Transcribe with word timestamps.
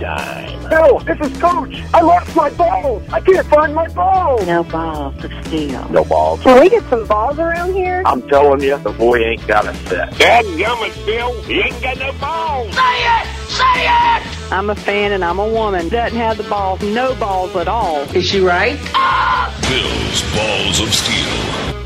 time. 0.00 0.68
Bill, 0.68 0.98
this 1.00 1.20
is 1.20 1.40
Coach. 1.40 1.76
I 1.94 2.00
lost 2.00 2.34
my 2.34 2.50
balls. 2.50 3.02
I 3.12 3.20
can't 3.20 3.46
find 3.46 3.74
my 3.74 3.88
balls. 3.88 4.46
No 4.46 4.64
balls 4.64 5.22
of 5.22 5.46
steel. 5.46 5.88
No 5.90 6.04
balls. 6.04 6.40
Can 6.42 6.60
we 6.60 6.70
get 6.70 6.82
some 6.88 7.06
balls 7.06 7.38
around 7.38 7.74
here? 7.74 8.02
I'm 8.06 8.22
telling 8.28 8.62
you, 8.62 8.76
the 8.78 8.90
boy 8.90 9.18
ain't 9.18 9.46
got 9.46 9.68
a 9.68 9.74
set. 9.86 10.10
Dadgummit, 10.12 11.06
Bill. 11.06 11.42
He 11.42 11.60
ain't 11.60 11.82
got 11.82 11.98
no 11.98 12.12
balls. 12.18 12.74
Say 12.74 12.80
it! 12.80 13.26
Say 13.48 13.84
it! 13.84 14.52
I'm 14.52 14.70
a 14.70 14.74
fan 14.74 15.12
and 15.12 15.24
I'm 15.24 15.38
a 15.38 15.48
woman. 15.48 15.88
Doesn't 15.88 16.18
have 16.18 16.38
the 16.38 16.44
balls, 16.44 16.80
no 16.82 17.14
balls 17.16 17.54
at 17.56 17.68
all. 17.68 18.00
Is 18.16 18.24
she 18.24 18.40
right? 18.40 18.78
Ah! 18.94 19.54
Bill's 19.62 20.22
Balls 20.34 20.80
of 20.80 20.94
Steel. 20.94 21.79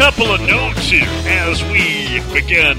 Couple 0.00 0.32
of 0.32 0.40
notes 0.40 0.88
here 0.88 1.04
as 1.26 1.62
we 1.64 2.22
begin 2.32 2.78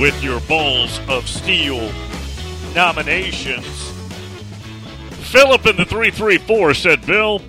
with 0.00 0.20
your 0.24 0.40
Balls 0.40 0.98
of 1.08 1.28
Steel 1.28 1.92
nominations. 2.74 3.92
Philip 5.30 5.64
in 5.66 5.76
the 5.76 5.84
334 5.84 6.74
said, 6.74 7.06
Bill, 7.06 7.40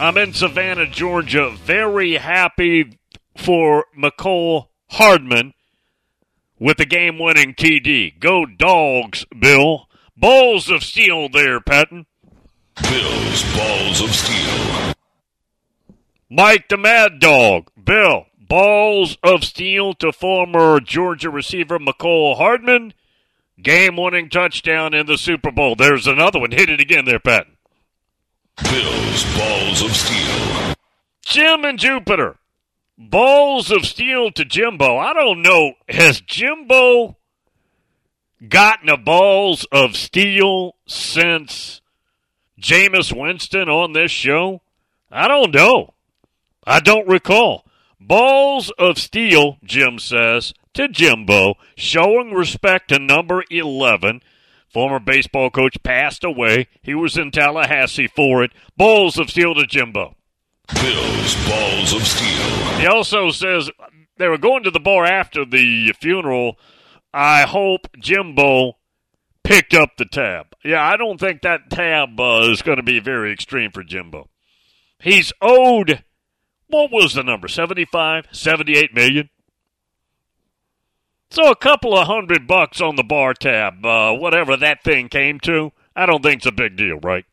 I'm 0.00 0.18
in 0.18 0.32
Savannah, 0.34 0.88
Georgia. 0.88 1.54
Very 1.62 2.14
happy 2.14 2.98
for 3.36 3.84
Mecole 3.96 4.66
Hardman 4.88 5.54
with 6.58 6.78
the 6.78 6.86
game 6.86 7.16
winning 7.16 7.54
TD. 7.54 8.18
Go 8.18 8.44
dogs, 8.44 9.24
Bill. 9.38 9.86
Balls 10.16 10.68
of 10.68 10.82
Steel 10.82 11.28
there, 11.28 11.60
Patton. 11.60 12.06
Bill's 12.82 13.56
Balls 13.56 14.00
of 14.00 14.10
Steel. 14.10 14.89
Mike 16.32 16.68
the 16.68 16.76
Mad 16.76 17.18
Dog, 17.18 17.72
Bill, 17.82 18.26
balls 18.38 19.18
of 19.20 19.42
steel 19.42 19.94
to 19.94 20.12
former 20.12 20.78
Georgia 20.78 21.28
receiver 21.28 21.80
Mecole 21.80 22.36
Hardman. 22.36 22.94
Game 23.60 23.96
winning 23.96 24.30
touchdown 24.30 24.94
in 24.94 25.06
the 25.06 25.18
Super 25.18 25.50
Bowl. 25.50 25.74
There's 25.74 26.06
another 26.06 26.38
one. 26.38 26.52
Hit 26.52 26.70
it 26.70 26.80
again 26.80 27.04
there, 27.04 27.18
Pat. 27.18 27.48
Bill's 28.62 29.24
Balls 29.36 29.82
of 29.82 29.90
Steel. 29.90 30.74
Jim 31.22 31.64
and 31.64 31.78
Jupiter. 31.78 32.36
Balls 32.96 33.72
of 33.72 33.84
steel 33.84 34.30
to 34.30 34.44
Jimbo. 34.44 34.98
I 34.98 35.12
don't 35.12 35.42
know. 35.42 35.72
Has 35.88 36.20
Jimbo 36.20 37.16
gotten 38.48 38.88
a 38.88 38.96
balls 38.96 39.66
of 39.72 39.96
steel 39.96 40.76
since 40.86 41.80
Jameis 42.60 43.12
Winston 43.12 43.68
on 43.68 43.94
this 43.94 44.10
show? 44.10 44.62
I 45.10 45.28
don't 45.28 45.52
know. 45.52 45.94
I 46.70 46.78
don't 46.78 47.08
recall. 47.08 47.66
Balls 47.98 48.70
of 48.78 48.96
steel, 48.96 49.56
Jim 49.64 49.98
says, 49.98 50.54
to 50.74 50.86
Jimbo, 50.86 51.54
showing 51.74 52.32
respect 52.32 52.90
to 52.90 53.00
number 53.00 53.42
11. 53.50 54.20
Former 54.72 55.00
baseball 55.00 55.50
coach 55.50 55.82
passed 55.82 56.22
away. 56.22 56.68
He 56.80 56.94
was 56.94 57.18
in 57.18 57.32
Tallahassee 57.32 58.06
for 58.06 58.44
it. 58.44 58.52
Balls 58.76 59.18
of 59.18 59.30
steel 59.30 59.56
to 59.56 59.66
Jimbo. 59.66 60.14
Bill's 60.72 61.34
Balls 61.48 61.92
of 61.92 62.06
Steel. 62.06 62.78
He 62.78 62.86
also 62.86 63.32
says 63.32 63.68
they 64.18 64.28
were 64.28 64.38
going 64.38 64.62
to 64.62 64.70
the 64.70 64.78
bar 64.78 65.04
after 65.04 65.44
the 65.44 65.92
funeral. 66.00 66.56
I 67.12 67.42
hope 67.42 67.88
Jimbo 67.98 68.74
picked 69.42 69.74
up 69.74 69.96
the 69.98 70.04
tab. 70.04 70.54
Yeah, 70.64 70.86
I 70.86 70.96
don't 70.96 71.18
think 71.18 71.42
that 71.42 71.68
tab 71.68 72.20
uh, 72.20 72.48
is 72.48 72.62
going 72.62 72.76
to 72.76 72.84
be 72.84 73.00
very 73.00 73.32
extreme 73.32 73.72
for 73.72 73.82
Jimbo. 73.82 74.28
He's 75.00 75.32
owed 75.42 76.04
what 76.70 76.90
was 76.90 77.14
the 77.14 77.22
number? 77.22 77.48
75, 77.48 78.26
78 78.32 78.94
million? 78.94 79.28
So 81.30 81.50
a 81.50 81.56
couple 81.56 81.96
of 81.96 82.06
hundred 82.06 82.46
bucks 82.46 82.80
on 82.80 82.96
the 82.96 83.04
bar 83.04 83.34
tab, 83.34 83.84
uh, 83.84 84.12
whatever 84.14 84.56
that 84.56 84.82
thing 84.82 85.08
came 85.08 85.38
to, 85.40 85.72
I 85.94 86.06
don't 86.06 86.22
think 86.22 86.38
it's 86.38 86.46
a 86.46 86.52
big 86.52 86.76
deal, 86.76 86.98
right? 87.02 87.24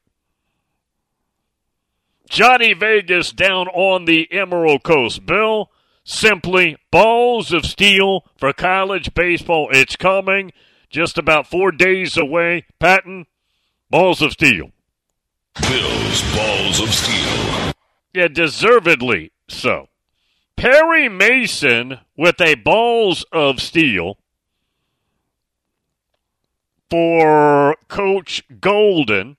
Johnny 2.29 2.73
Vegas 2.73 3.31
down 3.31 3.67
on 3.69 4.05
the 4.05 4.31
Emerald 4.31 4.83
Coast. 4.83 5.25
Bill, 5.25 5.71
simply 6.03 6.77
balls 6.91 7.53
of 7.53 7.65
steel 7.65 8.25
for 8.37 8.53
college 8.53 9.13
baseball. 9.13 9.69
It's 9.71 9.95
coming. 9.95 10.51
Just 10.89 11.17
about 11.17 11.47
four 11.47 11.71
days 11.71 12.17
away. 12.17 12.65
Patton, 12.79 13.25
balls 13.89 14.21
of 14.21 14.33
steel. 14.33 14.71
Bill's 15.61 16.21
Balls 16.35 16.79
of 16.79 16.93
Steel. 16.93 17.73
Yeah, 18.13 18.27
deservedly 18.27 19.31
so. 19.47 19.89
Perry 20.55 21.07
Mason 21.07 21.99
with 22.15 22.41
a 22.41 22.55
balls 22.55 23.25
of 23.31 23.61
steel 23.61 24.17
for 26.89 27.75
Coach 27.87 28.43
Golden. 28.59 29.37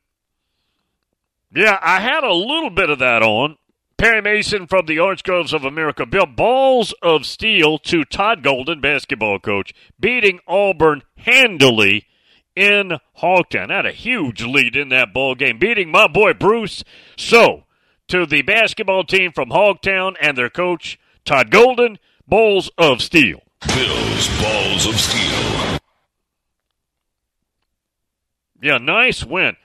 Yeah, 1.52 1.78
I 1.82 2.00
had 2.00 2.22
a 2.22 2.32
little 2.32 2.70
bit 2.70 2.90
of 2.90 2.98
that 3.00 3.22
on. 3.22 3.56
Perry 3.96 4.22
Mason 4.22 4.68
from 4.68 4.86
the 4.86 5.00
Orange 5.00 5.24
Groves 5.24 5.52
of 5.52 5.64
America. 5.64 6.06
Bill 6.06 6.26
balls 6.26 6.94
of 7.02 7.26
steel 7.26 7.78
to 7.78 8.04
Todd 8.04 8.44
Golden, 8.44 8.80
basketball 8.80 9.40
coach, 9.40 9.74
beating 9.98 10.38
Auburn 10.46 11.02
handily 11.16 12.06
in 12.54 12.98
Hogtown. 13.16 13.70
Had 13.70 13.86
a 13.86 13.92
huge 13.92 14.42
lead 14.44 14.76
in 14.76 14.90
that 14.90 15.12
ball 15.12 15.34
game, 15.34 15.58
beating 15.58 15.90
my 15.90 16.06
boy 16.06 16.32
Bruce. 16.32 16.84
So, 17.16 17.64
to 18.08 18.26
the 18.26 18.42
basketball 18.42 19.04
team 19.04 19.32
from 19.32 19.50
Hogtown 19.50 20.16
and 20.20 20.36
their 20.36 20.50
coach, 20.50 20.98
Todd 21.24 21.50
Golden, 21.50 21.98
Balls 22.26 22.70
of 22.76 23.00
Steel. 23.02 23.42
Bill's 23.66 24.28
Balls 24.41 24.86
of 24.86 24.98
Steel. 24.98 25.78
Yeah, 28.60 28.78
nice 28.78 29.24
win. 29.24 29.56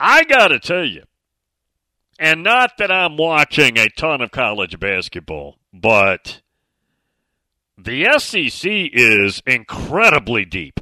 I 0.00 0.24
got 0.24 0.48
to 0.48 0.58
tell 0.58 0.84
you, 0.84 1.04
and 2.18 2.42
not 2.42 2.78
that 2.78 2.90
I'm 2.90 3.16
watching 3.16 3.78
a 3.78 3.88
ton 3.88 4.20
of 4.20 4.30
college 4.30 4.78
basketball, 4.78 5.58
but 5.72 6.40
the 7.76 8.18
SEC 8.18 8.70
is 8.70 9.42
incredibly 9.46 10.44
deep. 10.44 10.80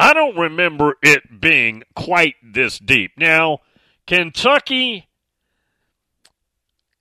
I 0.00 0.14
don't 0.14 0.38
remember 0.38 0.94
it 1.02 1.40
being 1.40 1.82
quite 1.96 2.36
this 2.40 2.78
deep. 2.78 3.10
Now, 3.18 3.58
Kentucky 4.06 5.08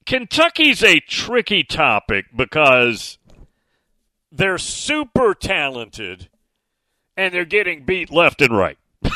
Kentucky's 0.08 0.84
a 0.84 1.00
tricky 1.02 1.64
topic 1.64 2.26
because 2.36 3.20
they're 4.32 4.58
super 4.58 5.36
talented 5.36 6.30
and 7.16 7.32
they're 7.34 7.46
getting 7.46 7.86
beat 7.86 8.10
left 8.10 8.42
and 8.42 8.58
right. 8.58 8.80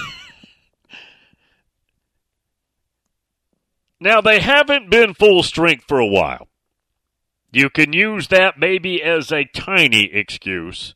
now, 4.00 4.22
they 4.22 4.42
haven't 4.42 4.92
been 4.92 5.14
full 5.16 5.42
strength 5.44 5.86
for 5.88 6.00
a 6.00 6.06
while. 6.06 6.50
You 7.52 7.70
can 7.70 7.94
use 7.94 8.28
that 8.28 8.60
maybe 8.60 9.02
as 9.02 9.32
a 9.32 9.46
tiny 9.46 10.14
excuse. 10.14 10.94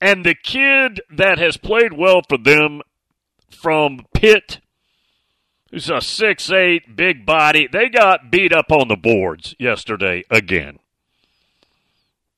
And 0.00 0.24
the 0.24 0.34
kid 0.34 1.00
that 1.14 1.38
has 1.38 1.56
played 1.56 1.92
well 1.92 2.22
for 2.28 2.38
them 2.38 2.80
from 3.50 4.06
Pitt, 4.14 4.60
who's 5.70 5.90
a 5.90 6.00
six-eight 6.00 6.96
big 6.96 7.26
body. 7.26 7.68
They 7.70 7.88
got 7.88 8.30
beat 8.30 8.52
up 8.52 8.72
on 8.72 8.88
the 8.88 8.96
boards 8.96 9.54
yesterday 9.58 10.24
again. 10.30 10.78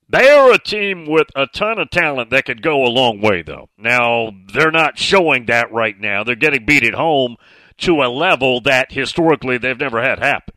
They 0.08 0.28
are 0.28 0.52
a 0.52 0.58
team 0.58 1.06
with 1.06 1.28
a 1.34 1.46
ton 1.46 1.78
of 1.78 1.88
talent 1.88 2.30
that 2.30 2.44
could 2.44 2.60
go 2.60 2.84
a 2.84 2.90
long 2.90 3.22
way, 3.22 3.40
though. 3.40 3.70
Now, 3.78 4.32
they're 4.52 4.70
not 4.70 4.98
showing 4.98 5.46
that 5.46 5.72
right 5.72 5.98
now. 5.98 6.22
They're 6.22 6.34
getting 6.34 6.66
beat 6.66 6.84
at 6.84 6.92
home 6.92 7.36
to 7.78 8.02
a 8.02 8.10
level 8.12 8.60
that 8.62 8.92
historically 8.92 9.56
they've 9.56 9.78
never 9.78 10.02
had 10.02 10.18
happen. 10.18 10.54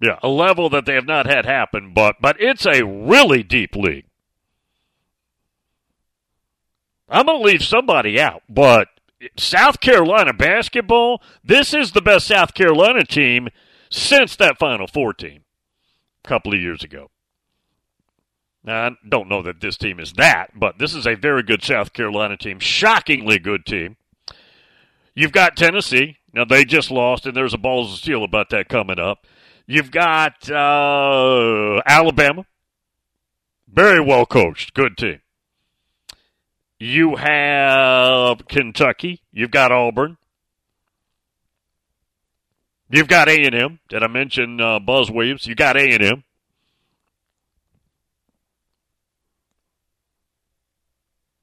Yeah, 0.00 0.18
a 0.22 0.28
level 0.28 0.68
that 0.70 0.84
they 0.84 0.94
have 0.94 1.06
not 1.06 1.26
had 1.26 1.46
happen, 1.46 1.92
but 1.94 2.16
but 2.20 2.36
it's 2.38 2.66
a 2.66 2.84
really 2.84 3.42
deep 3.42 3.74
league. 3.74 4.04
I'm 7.08 7.26
going 7.26 7.38
to 7.38 7.44
leave 7.44 7.64
somebody 7.64 8.20
out, 8.20 8.42
but 8.48 8.88
South 9.36 9.80
Carolina 9.80 10.32
basketball, 10.32 11.22
this 11.42 11.72
is 11.72 11.92
the 11.92 12.02
best 12.02 12.26
South 12.26 12.52
Carolina 12.52 13.04
team 13.04 13.48
since 13.90 14.36
that 14.36 14.58
Final 14.58 14.86
Four 14.86 15.14
team 15.14 15.44
a 16.24 16.28
couple 16.28 16.52
of 16.52 16.60
years 16.60 16.82
ago. 16.82 17.10
Now, 18.64 18.88
I 18.88 18.90
don't 19.08 19.28
know 19.28 19.42
that 19.42 19.60
this 19.60 19.76
team 19.76 20.00
is 20.00 20.14
that, 20.14 20.50
but 20.56 20.78
this 20.78 20.94
is 20.94 21.06
a 21.06 21.14
very 21.14 21.44
good 21.44 21.62
South 21.62 21.92
Carolina 21.92 22.36
team, 22.36 22.58
shockingly 22.58 23.38
good 23.38 23.64
team. 23.64 23.96
You've 25.14 25.32
got 25.32 25.56
Tennessee. 25.56 26.18
Now, 26.34 26.44
they 26.44 26.64
just 26.64 26.90
lost, 26.90 27.24
and 27.24 27.34
there's 27.34 27.54
a 27.54 27.58
balls 27.58 27.92
of 27.92 27.98
steel 28.00 28.24
about 28.24 28.50
that 28.50 28.68
coming 28.68 28.98
up. 28.98 29.24
You've 29.66 29.90
got 29.90 30.48
uh, 30.50 31.80
Alabama. 31.86 32.46
Very 33.68 34.00
well 34.00 34.24
coached. 34.24 34.74
Good 34.74 34.96
team. 34.96 35.20
You 36.78 37.16
have 37.16 38.46
Kentucky. 38.48 39.22
You've 39.32 39.50
got 39.50 39.72
Auburn. 39.72 40.18
You've 42.88 43.08
got 43.08 43.28
A&M. 43.28 43.80
Did 43.88 44.02
I 44.04 44.06
mention 44.06 44.60
uh, 44.60 44.78
Buzz 44.78 45.10
Williams? 45.10 45.46
You 45.46 45.56
got 45.56 45.76
A&M. 45.76 46.22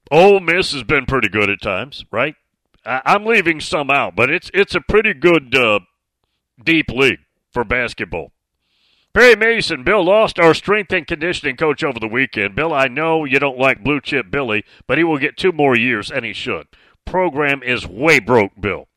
Ole 0.10 0.40
Miss 0.40 0.72
has 0.74 0.84
been 0.84 1.06
pretty 1.06 1.28
good 1.28 1.50
at 1.50 1.62
times, 1.62 2.06
right? 2.12 2.36
I- 2.86 3.02
am 3.16 3.26
leaving 3.26 3.60
some 3.60 3.90
out, 3.90 4.16
but 4.16 4.30
it's 4.30 4.52
it's 4.54 4.76
a 4.76 4.82
pretty 4.82 5.14
good 5.14 5.56
uh, 5.56 5.80
deep 6.64 6.90
league 6.90 7.20
for 7.54 7.64
basketball. 7.64 8.32
Perry 9.14 9.36
Mason, 9.36 9.84
Bill 9.84 10.04
lost 10.04 10.40
our 10.40 10.56
strength 10.56 10.92
and 10.92 11.06
conditioning 11.06 11.56
coach 11.56 11.84
over 11.84 12.00
the 12.00 12.08
weekend. 12.08 12.56
Bill, 12.56 12.74
I 12.74 12.88
know 12.88 13.26
you 13.26 13.38
don't 13.38 13.60
like 13.60 13.84
blue 13.84 14.02
chip 14.02 14.32
Billy, 14.32 14.66
but 14.88 14.98
he 14.98 15.04
will 15.04 15.20
get 15.20 15.38
two 15.38 15.52
more 15.52 15.78
years, 15.78 16.10
and 16.10 16.26
he 16.26 16.34
should. 16.34 16.66
Program 17.06 17.62
is 17.62 17.86
way 17.86 18.20
broke, 18.20 18.60
Bill. 18.60 18.88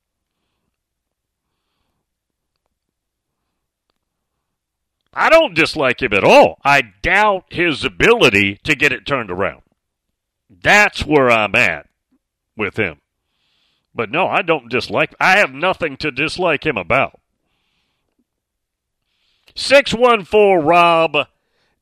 I 5.13 5.29
don't 5.31 5.55
dislike 5.55 6.03
him 6.03 6.13
at 6.13 6.25
all. 6.25 6.59
I 6.65 6.83
doubt 7.03 7.45
his 7.51 7.85
ability 7.85 8.61
to 8.65 8.75
get 8.75 8.93
it 8.93 9.07
turned 9.07 9.31
around. 9.31 9.63
That's 10.49 11.05
where 11.05 11.31
I'm 11.31 11.55
at 11.55 11.89
with 12.57 12.79
him. 12.79 13.01
But 13.95 14.11
no, 14.11 14.29
I 14.29 14.43
don't 14.43 14.71
dislike. 14.71 15.15
I 15.19 15.39
have 15.39 15.53
nothing 15.53 15.97
to 15.99 16.11
dislike 16.11 16.65
him 16.65 16.77
about. 16.77 17.19
614 19.57 20.67
Rob. 20.67 21.17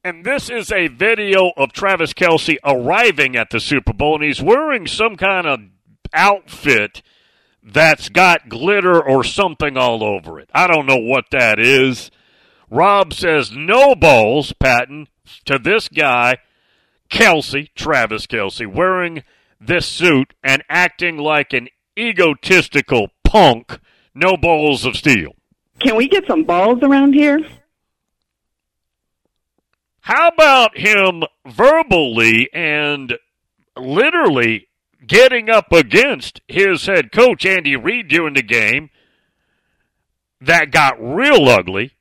And 0.05 0.25
this 0.25 0.49
is 0.49 0.71
a 0.71 0.88
video 0.88 1.50
of 1.56 1.73
Travis 1.73 2.12
Kelce 2.12 2.56
arriving 2.65 3.37
at 3.37 3.50
the 3.50 3.59
Super 3.59 3.93
Bowl, 3.93 4.15
and 4.15 4.25
he's 4.25 4.41
wearing 4.41 4.87
some 4.87 5.17
kind 5.17 5.47
of 5.47 5.61
outfit 6.12 7.03
that's 7.62 8.09
got 8.11 8.49
glitter 8.49 9.03
or 9.03 9.25
something 9.25 9.76
all 9.76 10.05
over 10.05 10.38
it. 10.38 10.50
I 10.55 10.67
don't 10.67 10.87
know 10.87 10.99
what 10.99 11.31
that 11.32 11.59
is. 11.59 12.11
Rob 12.71 13.12
says 13.12 13.50
no 13.50 13.94
balls, 13.94 14.53
Patton, 14.53 15.09
to 15.47 15.59
this 15.59 15.88
guy, 15.88 16.37
Kelce, 17.11 17.71
Travis 17.75 18.26
Kelce, 18.26 18.73
wearing 18.73 19.25
this 19.61 19.87
suit 19.87 20.35
and 20.44 20.62
acting 20.69 21.17
like 21.17 21.53
an 21.53 21.69
egotistical 21.99 23.09
punk. 23.25 23.81
No 24.15 24.37
balls 24.37 24.85
of 24.85 24.97
steel. 24.97 25.35
Can 25.81 25.97
we 25.97 26.09
get 26.09 26.26
some 26.26 26.44
balls 26.44 26.79
around 26.82 27.15
here? 27.15 27.41
How 30.05 30.29
about 30.29 30.77
him 30.77 31.23
verbally 31.47 32.51
and 32.53 33.15
literally 33.75 34.69
getting 35.06 35.49
up 35.49 35.73
against 35.73 36.43
his 36.47 36.85
head 36.85 37.11
coach, 37.11 37.47
Andy 37.47 37.75
Reid, 37.75 38.09
during 38.09 38.35
the 38.35 38.43
game 38.43 38.91
that 40.43 40.71
got 40.71 41.03
real 41.03 41.49
ugly? 41.49 41.93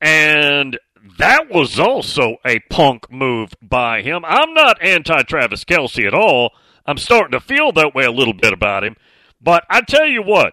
And 0.00 0.78
that 1.18 1.50
was 1.50 1.80
also 1.80 2.36
a 2.46 2.60
punk 2.70 3.10
move 3.10 3.54
by 3.60 4.02
him. 4.02 4.24
I'm 4.24 4.54
not 4.54 4.80
anti 4.80 5.22
Travis 5.22 5.64
Kelce 5.64 6.06
at 6.06 6.14
all. 6.14 6.52
I'm 6.86 6.98
starting 6.98 7.32
to 7.32 7.40
feel 7.40 7.72
that 7.72 7.96
way 7.96 8.04
a 8.04 8.12
little 8.12 8.32
bit 8.32 8.52
about 8.52 8.84
him. 8.84 8.94
But 9.40 9.64
I 9.68 9.80
tell 9.80 10.06
you 10.06 10.22
what, 10.22 10.52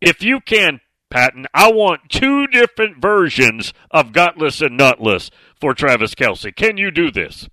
if 0.00 0.24
you 0.24 0.40
can 0.40 0.80
Patton. 1.14 1.46
I 1.54 1.70
want 1.70 2.10
two 2.10 2.48
different 2.48 3.00
versions 3.00 3.72
of 3.92 4.12
gutless 4.12 4.60
and 4.60 4.76
nutless 4.76 5.30
for 5.60 5.72
Travis 5.72 6.12
Kelce. 6.12 6.54
Can 6.54 6.76
you 6.76 6.90
do 6.90 7.12
this? 7.12 7.48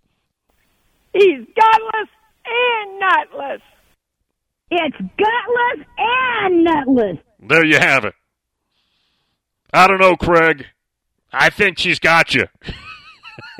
He's 1.13 1.45
gutless 1.55 2.09
and 2.43 2.99
nutless. 2.99 3.61
It's 4.71 4.97
gutless 4.97 5.87
and 5.95 6.63
nutless. 6.63 7.17
There 7.39 7.63
you 7.63 7.77
have 7.77 8.03
it. 8.03 8.15
I 9.71 9.85
don't 9.85 9.99
know, 9.99 10.15
Craig. 10.15 10.65
I 11.31 11.51
think 11.51 11.77
she's 11.77 11.99
got 11.99 12.33
you. 12.33 12.47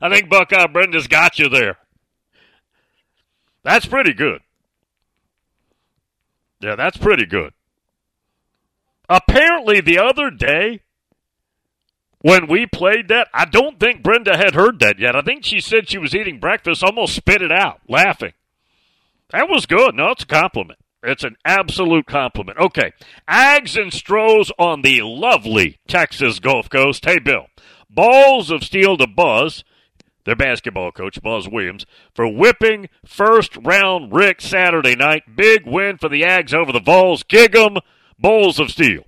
I 0.00 0.08
think 0.08 0.30
Buckeye 0.30 0.66
Brenda's 0.68 1.08
got 1.08 1.38
you 1.38 1.50
there. 1.50 1.76
That's 3.64 3.84
pretty 3.84 4.14
good. 4.14 4.40
Yeah, 6.60 6.76
that's 6.76 6.96
pretty 6.96 7.26
good. 7.26 7.52
Apparently, 9.08 9.80
the 9.80 9.98
other 9.98 10.30
day 10.30 10.80
when 12.20 12.46
we 12.46 12.66
played 12.66 13.08
that, 13.08 13.28
I 13.34 13.44
don't 13.44 13.78
think 13.78 14.02
Brenda 14.02 14.36
had 14.36 14.54
heard 14.54 14.78
that 14.80 14.98
yet. 14.98 15.14
I 15.14 15.20
think 15.20 15.44
she 15.44 15.60
said 15.60 15.88
she 15.88 15.98
was 15.98 16.14
eating 16.14 16.40
breakfast, 16.40 16.82
almost 16.82 17.14
spit 17.14 17.42
it 17.42 17.52
out, 17.52 17.80
laughing. 17.86 18.32
That 19.30 19.48
was 19.48 19.66
good. 19.66 19.94
No, 19.94 20.10
it's 20.10 20.22
a 20.22 20.26
compliment. 20.26 20.78
It's 21.02 21.24
an 21.24 21.36
absolute 21.44 22.06
compliment. 22.06 22.58
Okay. 22.58 22.92
Ags 23.28 23.80
and 23.80 23.92
Stros 23.92 24.50
on 24.58 24.80
the 24.80 25.02
lovely 25.02 25.78
Texas 25.86 26.38
Gulf 26.38 26.70
Coast. 26.70 27.04
Hey, 27.04 27.18
Bill. 27.18 27.48
Balls 27.90 28.50
of 28.50 28.64
steel 28.64 28.96
to 28.96 29.06
Buzz, 29.06 29.62
their 30.24 30.34
basketball 30.34 30.92
coach, 30.92 31.20
Buzz 31.20 31.46
Williams, 31.46 31.84
for 32.14 32.26
whipping 32.26 32.88
first 33.04 33.56
round 33.58 34.14
Rick 34.14 34.40
Saturday 34.40 34.96
night. 34.96 35.36
Big 35.36 35.66
win 35.66 35.98
for 35.98 36.08
the 36.08 36.22
Ags 36.22 36.54
over 36.54 36.72
the 36.72 36.80
Vols. 36.80 37.22
Gig 37.22 37.54
'em. 37.54 37.76
Balls 38.18 38.58
of 38.58 38.70
Steel. 38.70 39.04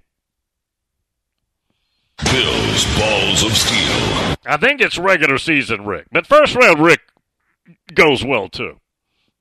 Bill's 2.24 2.98
Balls 2.98 3.44
of 3.44 3.52
Steel. 3.56 4.36
I 4.46 4.56
think 4.58 4.80
it's 4.80 4.98
regular 4.98 5.38
season 5.38 5.84
Rick, 5.84 6.06
but 6.10 6.26
first 6.26 6.54
round 6.54 6.82
Rick 6.82 7.00
goes 7.94 8.24
well 8.24 8.48
too. 8.48 8.80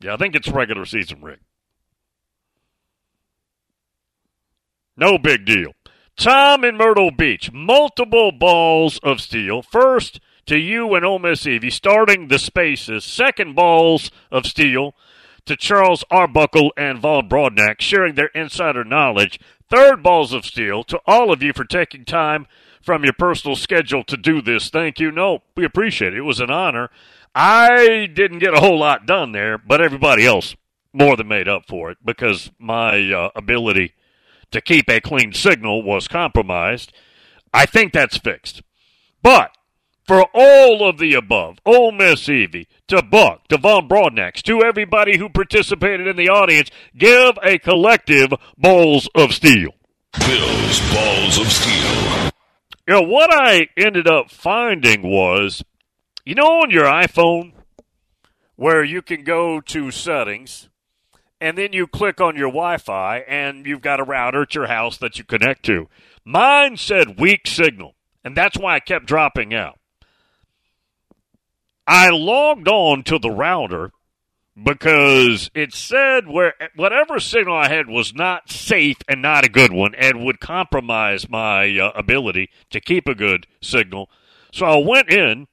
Yeah, 0.02 0.14
I 0.14 0.18
think 0.18 0.36
it's 0.36 0.48
regular 0.48 0.86
season 0.86 1.22
Rick. 1.22 1.40
No 4.98 5.18
big 5.18 5.46
deal. 5.46 5.74
Tom 6.18 6.64
in 6.64 6.78
Myrtle 6.78 7.12
Beach, 7.12 7.52
multiple 7.52 8.32
balls 8.32 9.00
of 9.04 9.20
steel. 9.20 9.62
First 9.62 10.20
to 10.46 10.58
you 10.58 10.94
and 10.96 11.04
Ole 11.04 11.20
Miss 11.20 11.46
Evie, 11.46 11.70
starting 11.70 12.28
the 12.28 12.40
spaces. 12.40 13.04
Second 13.04 13.56
balls 13.56 14.12
of 14.32 14.46
steel 14.46 14.96
to 15.46 15.56
Charles 15.56 16.04
Arbuckle 16.10 16.72
and 16.78 17.00
Von 17.00 17.30
Broadnax, 17.30 17.82
sharing 17.82 18.16
their 18.16 18.28
insider 18.28 18.84
knowledge 18.84 19.40
Third 19.70 20.04
balls 20.04 20.34
of 20.34 20.46
steel 20.46 20.84
to 20.86 21.00
all 21.06 21.32
of 21.32 21.42
you 21.42 21.54
for 21.54 21.66
taking 21.66 22.06
time 22.06 22.48
from 22.82 23.04
your 23.04 23.14
personal 23.14 23.56
schedule 23.56 24.04
to 24.04 24.16
do 24.16 24.42
this. 24.42 24.70
Thank 24.70 25.00
you. 25.00 25.12
No, 25.12 25.40
we 25.56 25.66
appreciate 25.66 26.14
it. 26.14 26.20
It 26.20 26.22
was 26.22 26.40
an 26.40 26.52
honor. 26.52 26.90
I 27.34 28.06
didn't 28.06 28.40
get 28.40 28.54
a 28.54 28.60
whole 28.60 28.80
lot 28.80 29.06
done 29.06 29.32
there, 29.32 29.58
but 29.58 29.82
everybody 29.82 30.26
else 30.26 30.56
more 30.94 31.18
than 31.18 31.28
made 31.28 31.48
up 31.48 31.64
for 31.68 31.92
it 31.92 31.98
because 32.06 32.52
my 32.58 33.12
uh, 33.12 33.30
ability 33.36 33.94
to 34.52 34.62
keep 34.62 34.90
a 34.90 35.02
clean 35.02 35.34
signal 35.34 35.84
was 35.84 36.08
compromised. 36.08 36.94
I 37.54 37.66
think 37.66 37.92
that's 37.92 38.18
fixed. 38.18 38.62
But 39.22 39.52
for 40.06 40.26
all 40.34 40.88
of 40.88 40.98
the 40.98 41.14
above, 41.14 41.58
Ole 41.66 41.92
Miss 41.92 42.30
Evie, 42.30 42.68
to 42.88 43.02
Buck, 43.02 43.48
to 43.48 43.58
Von 43.58 43.90
Broadnax, 43.90 44.42
to 44.44 44.64
everybody 44.64 45.18
who 45.18 45.30
participated 45.30 46.08
in 46.08 46.16
the 46.16 46.30
audience, 46.30 46.70
give 46.98 47.38
a 47.44 47.58
collective 47.58 48.32
Balls 48.58 49.10
of 49.16 49.34
Steel. 49.34 49.72
Bill's 50.20 50.80
Balls 50.94 51.38
of 51.40 51.52
Steel. 51.52 52.32
You 52.88 52.94
know, 52.94 53.02
what 53.02 53.32
I 53.34 53.68
ended 53.76 54.08
up 54.08 54.30
finding 54.30 55.02
was, 55.02 55.64
you 56.24 56.36
know, 56.36 56.62
on 56.62 56.70
your 56.70 56.86
iPhone, 56.86 57.54
where 58.56 58.84
you 58.84 59.02
can 59.02 59.24
go 59.24 59.60
to 59.60 59.92
settings 59.92 60.70
and 61.42 61.58
then 61.58 61.74
you 61.74 61.88
click 61.88 62.22
on 62.22 62.36
your 62.36 62.48
Wi 62.48 62.78
Fi 62.78 63.18
and 63.28 63.66
you've 63.66 63.82
got 63.82 64.00
a 64.00 64.04
router 64.04 64.44
at 64.44 64.56
your 64.56 64.68
house 64.68 64.98
that 64.98 65.18
you 65.18 65.24
connect 65.24 65.64
to. 65.64 65.88
Mine 66.24 66.78
said 66.78 67.20
weak 67.20 67.48
signal, 67.48 67.96
and 68.24 68.38
that's 68.38 68.58
why 68.58 68.76
I 68.76 68.80
kept 68.80 69.08
dropping 69.08 69.54
out. 69.54 69.78
I 71.88 72.10
logged 72.10 72.68
on 72.68 73.04
to 73.04 73.20
the 73.20 73.30
router 73.30 73.92
because 74.62 75.52
it 75.54 75.74
said 75.74 76.28
where 76.28 76.54
whatever 76.76 77.20
signal 77.20 77.56
I 77.56 77.68
had 77.68 77.88
was 77.88 78.14
not 78.14 78.50
safe 78.50 78.98
and 79.08 79.22
not 79.22 79.46
a 79.46 79.50
good 79.50 79.72
one 79.72 79.94
and 79.96 80.24
would 80.26 80.40
compromise 80.40 81.30
my 81.30 81.78
uh, 81.78 81.92
ability 81.94 82.50
to 82.72 82.80
keep 82.80 83.08
a 83.08 83.16
good 83.16 83.48
signal. 83.62 84.10
So 84.52 84.66
I 84.66 84.78
went 84.78 85.10
in 85.12 85.48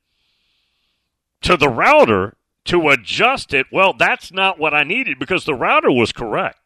to 1.43 1.57
the 1.57 1.69
router 1.69 2.37
to 2.67 2.89
adjust 2.91 3.53
it. 3.53 3.67
Well, 3.73 3.93
that's 3.93 4.33
not 4.33 4.59
what 4.59 4.73
I 4.73 4.85
needed 4.85 5.19
because 5.19 5.45
the 5.45 5.55
router 5.55 5.91
was 5.91 6.13
correct. 6.13 6.59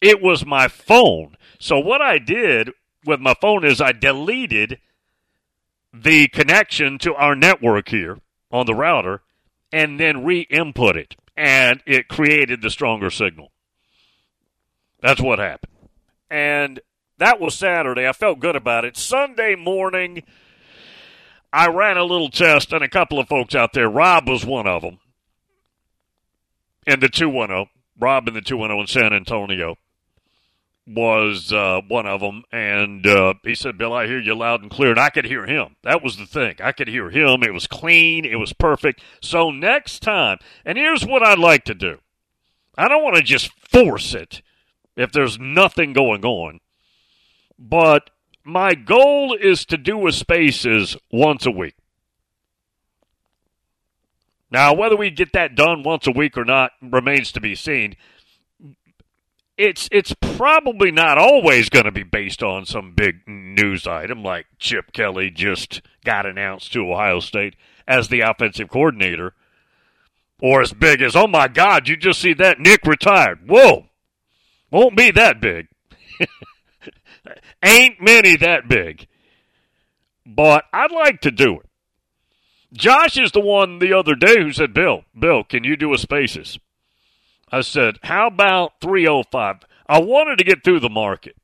It 0.00 0.22
was 0.22 0.46
my 0.46 0.68
phone. 0.68 1.36
So 1.58 1.78
what 1.78 2.00
I 2.00 2.18
did 2.18 2.70
with 3.04 3.20
my 3.20 3.34
phone 3.40 3.64
is 3.64 3.80
I 3.80 3.92
deleted 3.92 4.78
the 5.92 6.28
connection 6.28 6.98
to 7.00 7.14
our 7.16 7.34
network 7.34 7.88
here 7.88 8.18
on 8.50 8.66
the 8.66 8.74
router 8.74 9.22
and 9.72 9.98
then 9.98 10.24
re 10.24 10.40
input 10.50 10.96
it. 10.96 11.16
And 11.36 11.82
it 11.86 12.08
created 12.08 12.60
the 12.60 12.70
stronger 12.70 13.10
signal. 13.10 13.52
That's 15.00 15.20
what 15.20 15.38
happened. 15.38 15.72
And 16.30 16.80
that 17.18 17.40
was 17.40 17.54
Saturday. 17.54 18.06
I 18.06 18.12
felt 18.12 18.40
good 18.40 18.56
about 18.56 18.84
it. 18.84 18.96
Sunday 18.96 19.54
morning, 19.54 20.22
I 21.52 21.68
ran 21.68 21.96
a 21.96 22.04
little 22.04 22.30
test, 22.30 22.72
and 22.72 22.84
a 22.84 22.88
couple 22.88 23.18
of 23.18 23.28
folks 23.28 23.54
out 23.54 23.72
there, 23.72 23.88
Rob 23.88 24.28
was 24.28 24.44
one 24.44 24.66
of 24.66 24.82
them, 24.82 24.98
in 26.86 27.00
the 27.00 27.08
210. 27.08 27.66
Rob 27.98 28.28
in 28.28 28.34
the 28.34 28.40
210 28.40 28.80
in 28.80 28.86
San 28.86 29.12
Antonio 29.12 29.76
was 30.86 31.52
uh, 31.52 31.80
one 31.86 32.06
of 32.06 32.20
them, 32.20 32.42
and 32.50 33.06
uh, 33.06 33.34
he 33.44 33.54
said, 33.54 33.78
"Bill, 33.78 33.92
I 33.92 34.06
hear 34.06 34.18
you 34.18 34.34
loud 34.34 34.62
and 34.62 34.70
clear," 34.70 34.90
and 34.90 34.98
I 35.00 35.10
could 35.10 35.24
hear 35.24 35.46
him. 35.46 35.76
That 35.82 36.02
was 36.02 36.16
the 36.16 36.26
thing; 36.26 36.56
I 36.62 36.72
could 36.72 36.88
hear 36.88 37.10
him. 37.10 37.42
It 37.42 37.54
was 37.54 37.66
clean. 37.66 38.24
It 38.24 38.36
was 38.36 38.52
perfect. 38.52 39.02
So 39.22 39.50
next 39.50 40.00
time, 40.00 40.38
and 40.64 40.76
here's 40.76 41.04
what 41.04 41.22
I'd 41.22 41.38
like 41.38 41.64
to 41.64 41.74
do: 41.74 41.98
I 42.76 42.88
don't 42.88 43.02
want 43.02 43.16
to 43.16 43.22
just 43.22 43.52
force 43.68 44.14
it 44.14 44.42
if 44.96 45.12
there's 45.12 45.38
nothing 45.38 45.92
going 45.92 46.24
on, 46.24 46.60
but 47.58 48.10
my 48.44 48.74
goal 48.74 49.34
is 49.34 49.64
to 49.66 49.76
do 49.76 50.06
a 50.06 50.12
spaces 50.12 50.96
once 51.12 51.46
a 51.46 51.50
week. 51.50 51.76
Now, 54.50 54.74
whether 54.74 54.96
we 54.96 55.10
get 55.10 55.32
that 55.32 55.54
done 55.54 55.84
once 55.84 56.06
a 56.06 56.12
week 56.12 56.36
or 56.36 56.44
not 56.44 56.72
remains 56.82 57.30
to 57.32 57.40
be 57.40 57.54
seen 57.54 57.96
it's 59.60 59.90
it's 59.92 60.14
probably 60.22 60.90
not 60.90 61.18
always 61.18 61.68
going 61.68 61.84
to 61.84 61.92
be 61.92 62.02
based 62.02 62.42
on 62.42 62.64
some 62.64 62.94
big 62.94 63.16
news 63.26 63.86
item 63.86 64.22
like 64.22 64.46
Chip 64.58 64.90
Kelly 64.92 65.28
just 65.28 65.82
got 66.02 66.24
announced 66.24 66.72
to 66.72 66.90
Ohio 66.90 67.20
State 67.20 67.56
as 67.86 68.08
the 68.08 68.22
offensive 68.22 68.70
coordinator, 68.70 69.34
or 70.40 70.62
as 70.62 70.72
big 70.72 71.02
as 71.02 71.14
oh 71.14 71.26
my 71.26 71.46
God, 71.46 71.88
you 71.88 71.96
just 71.98 72.22
see 72.22 72.32
that 72.34 72.58
Nick 72.58 72.86
retired. 72.86 73.46
Whoa, 73.46 73.84
won't 74.70 74.96
be 74.96 75.10
that 75.10 75.42
big. 75.42 75.68
Ain't 77.62 78.00
many 78.00 78.36
that 78.38 78.66
big, 78.66 79.08
but 80.24 80.64
I'd 80.72 80.90
like 80.90 81.20
to 81.20 81.30
do 81.30 81.60
it. 81.60 81.66
Josh 82.72 83.18
is 83.18 83.32
the 83.32 83.40
one 83.40 83.78
the 83.78 83.92
other 83.92 84.14
day 84.14 84.36
who 84.38 84.52
said, 84.52 84.72
"Bill, 84.72 85.04
Bill, 85.18 85.44
can 85.44 85.64
you 85.64 85.76
do 85.76 85.92
a 85.92 85.98
Spaces?" 85.98 86.58
I 87.50 87.62
said, 87.62 87.98
how 88.02 88.28
about 88.28 88.80
305? 88.80 89.60
I 89.88 89.98
wanted 89.98 90.38
to 90.38 90.44
get 90.44 90.62
through 90.62 90.80
the 90.80 90.88
market. 90.88 91.36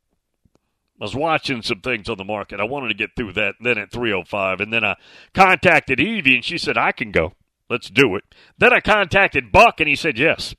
I 1.01 1.05
was 1.05 1.15
watching 1.15 1.63
some 1.63 1.81
things 1.81 2.09
on 2.09 2.17
the 2.17 2.25
market. 2.25 2.61
I 2.61 2.65
wanted 2.65 2.89
to 2.89 2.95
get 2.95 3.11
through 3.17 3.33
that. 3.35 3.57
Then 3.61 3.77
at 3.77 3.91
305, 3.91 4.61
and 4.61 4.73
then 4.73 4.85
I 4.85 4.97
contacted 5.35 6.01
Evie, 6.01 6.37
and 6.37 6.45
she 6.45 6.57
said, 6.57 6.79
I 6.79 6.93
can 6.93 7.11
go. 7.11 7.33
Let's 7.69 7.91
do 7.91 8.17
it. 8.17 8.25
Then 8.57 8.73
I 8.73 8.81
contacted 8.81 9.53
Buck, 9.53 9.81
and 9.81 9.89
he 9.89 9.97
said, 9.97 10.19
yes. 10.19 10.55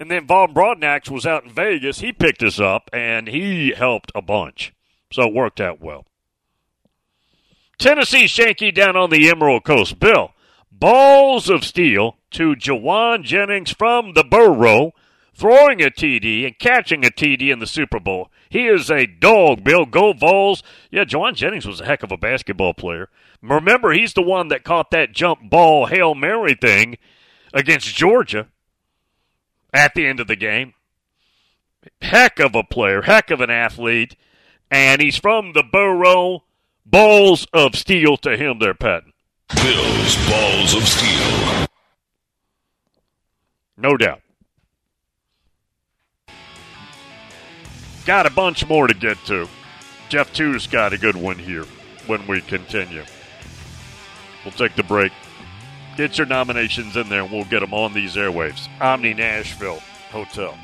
And 0.00 0.10
then 0.10 0.26
Von 0.26 0.52
Broadnax 0.52 1.08
was 1.08 1.24
out 1.24 1.44
in 1.44 1.50
Vegas. 1.50 2.00
He 2.00 2.12
picked 2.12 2.42
us 2.42 2.58
up, 2.58 2.90
and 2.92 3.28
he 3.28 3.72
helped 3.72 4.10
a 4.14 4.20
bunch. 4.20 4.74
So 5.12 5.22
it 5.28 5.34
worked 5.34 5.60
out 5.60 5.80
well. 5.80 6.04
Tennessee 7.78 8.24
Shanky 8.24 8.74
down 8.74 8.96
on 8.96 9.10
the 9.10 9.30
Emerald 9.30 9.64
Coast. 9.64 9.98
Bill, 9.98 10.32
balls 10.70 11.48
of 11.48 11.64
steel 11.64 12.16
to 12.34 12.54
Jauan 12.56 13.22
Jennings 13.22 13.72
from 13.72 14.14
the 14.14 14.24
Burrow, 14.24 14.92
throwing 15.34 15.80
a 15.80 15.90
TD 15.90 16.44
and 16.44 16.58
catching 16.58 17.04
a 17.04 17.08
TD 17.08 17.52
in 17.52 17.60
the 17.60 17.66
Super 17.66 18.00
Bowl. 18.00 18.30
He 18.50 18.66
is 18.66 18.90
a 18.90 19.06
dog, 19.06 19.64
Bill. 19.64 19.86
Go 19.86 20.12
Vols. 20.12 20.62
Yeah, 20.90 21.04
Jauan 21.04 21.34
Jennings 21.34 21.66
was 21.66 21.80
a 21.80 21.86
heck 21.86 22.02
of 22.02 22.12
a 22.12 22.16
basketball 22.16 22.74
player. 22.74 23.08
Remember, 23.40 23.92
he's 23.92 24.14
the 24.14 24.22
one 24.22 24.48
that 24.48 24.64
caught 24.64 24.90
that 24.90 25.12
jump 25.12 25.48
ball 25.48 25.86
Hail 25.86 26.14
Mary 26.14 26.54
thing 26.54 26.98
against 27.52 27.94
Georgia 27.94 28.48
at 29.72 29.94
the 29.94 30.06
end 30.06 30.20
of 30.20 30.26
the 30.26 30.36
game. 30.36 30.74
Heck 32.00 32.40
of 32.40 32.54
a 32.54 32.64
player, 32.64 33.02
heck 33.02 33.30
of 33.30 33.40
an 33.40 33.50
athlete. 33.50 34.16
And 34.70 35.00
he's 35.00 35.16
from 35.16 35.52
the 35.52 35.62
Burrow. 35.62 36.44
Balls 36.86 37.46
of 37.52 37.76
steel 37.76 38.16
to 38.18 38.36
him 38.36 38.58
there, 38.58 38.74
Patton. 38.74 39.12
Bill's 39.54 40.16
Balls 40.28 40.74
of 40.74 40.82
Steel. 40.86 41.63
No 43.76 43.96
doubt. 43.96 44.20
Got 48.06 48.26
a 48.26 48.30
bunch 48.30 48.66
more 48.68 48.86
to 48.86 48.94
get 48.94 49.18
to. 49.26 49.48
Jeff 50.08 50.32
Two's 50.32 50.66
got 50.66 50.92
a 50.92 50.98
good 50.98 51.16
one 51.16 51.38
here 51.38 51.64
when 52.06 52.26
we 52.26 52.40
continue. 52.42 53.04
We'll 54.44 54.52
take 54.52 54.76
the 54.76 54.82
break. 54.82 55.12
Get 55.96 56.18
your 56.18 56.26
nominations 56.26 56.96
in 56.96 57.08
there 57.08 57.22
and 57.22 57.32
we'll 57.32 57.44
get 57.44 57.60
them 57.60 57.72
on 57.72 57.94
these 57.94 58.16
airwaves. 58.16 58.68
Omni 58.80 59.14
Nashville 59.14 59.80
Hotel. 60.10 60.56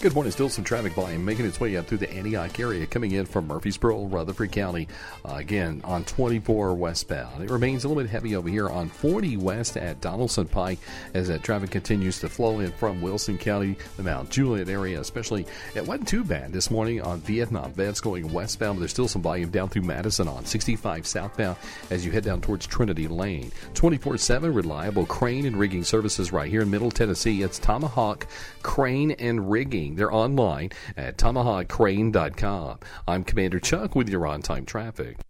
Good 0.00 0.14
morning. 0.14 0.32
Still 0.32 0.48
some 0.48 0.64
traffic 0.64 0.94
volume 0.94 1.26
making 1.26 1.44
its 1.44 1.60
way 1.60 1.76
up 1.76 1.86
through 1.86 1.98
the 1.98 2.10
Antioch 2.10 2.58
area 2.58 2.86
coming 2.86 3.10
in 3.12 3.26
from 3.26 3.46
Murfreesboro, 3.46 4.06
Rutherford 4.06 4.50
County. 4.50 4.88
Uh, 5.28 5.34
again, 5.34 5.82
on 5.84 6.04
24 6.04 6.72
westbound. 6.72 7.44
It 7.44 7.50
remains 7.50 7.84
a 7.84 7.88
little 7.88 8.02
bit 8.02 8.08
heavy 8.08 8.34
over 8.34 8.48
here 8.48 8.70
on 8.70 8.88
40 8.88 9.36
west 9.36 9.76
at 9.76 10.00
Donaldson 10.00 10.46
Pike 10.46 10.78
as 11.12 11.28
that 11.28 11.42
traffic 11.42 11.70
continues 11.70 12.18
to 12.20 12.30
flow 12.30 12.60
in 12.60 12.72
from 12.72 13.02
Wilson 13.02 13.36
County, 13.36 13.76
the 13.98 14.02
Mount 14.02 14.30
Juliet 14.30 14.70
area, 14.70 14.98
especially. 14.98 15.44
It 15.74 15.86
wasn't 15.86 16.08
too 16.08 16.24
bad 16.24 16.50
this 16.50 16.70
morning 16.70 17.02
on 17.02 17.20
Vietnam. 17.20 17.74
That's 17.76 18.00
going 18.00 18.32
westbound, 18.32 18.76
but 18.76 18.80
there's 18.80 18.92
still 18.92 19.06
some 19.06 19.20
volume 19.20 19.50
down 19.50 19.68
through 19.68 19.82
Madison 19.82 20.28
on 20.28 20.46
65 20.46 21.06
southbound 21.06 21.58
as 21.90 22.06
you 22.06 22.10
head 22.10 22.24
down 22.24 22.40
towards 22.40 22.66
Trinity 22.66 23.06
Lane. 23.06 23.52
24 23.74 24.16
7 24.16 24.54
reliable 24.54 25.04
crane 25.04 25.44
and 25.44 25.58
rigging 25.58 25.84
services 25.84 26.32
right 26.32 26.50
here 26.50 26.62
in 26.62 26.70
Middle 26.70 26.90
Tennessee. 26.90 27.42
It's 27.42 27.58
Tomahawk 27.58 28.26
Crane 28.62 29.10
and 29.10 29.50
Rigging. 29.50 29.89
They're 29.96 30.12
online 30.12 30.70
at 30.96 31.16
tomahawkcrane.com. 31.16 32.78
I'm 33.08 33.24
Commander 33.24 33.60
Chuck 33.60 33.94
with 33.94 34.08
your 34.08 34.26
on 34.26 34.42
time 34.42 34.64
traffic. 34.64 35.16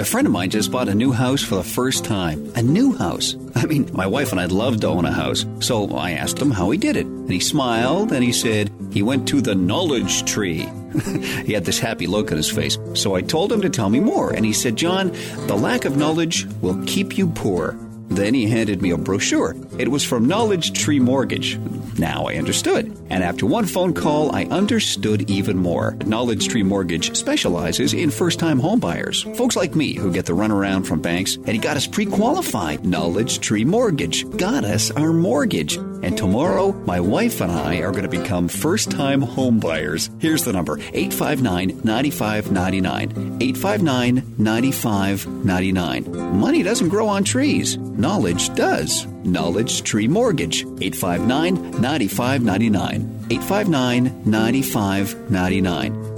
A 0.00 0.04
friend 0.04 0.26
of 0.26 0.32
mine 0.32 0.48
just 0.48 0.72
bought 0.72 0.88
a 0.88 0.94
new 0.94 1.12
house 1.12 1.42
for 1.42 1.56
the 1.56 1.62
first 1.62 2.06
time. 2.06 2.50
A 2.56 2.62
new 2.62 2.96
house. 2.96 3.36
I 3.54 3.66
mean, 3.66 3.90
my 3.92 4.06
wife 4.06 4.32
and 4.32 4.40
I'd 4.40 4.50
love 4.50 4.80
to 4.80 4.86
own 4.86 5.04
a 5.04 5.12
house. 5.12 5.44
So 5.58 5.94
I 5.94 6.12
asked 6.12 6.38
him 6.38 6.50
how 6.50 6.70
he 6.70 6.78
did 6.78 6.96
it. 6.96 7.04
And 7.04 7.30
he 7.30 7.38
smiled 7.38 8.10
and 8.10 8.24
he 8.24 8.32
said 8.32 8.72
he 8.90 9.02
went 9.02 9.28
to 9.28 9.42
the 9.42 9.54
knowledge 9.54 10.24
tree. 10.24 10.66
he 11.44 11.52
had 11.52 11.66
this 11.66 11.78
happy 11.78 12.06
look 12.06 12.30
on 12.30 12.38
his 12.38 12.50
face. 12.50 12.78
So 12.94 13.14
I 13.14 13.20
told 13.20 13.52
him 13.52 13.60
to 13.60 13.68
tell 13.68 13.90
me 13.90 14.00
more. 14.00 14.32
And 14.32 14.46
he 14.46 14.54
said, 14.54 14.74
John, 14.74 15.12
the 15.46 15.54
lack 15.54 15.84
of 15.84 15.98
knowledge 15.98 16.46
will 16.62 16.82
keep 16.86 17.18
you 17.18 17.28
poor. 17.28 17.76
Then 18.10 18.34
he 18.34 18.48
handed 18.48 18.82
me 18.82 18.90
a 18.90 18.98
brochure. 18.98 19.54
It 19.78 19.88
was 19.88 20.04
from 20.04 20.26
Knowledge 20.26 20.72
Tree 20.72 20.98
Mortgage. 20.98 21.58
Now 21.98 22.26
I 22.26 22.36
understood. 22.36 22.96
And 23.08 23.22
after 23.22 23.46
one 23.46 23.66
phone 23.66 23.94
call, 23.94 24.34
I 24.34 24.44
understood 24.44 25.30
even 25.30 25.56
more. 25.56 25.92
Knowledge 26.06 26.48
Tree 26.48 26.62
Mortgage 26.62 27.16
specializes 27.16 27.94
in 27.94 28.10
first 28.10 28.38
time 28.38 28.60
homebuyers. 28.60 29.36
Folks 29.36 29.56
like 29.56 29.74
me 29.74 29.94
who 29.94 30.12
get 30.12 30.26
the 30.26 30.32
runaround 30.32 30.86
from 30.86 31.00
banks, 31.00 31.36
and 31.36 31.48
he 31.48 31.58
got 31.58 31.76
us 31.76 31.86
pre 31.86 32.06
qualified. 32.06 32.84
Knowledge 32.84 33.40
Tree 33.40 33.64
Mortgage 33.64 34.28
got 34.36 34.64
us 34.64 34.90
our 34.90 35.12
mortgage. 35.12 35.78
And 36.02 36.16
tomorrow, 36.16 36.72
my 36.72 36.98
wife 36.98 37.42
and 37.42 37.52
I 37.52 37.82
are 37.82 37.90
going 37.90 38.04
to 38.04 38.08
become 38.08 38.48
first 38.48 38.90
time 38.90 39.20
homebuyers. 39.20 40.08
Here's 40.20 40.44
the 40.44 40.52
number 40.52 40.78
859 40.78 41.82
9599. 41.84 43.42
859 43.42 44.34
9599. 44.38 46.40
Money 46.40 46.62
doesn't 46.62 46.88
grow 46.88 47.06
on 47.06 47.24
trees, 47.24 47.76
knowledge 48.00 48.54
does. 48.54 49.06
Knowledge 49.24 49.82
Tree 49.82 50.08
Mortgage. 50.08 50.62
859 50.80 51.80
9599. 51.80 53.26
859 53.30 54.22
9599. 54.24 56.09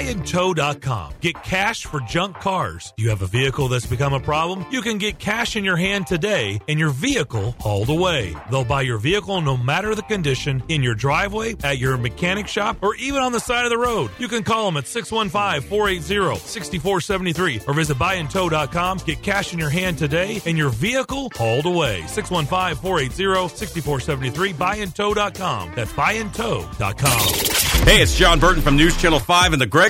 Buyandtow.com. 0.00 1.12
Get 1.20 1.42
cash 1.42 1.84
for 1.84 2.00
junk 2.00 2.36
cars. 2.36 2.94
You 2.96 3.10
have 3.10 3.20
a 3.20 3.26
vehicle 3.26 3.68
that's 3.68 3.84
become 3.84 4.14
a 4.14 4.20
problem? 4.20 4.64
You 4.70 4.80
can 4.80 4.96
get 4.96 5.18
cash 5.18 5.56
in 5.56 5.64
your 5.64 5.76
hand 5.76 6.06
today 6.06 6.58
and 6.68 6.78
your 6.78 6.88
vehicle 6.88 7.54
hauled 7.60 7.90
away. 7.90 8.34
They'll 8.50 8.64
buy 8.64 8.80
your 8.80 8.96
vehicle 8.96 9.42
no 9.42 9.58
matter 9.58 9.94
the 9.94 10.00
condition 10.02 10.62
in 10.68 10.82
your 10.82 10.94
driveway, 10.94 11.54
at 11.62 11.76
your 11.76 11.98
mechanic 11.98 12.48
shop, 12.48 12.78
or 12.80 12.94
even 12.94 13.20
on 13.20 13.32
the 13.32 13.40
side 13.40 13.64
of 13.64 13.70
the 13.70 13.76
road. 13.76 14.10
You 14.18 14.28
can 14.28 14.42
call 14.42 14.64
them 14.64 14.78
at 14.78 14.86
615 14.86 15.68
480 15.68 16.46
6473 16.46 17.60
or 17.68 17.74
visit 17.74 17.98
buyandtow.com. 17.98 18.98
Get 19.04 19.22
cash 19.22 19.52
in 19.52 19.58
your 19.58 19.68
hand 19.68 19.98
today 19.98 20.40
and 20.46 20.56
your 20.56 20.70
vehicle 20.70 21.30
hauled 21.34 21.66
away. 21.66 22.06
615 22.06 22.76
480 22.76 23.54
6473. 23.54 24.54
Buyandtow.com. 24.54 25.72
That's 25.76 25.92
buyandtow.com. 25.92 27.60
Hey, 27.84 28.02
it's 28.02 28.14
John 28.14 28.38
Burton 28.38 28.62
from 28.62 28.76
News 28.76 28.96
Channel 28.96 29.18
5 29.18 29.54
and 29.54 29.60
the 29.60 29.66
Greg 29.66 29.89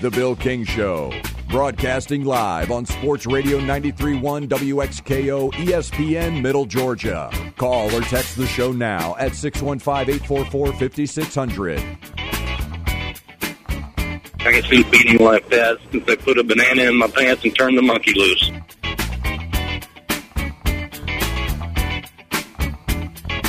The 0.00 0.10
Bill 0.12 0.36
King 0.36 0.64
Show, 0.64 1.12
broadcasting 1.48 2.24
live 2.24 2.70
on 2.70 2.86
Sports 2.86 3.26
Radio 3.26 3.58
93.1 3.58 4.46
WXKO 4.46 5.52
ESPN 5.54 6.40
Middle 6.40 6.66
Georgia. 6.66 7.28
Call 7.56 7.92
or 7.92 8.02
text 8.02 8.36
the 8.36 8.46
show 8.46 8.70
now 8.70 9.16
at 9.18 9.34
615 9.34 10.14
844 10.14 10.72
5600. 10.74 11.80
I 14.38 14.52
can 14.52 14.62
see 14.62 14.84
beating 14.84 15.18
like 15.18 15.48
that 15.48 15.78
since 15.90 16.06
they 16.06 16.14
put 16.14 16.38
a 16.38 16.44
banana 16.44 16.82
in 16.82 16.96
my 16.96 17.08
pants 17.08 17.42
and 17.42 17.58
turned 17.58 17.76
the 17.76 17.82
monkey 17.82 18.12
loose. 18.14 18.52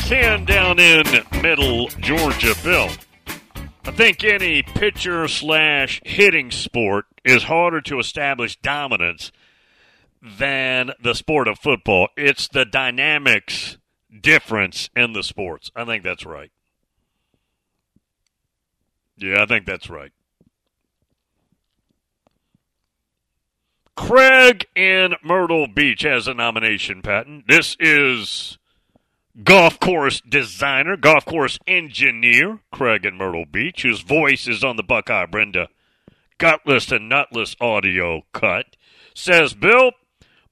Ten 0.07 0.45
down 0.45 0.79
in 0.79 1.03
Middle 1.43 1.89
Georgia, 1.99 2.55
Bill. 2.63 2.89
I 3.89 3.91
think 3.91 4.23
any 4.23 4.62
pitcher 4.62 5.28
slash 5.28 5.99
hitting 6.06 6.52
sport 6.52 7.06
is 7.25 7.45
harder 7.45 7.82
to 7.82 7.97
establish 7.97 8.56
dominance 8.58 9.32
than 10.21 10.91
the 11.02 11.15
sport 11.15 11.47
of 11.47 11.58
football. 11.58 12.10
It's 12.15 12.47
the 12.47 12.65
dynamics 12.65 13.80
difference 14.21 14.91
in 14.95 15.13
the 15.13 15.23
sports. 15.23 15.71
I 15.75 15.86
think 15.86 16.04
that's 16.04 16.23
right. 16.23 16.52
Yeah, 19.17 19.41
I 19.41 19.47
think 19.47 19.65
that's 19.65 19.89
right. 19.89 20.12
Craig 23.95 24.67
in 24.75 25.15
Myrtle 25.23 25.65
Beach 25.65 26.04
has 26.04 26.28
a 26.28 26.36
nomination, 26.36 27.02
Patton. 27.02 27.43
This 27.47 27.75
is 27.80 28.59
golf 29.43 29.80
course 29.80 30.21
designer, 30.21 30.97
golf 30.97 31.25
course 31.25 31.60
engineer, 31.67 32.60
Craig 32.71 33.06
in 33.06 33.15
Myrtle 33.15 33.45
Beach, 33.45 33.84
whose 33.84 34.02
voice 34.02 34.47
is 34.47 34.63
on 34.63 34.75
the 34.75 34.84
Buckeye 34.84 35.25
Brenda 35.25 35.69
gutless 36.39 36.91
and 36.91 37.08
nutless 37.08 37.56
audio 37.62 38.23
cut, 38.34 38.75
says, 39.13 39.54
Bill, 39.54 39.91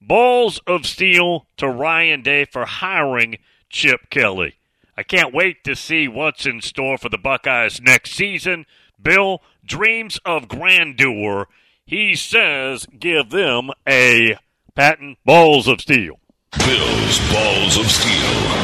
balls 0.00 0.60
of 0.68 0.86
steel 0.86 1.46
to 1.56 1.68
Ryan 1.68 2.22
Day 2.22 2.44
for 2.44 2.64
hiring 2.64 3.38
Chip 3.68 4.08
Kelly. 4.10 4.54
I 4.96 5.02
can't 5.02 5.34
wait 5.34 5.64
to 5.64 5.74
see 5.74 6.06
what's 6.06 6.46
in 6.46 6.60
store 6.60 6.98
for 6.98 7.08
the 7.08 7.18
Buckeyes 7.18 7.80
next 7.80 8.12
season. 8.12 8.66
Bill, 9.00 9.42
dreams 9.64 10.20
of 10.24 10.48
grandeur. 10.48 11.46
He 11.84 12.14
says, 12.14 12.86
give 12.98 13.30
them 13.30 13.70
a 13.88 14.38
patent 14.74 15.18
balls 15.24 15.66
of 15.66 15.80
steel. 15.80 16.20
Bill's 16.52 17.18
Balls 17.32 17.78
of 17.78 17.86
Steel. 17.86 18.57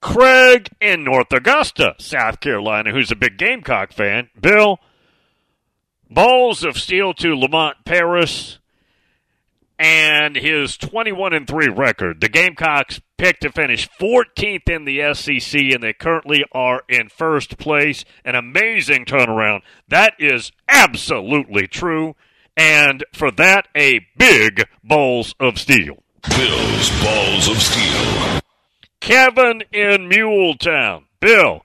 Craig 0.00 0.68
in 0.80 1.04
North 1.04 1.32
Augusta, 1.32 1.94
South 1.98 2.40
Carolina, 2.40 2.92
who's 2.92 3.10
a 3.10 3.16
big 3.16 3.36
Gamecock 3.36 3.92
fan. 3.92 4.30
Bill, 4.40 4.78
balls 6.08 6.64
of 6.64 6.78
steel 6.78 7.12
to 7.14 7.34
Lamont 7.34 7.76
Paris 7.84 8.58
and 9.78 10.36
his 10.36 10.76
21 10.76 11.32
and 11.32 11.48
3 11.48 11.68
record. 11.68 12.20
The 12.20 12.28
Gamecocks 12.28 13.00
picked 13.16 13.42
to 13.42 13.50
finish 13.50 13.88
14th 13.98 14.68
in 14.68 14.84
the 14.84 15.14
SEC, 15.14 15.58
and 15.72 15.82
they 15.82 15.94
currently 15.94 16.44
are 16.52 16.82
in 16.88 17.08
first 17.08 17.56
place. 17.56 18.04
An 18.24 18.34
amazing 18.34 19.06
turnaround. 19.06 19.60
That 19.88 20.14
is 20.18 20.52
absolutely 20.68 21.66
true. 21.66 22.14
And 22.56 23.04
for 23.14 23.30
that, 23.32 23.68
a 23.74 24.00
big 24.18 24.66
balls 24.84 25.34
of 25.40 25.58
steel. 25.58 26.02
Bill's 26.28 26.90
Balls 27.02 27.48
of 27.48 27.56
Steel. 27.56 28.39
Kevin 29.00 29.62
in 29.72 30.08
Muletown. 30.08 31.04
Bill, 31.20 31.64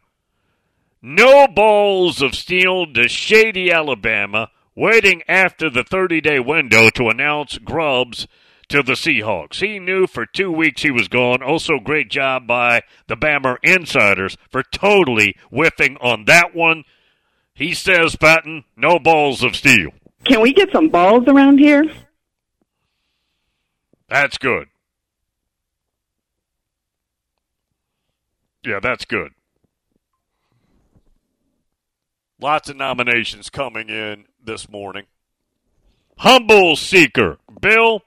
no 1.02 1.48
balls 1.48 2.22
of 2.22 2.36
steel 2.36 2.92
to 2.94 3.08
Shady, 3.08 3.72
Alabama, 3.72 4.50
waiting 4.76 5.22
after 5.28 5.70
the 5.70 5.84
30 5.84 6.22
day 6.22 6.40
window 6.40 6.90
to 6.90 7.10
announce 7.10 7.58
Grubbs 7.58 8.28
to 8.70 8.82
the 8.82 8.94
Seahawks. 8.94 9.66
He 9.66 9.80
knew 9.80 10.08
for 10.08 10.26
two 10.26 10.52
weeks 10.52 10.82
he 10.82 10.92
was 10.92 11.08
gone. 11.08 11.44
Also, 11.44 11.80
great 11.80 12.10
job 12.10 12.48
by 12.48 12.82
the 13.08 13.16
Bammer 13.16 13.58
insiders 13.64 14.38
for 14.50 14.64
totally 14.64 15.36
whiffing 15.52 15.98
on 16.02 16.26
that 16.26 16.56
one. 16.56 16.84
He 17.54 17.74
says, 17.74 18.16
Patton, 18.16 18.66
no 18.76 19.00
balls 19.00 19.44
of 19.44 19.56
steel. 19.56 19.92
Can 20.26 20.42
we 20.42 20.54
get 20.54 20.72
some 20.72 20.90
balls 20.90 21.26
around 21.28 21.60
here? 21.60 21.86
That's 24.10 24.38
good. 24.38 24.68
Yeah, 28.66 28.80
that's 28.82 29.06
good. 29.06 29.32
Lots 32.42 32.70
of 32.70 32.76
nominations 32.76 33.50
coming 33.50 33.90
in 33.90 34.26
this 34.44 34.70
morning. 34.70 35.06
Humble 36.18 36.76
Seeker. 36.76 37.38
Bill, 37.62 38.02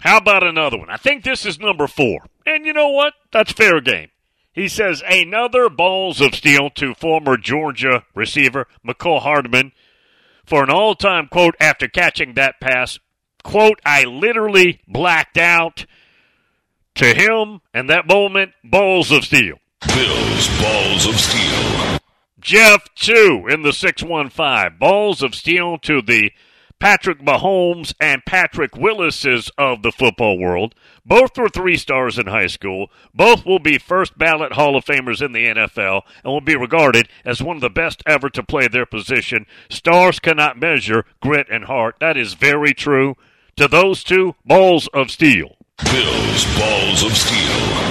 how 0.00 0.18
about 0.18 0.42
another 0.42 0.78
one? 0.78 0.90
I 0.90 0.96
think 0.96 1.22
this 1.22 1.44
is 1.44 1.58
number 1.58 1.86
four. 1.86 2.24
And 2.46 2.64
you 2.64 2.72
know 2.72 2.88
what? 2.88 3.14
That's 3.32 3.52
fair 3.52 3.80
game. 3.80 4.08
He 4.52 4.68
says 4.68 5.02
another 5.06 5.68
balls 5.68 6.20
of 6.20 6.34
steel 6.34 6.70
to 6.70 6.94
former 6.94 7.36
Georgia 7.36 8.04
receiver 8.14 8.66
Mecole 8.86 9.20
Hardman 9.20 9.72
for 10.44 10.64
an 10.64 10.70
all 10.70 10.94
time 10.94 11.28
quote 11.28 11.54
after 11.60 11.86
catching 11.86 12.34
that 12.34 12.60
pass. 12.60 12.98
Quote, 13.44 13.80
I 13.84 14.04
literally 14.04 14.80
blacked 14.88 15.38
out. 15.38 15.86
To 16.96 17.14
him 17.14 17.60
and 17.72 17.88
that 17.88 18.06
moment, 18.06 18.52
balls 18.64 19.12
of 19.12 19.24
steel. 19.24 19.58
Bill's 19.86 20.48
Balls 20.60 21.06
of 21.06 21.18
Steel. 21.18 21.98
Jeff, 22.40 22.86
two 22.94 23.46
in 23.48 23.62
the 23.62 23.72
615. 23.72 24.78
Balls 24.78 25.22
of 25.22 25.34
steel 25.34 25.78
to 25.78 26.02
the 26.02 26.32
Patrick 26.78 27.20
Mahomes 27.20 27.94
and 28.00 28.24
Patrick 28.24 28.74
Willises 28.74 29.50
of 29.58 29.82
the 29.82 29.92
football 29.92 30.38
world. 30.38 30.74
Both 31.04 31.36
were 31.36 31.48
three 31.48 31.76
stars 31.76 32.18
in 32.18 32.26
high 32.26 32.46
school. 32.46 32.90
Both 33.14 33.44
will 33.44 33.58
be 33.58 33.76
first 33.78 34.16
ballot 34.16 34.54
Hall 34.54 34.76
of 34.76 34.84
Famers 34.84 35.22
in 35.22 35.32
the 35.32 35.46
NFL 35.46 36.02
and 36.24 36.32
will 36.32 36.40
be 36.40 36.56
regarded 36.56 37.08
as 37.24 37.42
one 37.42 37.56
of 37.56 37.62
the 37.62 37.68
best 37.70 38.02
ever 38.06 38.30
to 38.30 38.42
play 38.42 38.66
their 38.66 38.86
position. 38.86 39.44
Stars 39.68 40.18
cannot 40.18 40.58
measure 40.58 41.04
grit 41.22 41.46
and 41.50 41.64
heart. 41.64 41.96
That 42.00 42.16
is 42.16 42.34
very 42.34 42.72
true. 42.72 43.16
To 43.56 43.68
those 43.68 44.02
two, 44.02 44.36
balls 44.44 44.88
of 44.94 45.10
steel. 45.10 45.56
Bill's 45.84 46.44
Balls 46.58 47.02
of 47.02 47.16
Steel. 47.16 47.89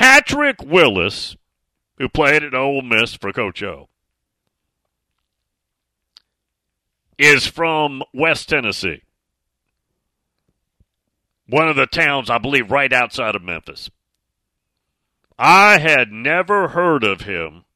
Patrick 0.00 0.62
Willis, 0.62 1.36
who 1.98 2.08
played 2.08 2.42
at 2.42 2.54
Ole 2.54 2.80
Miss 2.80 3.14
for 3.14 3.34
Coach 3.34 3.62
O, 3.62 3.90
is 7.18 7.46
from 7.46 8.02
West 8.14 8.48
Tennessee. 8.48 9.02
One 11.46 11.68
of 11.68 11.76
the 11.76 11.84
towns, 11.84 12.30
I 12.30 12.38
believe, 12.38 12.70
right 12.70 12.90
outside 12.90 13.34
of 13.36 13.42
Memphis. 13.42 13.90
I 15.38 15.76
had 15.76 16.10
never 16.10 16.68
heard 16.68 17.04
of 17.04 17.20
him 17.20 17.66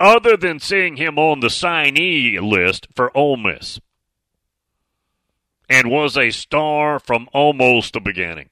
other 0.00 0.36
than 0.36 0.58
seeing 0.58 0.96
him 0.96 1.16
on 1.16 1.38
the 1.38 1.46
signee 1.46 2.40
list 2.40 2.88
for 2.92 3.16
Ole 3.16 3.36
Miss 3.36 3.78
and 5.68 5.92
was 5.92 6.16
a 6.16 6.32
star 6.32 6.98
from 6.98 7.28
almost 7.32 7.92
the 7.92 8.00
beginning. 8.00 8.48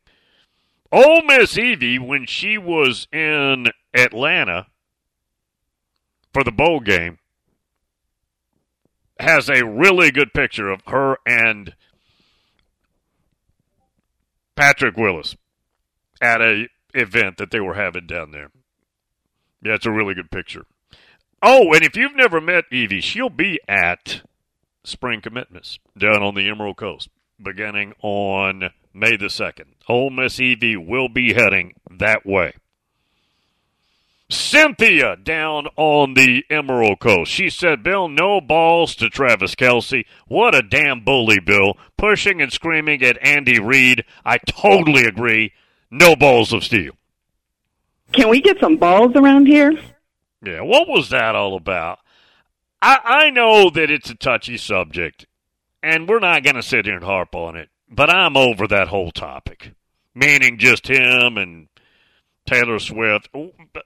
Ole 0.92 1.22
Miss 1.22 1.58
Evie, 1.58 1.98
when 1.98 2.26
she 2.26 2.58
was 2.58 3.08
in 3.12 3.66
Atlanta 3.94 4.66
for 6.32 6.44
the 6.44 6.52
bowl 6.52 6.80
game, 6.80 7.18
has 9.18 9.48
a 9.48 9.64
really 9.64 10.10
good 10.10 10.32
picture 10.32 10.70
of 10.70 10.82
her 10.86 11.16
and 11.26 11.74
Patrick 14.54 14.96
Willis 14.96 15.36
at 16.20 16.40
a 16.40 16.68
event 16.94 17.36
that 17.38 17.50
they 17.50 17.60
were 17.60 17.74
having 17.74 18.06
down 18.06 18.30
there. 18.30 18.50
Yeah, 19.62 19.74
it's 19.74 19.86
a 19.86 19.90
really 19.90 20.14
good 20.14 20.30
picture. 20.30 20.64
Oh, 21.42 21.72
and 21.74 21.82
if 21.82 21.96
you've 21.96 22.16
never 22.16 22.40
met 22.40 22.64
Evie, 22.70 23.00
she'll 23.00 23.28
be 23.28 23.60
at 23.68 24.22
Spring 24.84 25.20
Commitments 25.20 25.78
down 25.96 26.22
on 26.22 26.34
the 26.34 26.48
Emerald 26.48 26.76
Coast 26.76 27.08
beginning 27.42 27.92
on 28.02 28.70
May 28.96 29.16
the 29.16 29.26
2nd. 29.26 29.66
Ole 29.90 30.08
Miss 30.08 30.40
Evie 30.40 30.76
will 30.76 31.10
be 31.10 31.34
heading 31.34 31.74
that 31.90 32.24
way. 32.24 32.54
Cynthia 34.30 35.16
down 35.16 35.66
on 35.76 36.14
the 36.14 36.44
Emerald 36.48 36.98
Coast. 36.98 37.30
She 37.30 37.50
said, 37.50 37.82
Bill, 37.82 38.08
no 38.08 38.40
balls 38.40 38.96
to 38.96 39.10
Travis 39.10 39.54
Kelce. 39.54 40.06
What 40.26 40.54
a 40.54 40.62
damn 40.62 41.04
bully, 41.04 41.38
Bill. 41.38 41.76
Pushing 41.98 42.40
and 42.40 42.50
screaming 42.50 43.02
at 43.02 43.18
Andy 43.20 43.60
Reid. 43.60 44.04
I 44.24 44.38
totally 44.38 45.04
agree. 45.04 45.52
No 45.90 46.16
balls 46.16 46.54
of 46.54 46.64
steel. 46.64 46.94
Can 48.12 48.30
we 48.30 48.40
get 48.40 48.58
some 48.60 48.78
balls 48.78 49.14
around 49.14 49.46
here? 49.46 49.74
Yeah, 50.42 50.62
what 50.62 50.88
was 50.88 51.10
that 51.10 51.36
all 51.36 51.54
about? 51.54 51.98
I, 52.80 52.98
I 53.04 53.30
know 53.30 53.68
that 53.68 53.90
it's 53.90 54.08
a 54.08 54.14
touchy 54.14 54.56
subject, 54.56 55.26
and 55.82 56.08
we're 56.08 56.18
not 56.18 56.42
going 56.42 56.56
to 56.56 56.62
sit 56.62 56.86
here 56.86 56.94
and 56.94 57.04
harp 57.04 57.34
on 57.34 57.56
it, 57.56 57.68
but 57.88 58.10
I'm 58.10 58.36
over 58.36 58.66
that 58.66 58.88
whole 58.88 59.10
topic. 59.10 59.72
Meaning 60.14 60.58
just 60.58 60.88
him 60.88 61.36
and 61.36 61.68
Taylor 62.46 62.78
Swift, 62.78 63.28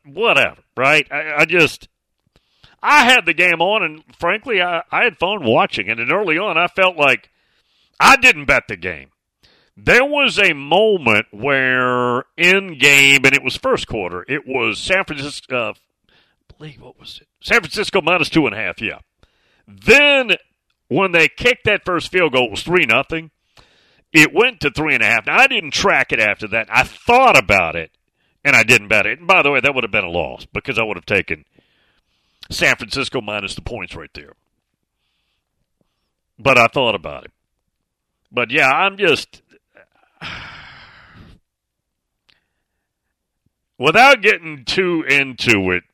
whatever, 0.04 0.62
right? 0.76 1.06
I, 1.10 1.34
I, 1.38 1.44
just, 1.44 1.88
I 2.82 3.04
had 3.04 3.26
the 3.26 3.34
game 3.34 3.60
on, 3.60 3.82
and 3.82 4.02
frankly, 4.16 4.62
I, 4.62 4.82
I 4.92 5.04
had 5.04 5.18
fun 5.18 5.44
watching 5.44 5.88
it. 5.88 5.98
And 5.98 6.12
early 6.12 6.38
on, 6.38 6.56
I 6.56 6.68
felt 6.68 6.96
like 6.96 7.30
I 7.98 8.16
didn't 8.16 8.44
bet 8.44 8.68
the 8.68 8.76
game. 8.76 9.10
There 9.76 10.04
was 10.04 10.38
a 10.38 10.52
moment 10.52 11.26
where 11.30 12.24
in 12.36 12.78
game, 12.78 13.24
and 13.24 13.34
it 13.34 13.42
was 13.42 13.56
first 13.56 13.86
quarter, 13.86 14.24
it 14.28 14.46
was 14.46 14.78
San 14.78 15.04
Francisco, 15.04 15.56
uh, 15.56 15.72
I 16.08 16.54
believe, 16.58 16.80
what 16.80 17.00
was 17.00 17.18
it? 17.22 17.28
San 17.40 17.60
Francisco 17.60 18.00
minus 18.02 18.28
two 18.28 18.46
and 18.46 18.54
a 18.54 18.58
half, 18.58 18.80
yeah. 18.82 18.98
Then 19.66 20.32
when 20.88 21.12
they 21.12 21.28
kicked 21.28 21.64
that 21.64 21.84
first 21.84 22.10
field 22.10 22.32
goal, 22.32 22.46
it 22.46 22.50
was 22.50 22.62
3 22.62 22.84
nothing. 22.84 23.30
It 24.12 24.34
went 24.34 24.60
to 24.60 24.70
three 24.70 24.94
and 24.94 25.02
a 25.02 25.06
half. 25.06 25.26
Now 25.26 25.36
I 25.38 25.46
didn't 25.46 25.70
track 25.72 26.12
it 26.12 26.18
after 26.20 26.48
that. 26.48 26.66
I 26.70 26.82
thought 26.82 27.38
about 27.38 27.76
it, 27.76 27.92
and 28.44 28.56
I 28.56 28.62
didn't 28.64 28.88
bet 28.88 29.06
it. 29.06 29.18
And 29.18 29.28
by 29.28 29.42
the 29.42 29.50
way, 29.50 29.60
that 29.60 29.74
would 29.74 29.84
have 29.84 29.92
been 29.92 30.04
a 30.04 30.10
loss 30.10 30.46
because 30.46 30.78
I 30.78 30.82
would 30.82 30.96
have 30.96 31.06
taken 31.06 31.44
San 32.50 32.74
Francisco 32.76 33.20
minus 33.20 33.54
the 33.54 33.62
points 33.62 33.94
right 33.94 34.10
there. 34.14 34.32
But 36.38 36.58
I 36.58 36.66
thought 36.66 36.94
about 36.94 37.24
it. 37.26 37.30
But 38.32 38.50
yeah, 38.50 38.68
I'm 38.68 38.96
just 38.96 39.42
without 43.78 44.22
getting 44.22 44.64
too 44.64 45.04
into 45.08 45.70
it. 45.70 45.84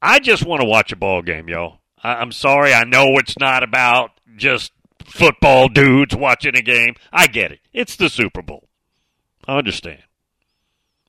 I 0.00 0.18
just 0.18 0.44
want 0.44 0.60
to 0.60 0.68
watch 0.68 0.92
a 0.92 0.96
ball 0.96 1.22
game, 1.22 1.48
yo. 1.48 1.78
I- 2.02 2.16
I'm 2.16 2.32
sorry. 2.32 2.74
I 2.74 2.84
know 2.84 3.16
it's 3.18 3.38
not 3.38 3.62
about 3.62 4.10
just 4.36 4.72
football 5.06 5.68
dudes 5.68 6.14
watching 6.14 6.56
a 6.56 6.62
game. 6.62 6.94
I 7.12 7.26
get 7.26 7.52
it. 7.52 7.60
It's 7.72 7.96
the 7.96 8.08
Super 8.08 8.42
Bowl. 8.42 8.68
I 9.46 9.58
understand. 9.58 10.02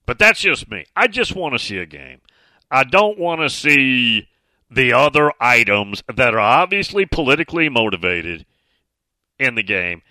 But 0.05 0.19
that's 0.19 0.41
just 0.41 0.69
me. 0.69 0.86
I 0.95 1.08
just 1.08 1.36
want 1.36 1.53
to 1.53 1.60
see 1.60 1.77
a 1.77 1.86
game. 1.86 2.21
I 2.69 2.84
don't 2.84 3.17
want 3.17 3.41
to 3.41 3.49
see 3.49 4.27
the 4.69 4.93
other 4.93 5.31
items 5.39 6.03
that 6.13 6.34
are 6.34 6.39
obviously 6.39 7.05
politically 7.05 7.69
motivated 7.69 8.45
in 9.39 9.55
the 9.55 9.63
game. 9.63 10.01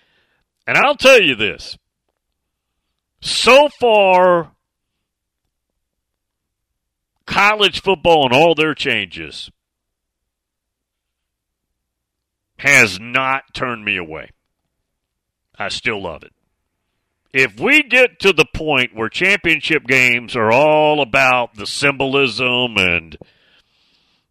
And 0.66 0.78
I'll 0.78 0.96
tell 0.96 1.20
you 1.20 1.34
this. 1.34 1.76
So 3.20 3.68
far, 3.68 4.52
college 7.26 7.80
football 7.82 8.24
and 8.24 8.34
all 8.34 8.54
their 8.54 8.74
changes 8.74 9.50
has 12.58 12.98
not 13.00 13.54
turned 13.54 13.84
me 13.84 13.96
away. 13.96 14.30
I 15.58 15.68
still 15.68 16.02
love 16.02 16.22
it. 16.22 16.32
If 17.32 17.58
we 17.58 17.82
get 17.82 18.20
to 18.20 18.32
the 18.32 18.46
point 18.54 18.94
where 18.94 19.08
championship 19.08 19.86
games 19.86 20.36
are 20.36 20.52
all 20.52 21.00
about 21.00 21.54
the 21.54 21.66
symbolism 21.66 22.76
and 22.76 23.16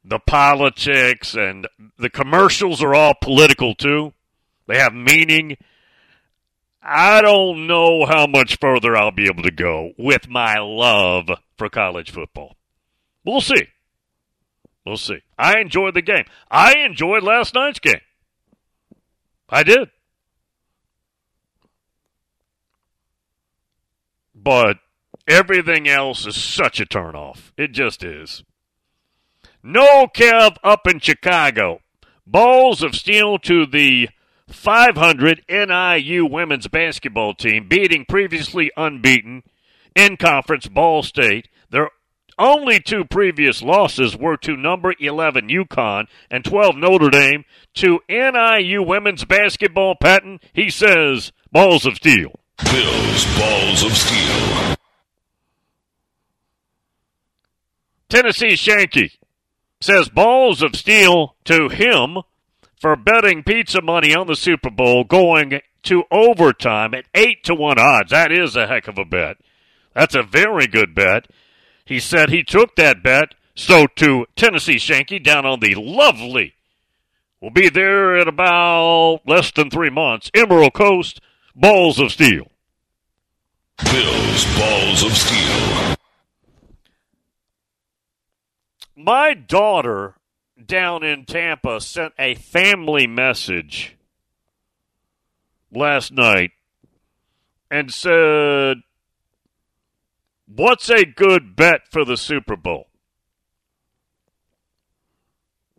the 0.05 0.19
politics 0.19 1.35
and 1.35 1.67
the 1.97 2.09
commercials 2.09 2.81
are 2.81 2.95
all 2.95 3.13
political 3.21 3.75
too, 3.75 4.13
they 4.67 4.77
have 4.77 4.93
meaning. 4.93 5.57
I 6.81 7.21
don't 7.21 7.67
know 7.67 8.05
how 8.05 8.27
much 8.27 8.57
further 8.59 8.95
I'll 8.95 9.11
be 9.11 9.25
able 9.25 9.43
to 9.43 9.51
go 9.51 9.91
with 9.97 10.29
my 10.29 10.59
love 10.59 11.29
for 11.57 11.69
college 11.69 12.11
football. 12.11 12.55
We'll 13.25 13.41
see. 13.41 13.67
We'll 14.85 14.97
see. 14.97 15.23
I 15.37 15.59
enjoyed 15.59 15.93
the 15.93 16.01
game. 16.01 16.25
I 16.51 16.77
enjoyed 16.79 17.23
last 17.23 17.53
night's 17.53 17.79
game. 17.79 18.01
I 19.53 19.61
did. 19.61 19.91
But 24.33 24.77
everything 25.27 25.87
else 25.87 26.25
is 26.25 26.35
such 26.35 26.79
a 26.79 26.87
turnoff. 26.87 27.51
It 27.55 27.71
just 27.71 28.03
is. 28.03 28.43
No 29.61 30.07
Kev 30.07 30.57
up 30.63 30.87
in 30.87 30.99
Chicago. 30.99 31.81
Balls 32.25 32.81
of 32.81 32.95
steel 32.95 33.37
to 33.39 33.67
the 33.67 34.09
500 34.49 35.43
NIU 35.47 36.25
women's 36.25 36.67
basketball 36.67 37.35
team, 37.35 37.67
beating 37.67 38.05
previously 38.05 38.71
unbeaten 38.75 39.43
in 39.95 40.17
conference 40.17 40.67
Ball 40.67 41.03
State. 41.03 41.47
Only 42.37 42.79
two 42.79 43.05
previous 43.05 43.61
losses 43.61 44.17
were 44.17 44.37
to 44.37 44.57
number 44.57 44.93
11 44.99 45.49
UConn 45.49 46.07
and 46.31 46.43
12 46.43 46.75
Notre 46.75 47.09
Dame. 47.09 47.45
To 47.75 47.99
NIU 48.09 48.81
women's 48.83 49.25
basketball, 49.25 49.95
Patton, 49.95 50.39
he 50.53 50.69
says, 50.69 51.31
balls 51.51 51.85
of 51.85 51.95
steel. 51.95 52.39
Bills 52.63 53.37
balls 53.37 53.83
of 53.83 53.91
steel. 53.95 54.75
Tennessee 58.09 58.53
Shanky 58.53 59.17
says 59.81 60.07
balls 60.09 60.61
of 60.61 60.75
steel 60.75 61.35
to 61.45 61.67
him 61.69 62.19
for 62.79 62.95
betting 62.95 63.43
pizza 63.43 63.81
money 63.81 64.13
on 64.13 64.27
the 64.27 64.35
Super 64.35 64.69
Bowl 64.69 65.03
going 65.03 65.61
to 65.83 66.03
overtime 66.11 66.93
at 66.93 67.05
8 67.15 67.43
to 67.45 67.55
1 67.55 67.79
odds. 67.79 68.11
That 68.11 68.31
is 68.31 68.55
a 68.55 68.67
heck 68.67 68.87
of 68.87 68.97
a 68.97 69.05
bet. 69.05 69.37
That's 69.93 70.15
a 70.15 70.23
very 70.23 70.67
good 70.67 70.93
bet. 70.95 71.27
He 71.85 71.99
said 71.99 72.29
he 72.29 72.43
took 72.43 72.75
that 72.75 73.03
bet. 73.03 73.35
So 73.55 73.87
to 73.95 74.25
Tennessee 74.35 74.77
Shanky 74.77 75.23
down 75.23 75.45
on 75.45 75.59
the 75.59 75.75
lovely, 75.75 76.55
we'll 77.39 77.51
be 77.51 77.69
there 77.69 78.15
in 78.17 78.27
about 78.27 79.21
less 79.25 79.51
than 79.51 79.69
three 79.69 79.91
months. 79.91 80.31
Emerald 80.33 80.73
Coast, 80.73 81.21
balls 81.55 81.99
of 81.99 82.11
steel. 82.11 82.47
Bills 83.83 84.57
balls 84.57 85.03
of 85.03 85.11
steel. 85.11 85.95
My 88.95 89.33
daughter 89.33 90.15
down 90.63 91.03
in 91.03 91.25
Tampa 91.25 91.81
sent 91.81 92.13
a 92.17 92.35
family 92.35 93.07
message 93.07 93.97
last 95.71 96.11
night 96.11 96.51
and 97.69 97.91
said, 97.91 98.77
What's 100.55 100.89
a 100.89 101.03
good 101.03 101.55
bet 101.55 101.87
for 101.89 102.05
the 102.05 102.17
Super 102.17 102.55
Bowl? 102.55 102.87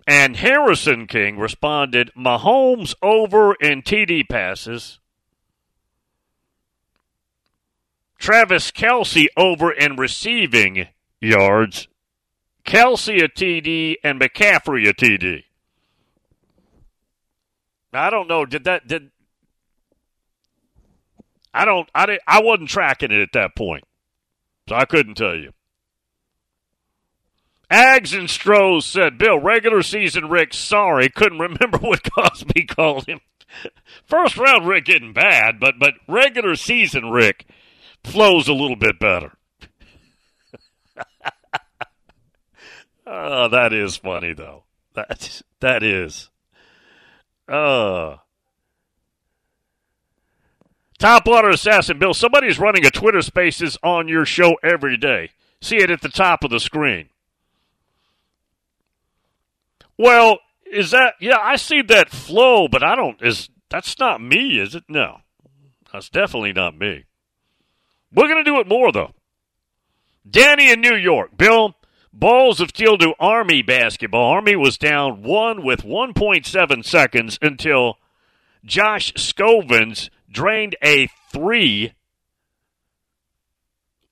And 0.06 0.36
Harrison 0.36 1.06
King 1.06 1.38
responded, 1.38 2.10
Mahomes 2.16 2.94
over 3.00 3.54
in 3.54 3.82
TD 3.82 4.28
passes. 4.28 4.98
Travis 8.18 8.72
Kelce 8.72 9.26
over 9.36 9.70
in 9.70 9.96
receiving 9.96 10.88
yards. 11.20 11.86
Kelce 12.64 13.22
a 13.22 13.28
TD 13.28 13.96
and 14.02 14.20
McCaffrey 14.20 14.88
a 14.88 14.92
TD. 14.92 15.44
I 17.92 18.10
don't 18.10 18.26
know. 18.26 18.44
Did 18.44 18.64
that 18.64 18.88
did 18.88 19.12
I 21.52 21.64
don't 21.64 21.88
I 21.94 22.06
didn't 22.06 22.22
I 22.26 22.42
wasn't 22.42 22.70
tracking 22.70 23.12
it 23.12 23.20
at 23.20 23.32
that 23.34 23.54
point. 23.54 23.84
So 24.68 24.74
I 24.74 24.84
couldn't 24.84 25.16
tell 25.16 25.36
you. 25.36 25.52
Ags 27.70 28.16
and 28.16 28.28
Stros 28.30 28.86
said, 28.86 29.18
Bill, 29.18 29.38
regular 29.40 29.82
season 29.82 30.28
Rick, 30.28 30.54
sorry, 30.54 31.08
couldn't 31.08 31.38
remember 31.38 31.78
what 31.80 32.02
Cosby 32.12 32.64
called 32.66 33.06
him. 33.06 33.20
First 34.04 34.36
round 34.36 34.66
Rick 34.66 34.88
isn't 34.88 35.12
bad, 35.12 35.60
but 35.60 35.78
but 35.78 35.94
regular 36.08 36.56
season 36.56 37.10
Rick 37.10 37.46
flows 38.02 38.48
a 38.48 38.52
little 38.52 38.76
bit 38.76 38.98
better. 38.98 39.32
oh, 43.06 43.48
that 43.48 43.72
is 43.72 43.96
funny 43.96 44.32
though. 44.32 44.64
That 44.94 45.42
that 45.60 45.82
is. 45.82 46.30
Uh 47.48 48.16
Topwater 50.98 51.52
Assassin 51.52 51.98
Bill, 51.98 52.14
somebody's 52.14 52.58
running 52.58 52.86
a 52.86 52.90
Twitter 52.90 53.22
Spaces 53.22 53.76
on 53.82 54.08
your 54.08 54.24
show 54.24 54.54
every 54.62 54.96
day. 54.96 55.30
See 55.60 55.76
it 55.76 55.90
at 55.90 56.02
the 56.02 56.08
top 56.08 56.44
of 56.44 56.50
the 56.50 56.60
screen. 56.60 57.08
Well, 59.96 60.38
is 60.70 60.90
that 60.90 61.14
yeah? 61.20 61.38
I 61.40 61.56
see 61.56 61.82
that 61.82 62.10
flow, 62.10 62.68
but 62.68 62.82
I 62.82 62.96
don't. 62.96 63.20
Is 63.22 63.48
that's 63.70 63.98
not 63.98 64.20
me? 64.20 64.58
Is 64.58 64.74
it? 64.74 64.84
No, 64.88 65.20
that's 65.92 66.08
definitely 66.08 66.52
not 66.52 66.76
me. 66.76 67.04
We're 68.12 68.28
gonna 68.28 68.44
do 68.44 68.58
it 68.58 68.68
more 68.68 68.92
though. 68.92 69.12
Danny 70.28 70.70
in 70.70 70.80
New 70.80 70.96
York, 70.96 71.36
Bill. 71.36 71.74
Balls 72.16 72.60
of 72.60 72.68
steel 72.68 72.96
to 72.98 73.12
Army 73.18 73.60
basketball. 73.60 74.30
Army 74.30 74.54
was 74.54 74.78
down 74.78 75.24
one 75.24 75.64
with 75.64 75.82
1.7 75.82 76.84
seconds 76.84 77.40
until 77.42 77.98
Josh 78.64 79.12
Scovens 79.16 80.10
drained 80.34 80.76
a 80.82 81.08
three, 81.32 81.94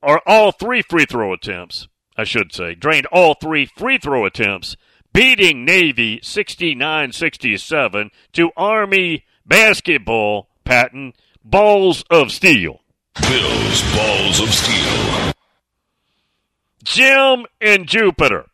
or 0.00 0.22
all 0.26 0.52
three 0.52 0.80
free 0.80 1.04
throw 1.04 1.34
attempts, 1.34 1.88
I 2.16 2.24
should 2.24 2.54
say, 2.54 2.74
drained 2.74 3.06
all 3.06 3.34
three 3.34 3.66
free 3.66 3.98
throw 3.98 4.24
attempts, 4.24 4.76
beating 5.12 5.66
Navy 5.66 6.20
69 6.22 7.12
67 7.12 8.10
to 8.32 8.50
Army 8.56 9.24
basketball, 9.44 10.48
Patton, 10.64 11.12
balls 11.44 12.04
of 12.08 12.32
steel. 12.32 12.80
Bills 13.20 13.82
balls 13.94 14.40
of 14.40 14.54
steel. 14.54 15.32
Jim 16.82 17.44
and 17.60 17.86
Jupiter. 17.86 18.46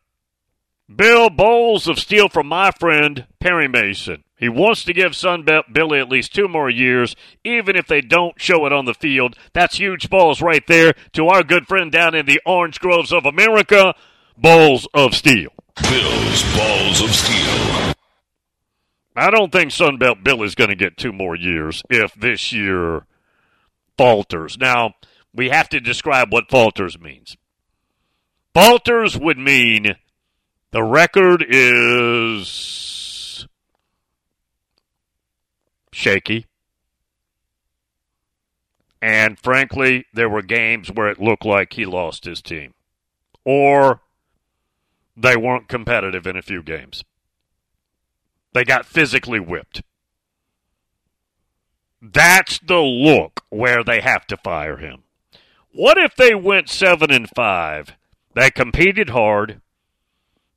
Bill 0.94 1.28
Bowls 1.28 1.86
of 1.86 1.98
steel 1.98 2.28
from 2.28 2.48
my 2.48 2.70
friend 2.70 3.26
Perry 3.40 3.68
Mason. 3.68 4.24
He 4.38 4.48
wants 4.48 4.84
to 4.84 4.92
give 4.92 5.12
Sunbelt 5.12 5.72
Billy 5.72 5.98
at 5.98 6.08
least 6.08 6.34
two 6.34 6.46
more 6.46 6.70
years, 6.70 7.16
even 7.42 7.74
if 7.74 7.88
they 7.88 8.00
don't 8.00 8.40
show 8.40 8.66
it 8.66 8.72
on 8.72 8.84
the 8.84 8.94
field. 8.94 9.36
That's 9.52 9.78
huge 9.78 10.08
balls 10.08 10.40
right 10.40 10.64
there 10.66 10.94
to 11.14 11.26
our 11.26 11.42
good 11.42 11.66
friend 11.66 11.90
down 11.90 12.14
in 12.14 12.26
the 12.26 12.40
orange 12.46 12.78
groves 12.78 13.12
of 13.12 13.26
America, 13.26 13.94
Balls 14.36 14.86
of 14.94 15.14
Steel. 15.14 15.50
Bills 15.82 16.56
balls 16.56 17.00
of 17.00 17.10
steel. 17.14 17.94
I 19.16 19.30
don't 19.30 19.50
think 19.50 19.72
Sunbelt 19.72 20.22
Billy's 20.22 20.54
going 20.54 20.70
to 20.70 20.76
get 20.76 20.96
two 20.96 21.12
more 21.12 21.34
years 21.34 21.82
if 21.90 22.14
this 22.14 22.52
year 22.52 23.06
falters. 23.96 24.56
Now, 24.58 24.94
we 25.34 25.48
have 25.48 25.68
to 25.70 25.80
describe 25.80 26.32
what 26.32 26.50
falters 26.50 26.98
means. 26.98 27.36
Falters 28.54 29.18
would 29.18 29.38
mean 29.38 29.96
the 30.70 30.82
record 30.84 31.44
is 31.48 32.87
shaky. 35.98 36.46
And 39.02 39.38
frankly, 39.38 40.06
there 40.14 40.28
were 40.28 40.42
games 40.42 40.90
where 40.90 41.08
it 41.08 41.20
looked 41.20 41.44
like 41.44 41.72
he 41.72 41.84
lost 41.84 42.24
his 42.24 42.40
team. 42.40 42.74
Or 43.44 44.00
they 45.16 45.36
weren't 45.36 45.68
competitive 45.68 46.26
in 46.26 46.36
a 46.36 46.42
few 46.42 46.62
games. 46.62 47.04
They 48.52 48.64
got 48.64 48.86
physically 48.86 49.40
whipped. 49.40 49.82
That's 52.00 52.60
the 52.60 52.78
look 52.78 53.44
where 53.50 53.82
they 53.82 54.00
have 54.00 54.26
to 54.28 54.36
fire 54.36 54.76
him. 54.76 55.02
What 55.72 55.98
if 55.98 56.14
they 56.14 56.34
went 56.34 56.68
7 56.68 57.10
and 57.10 57.28
5? 57.34 57.92
They 58.34 58.50
competed 58.50 59.10
hard. 59.10 59.60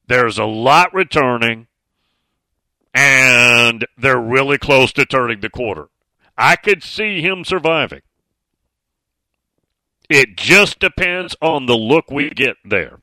There's 0.08 0.38
a 0.38 0.46
lot 0.46 0.94
returning 0.94 1.68
and 2.94 3.86
they're 3.98 4.20
really 4.20 4.58
close 4.58 4.92
to 4.94 5.06
turning 5.06 5.42
the 5.42 5.50
quarter. 5.50 5.88
I 6.38 6.56
could 6.56 6.84
see 6.84 7.22
him 7.22 7.44
surviving. 7.46 8.02
It 10.10 10.36
just 10.36 10.80
depends 10.80 11.36
on 11.42 11.68
the 11.68 11.78
look 11.78 12.12
we 12.12 12.30
get 12.32 12.58
there. 12.66 13.00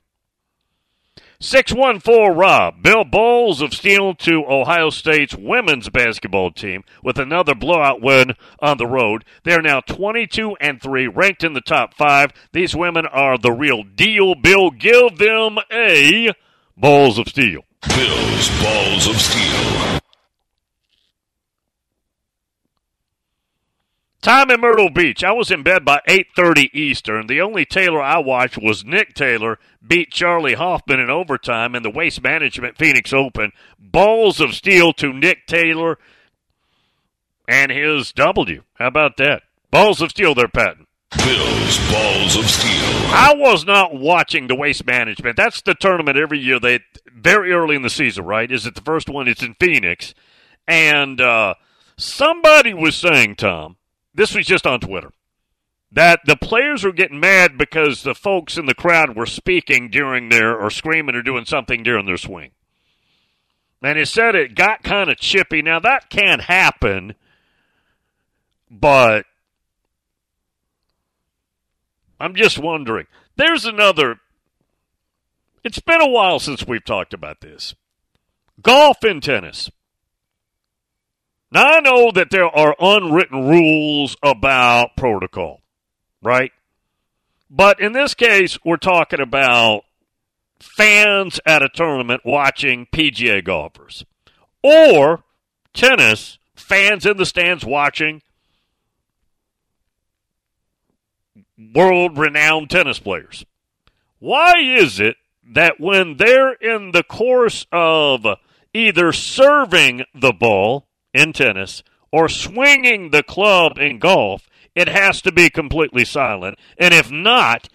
614 1.41 2.37
Rob, 2.37 2.83
Bill 2.83 3.05
Bowles 3.05 3.63
of 3.63 3.73
Steel 3.73 4.13
to 4.17 4.45
Ohio 4.49 4.91
State's 4.91 5.37
women's 5.37 5.89
basketball 5.89 6.51
team 6.51 6.83
with 7.01 7.17
another 7.17 7.55
blowout 7.55 8.03
win 8.03 8.35
on 8.59 8.77
the 8.77 8.89
road. 8.89 9.25
They're 9.45 9.63
now 9.63 9.79
22 9.81 10.57
and 10.61 10.83
3, 10.83 11.07
ranked 11.07 11.45
in 11.45 11.53
the 11.53 11.61
top 11.61 11.95
5. 11.95 12.33
These 12.53 12.75
women 12.75 13.07
are 13.07 13.39
the 13.39 13.53
real 13.53 13.85
deal. 13.85 14.35
Bill, 14.35 14.73
give 14.73 15.19
them 15.19 15.59
a 15.73 16.33
Balls 16.77 17.21
of 17.21 17.29
Steel. 17.29 17.63
Bills 17.87 18.63
balls 18.63 19.07
of 19.07 19.21
steel. 19.21 20.01
Time 24.21 24.51
in 24.51 24.61
Myrtle 24.61 24.91
Beach. 24.91 25.23
I 25.23 25.31
was 25.31 25.51
in 25.51 25.63
bed 25.63 25.85
by 25.85 26.01
8:30 26.09 26.71
Eastern. 26.75 27.29
The 27.29 27.41
only 27.41 27.65
Taylor 27.65 28.03
I 28.03 28.19
watched 28.19 28.59
was 28.59 28.85
Nick 28.85 29.15
Taylor 29.15 29.61
beat 29.87 30.11
Charley 30.11 30.55
Hoffman 30.55 30.99
in 30.99 31.09
overtime 31.09 31.77
in 31.77 31.85
the 31.85 31.91
Waste 31.91 32.23
Management 32.23 32.77
Phoenix 32.77 33.13
Open. 33.13 33.53
Balls 33.79 34.41
of 34.41 34.55
steel 34.55 34.93
to 34.95 35.13
Nick 35.13 35.47
Taylor 35.47 35.99
and 37.47 37.71
his 37.71 38.13
W. 38.13 38.65
How 38.75 38.89
about 38.89 39.17
that? 39.19 39.45
Balls 39.71 40.03
of 40.03 40.11
steel 40.11 40.35
there, 40.35 40.49
Patton. 40.49 40.88
Bills 41.17 41.79
balls 41.91 42.37
of 42.37 42.49
steel. 42.49 43.11
I 43.11 43.35
was 43.37 43.65
not 43.65 43.95
watching 43.95 44.47
the 44.47 44.55
Waste 44.55 44.87
Management. 44.87 45.37
That's 45.37 45.63
the 45.63 45.75
tournament 45.75 46.19
every 46.19 46.39
year. 46.39 46.61
They 46.61 46.81
very 47.13 47.53
early 47.53 47.77
in 47.77 47.83
the 47.83 47.91
season, 47.91 48.25
right? 48.25 48.51
Is 48.51 48.67
it 48.67 48.75
the 48.75 48.83
first 48.83 49.09
one? 49.09 49.27
It's 49.29 49.43
in 49.43 49.55
Phoenix, 49.55 50.15
and 50.67 51.21
uh, 51.21 51.55
Somebody 51.99 52.73
was 52.73 52.95
saying, 52.95 53.35
Tom, 53.35 53.77
this 54.15 54.33
was 54.33 54.47
just 54.47 54.69
on 54.69 54.79
Twitter, 54.79 55.11
that 55.91 56.21
the 56.27 56.37
players 56.37 56.85
were 56.85 56.93
getting 56.93 57.19
mad 57.19 57.59
because 57.59 58.05
the 58.05 58.15
folks 58.15 58.57
in 58.57 58.67
the 58.67 58.75
crowd 58.75 59.17
were 59.17 59.27
speaking 59.27 59.91
during 59.91 60.29
their, 60.29 60.57
or 60.57 60.71
screaming 60.71 61.17
or 61.17 61.23
doing 61.23 61.45
something 61.45 61.83
during 61.83 62.07
their 62.07 62.17
swing. 62.17 62.53
And 63.83 63.99
he 63.99 64.05
said 64.05 64.37
it 64.37 64.55
got 64.55 64.85
kind 64.85 65.11
of 65.11 65.19
chippy. 65.19 65.61
Now, 65.61 65.81
that 65.81 66.09
can 66.09 66.39
happen, 66.39 67.17
but 68.71 69.27
I'm 72.21 72.35
just 72.35 72.59
wondering. 72.59 73.07
There's 73.37 73.65
another. 73.65 74.17
It's 75.65 75.79
been 75.79 76.01
a 76.01 76.09
while 76.09 76.39
since 76.39 76.67
we've 76.67 76.85
talked 76.85 77.15
about 77.15 77.41
this. 77.41 77.75
Golf 78.63 79.03
and 79.03 79.23
tennis. 79.23 79.71
Now, 81.51 81.65
I 81.65 81.81
know 81.81 82.11
that 82.13 82.31
there 82.31 82.47
are 82.47 82.77
unwritten 82.79 83.49
rules 83.49 84.17
about 84.23 84.97
protocol, 84.97 85.63
right? 86.23 86.53
But 87.51 87.81
in 87.81 87.93
this 87.93 88.15
case, 88.15 88.59
we're 88.65 88.77
talking 88.77 89.21
about 89.21 89.85
fans 90.61 91.41
at 91.47 91.63
a 91.63 91.69
tournament 91.69 92.23
watching 92.25 92.87
PGA 92.93 93.43
golfers, 93.43 94.05
or 94.63 95.23
tennis 95.73 96.39
fans 96.55 97.07
in 97.07 97.17
the 97.17 97.25
stands 97.25 97.65
watching 97.65 98.21
world 101.75 102.17
renowned 102.17 102.71
tennis 102.71 102.99
players. 102.99 103.45
Why 104.19 104.55
is 104.59 105.01
it 105.01 105.17
that 105.53 105.81
when 105.81 106.17
they're 106.17 106.53
in 106.53 106.93
the 106.93 107.03
course 107.03 107.67
of 107.73 108.27
either 108.75 109.13
serving 109.13 110.05
the 110.15 110.33
ball 110.33 110.87
in 111.13 111.33
tennis 111.33 111.83
or 112.13 112.29
swinging 112.29 113.11
the 113.11 113.23
club 113.23 113.79
in 113.79 113.99
golf, 113.99 114.49
it 114.75 114.89
has 114.89 115.21
to 115.23 115.33
be 115.33 115.51
completely 115.51 116.05
silent? 116.05 116.59
And 116.79 116.95
if 116.95 117.11
not, 117.11 117.69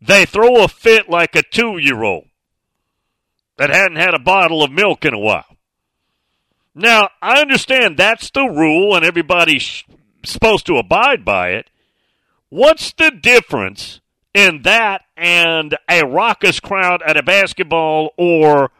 they 0.00 0.24
throw 0.26 0.64
a 0.64 0.68
fit 0.68 1.08
like 1.08 1.36
a 1.36 1.42
two 1.42 1.78
year 1.78 2.02
old 2.02 2.26
that 3.56 3.70
hadn't 3.70 3.98
had 3.98 4.14
a 4.14 4.18
bottle 4.18 4.62
of 4.62 4.72
milk 4.72 5.04
in 5.04 5.14
a 5.14 5.18
while. 5.18 5.56
Now, 6.74 7.10
I 7.20 7.40
understand 7.40 7.96
that's 7.96 8.30
the 8.30 8.44
rule 8.44 8.96
and 8.96 9.04
everybody's 9.04 9.84
supposed 10.24 10.66
to 10.66 10.76
abide 10.76 11.24
by 11.24 11.50
it. 11.50 11.68
What's 12.52 12.92
the 12.92 13.10
difference 13.10 14.02
in 14.34 14.60
that 14.64 15.06
and 15.16 15.74
a 15.88 16.04
raucous 16.04 16.60
crowd 16.60 17.00
at 17.00 17.16
a 17.16 17.22
basketball 17.22 18.10
or 18.18 18.70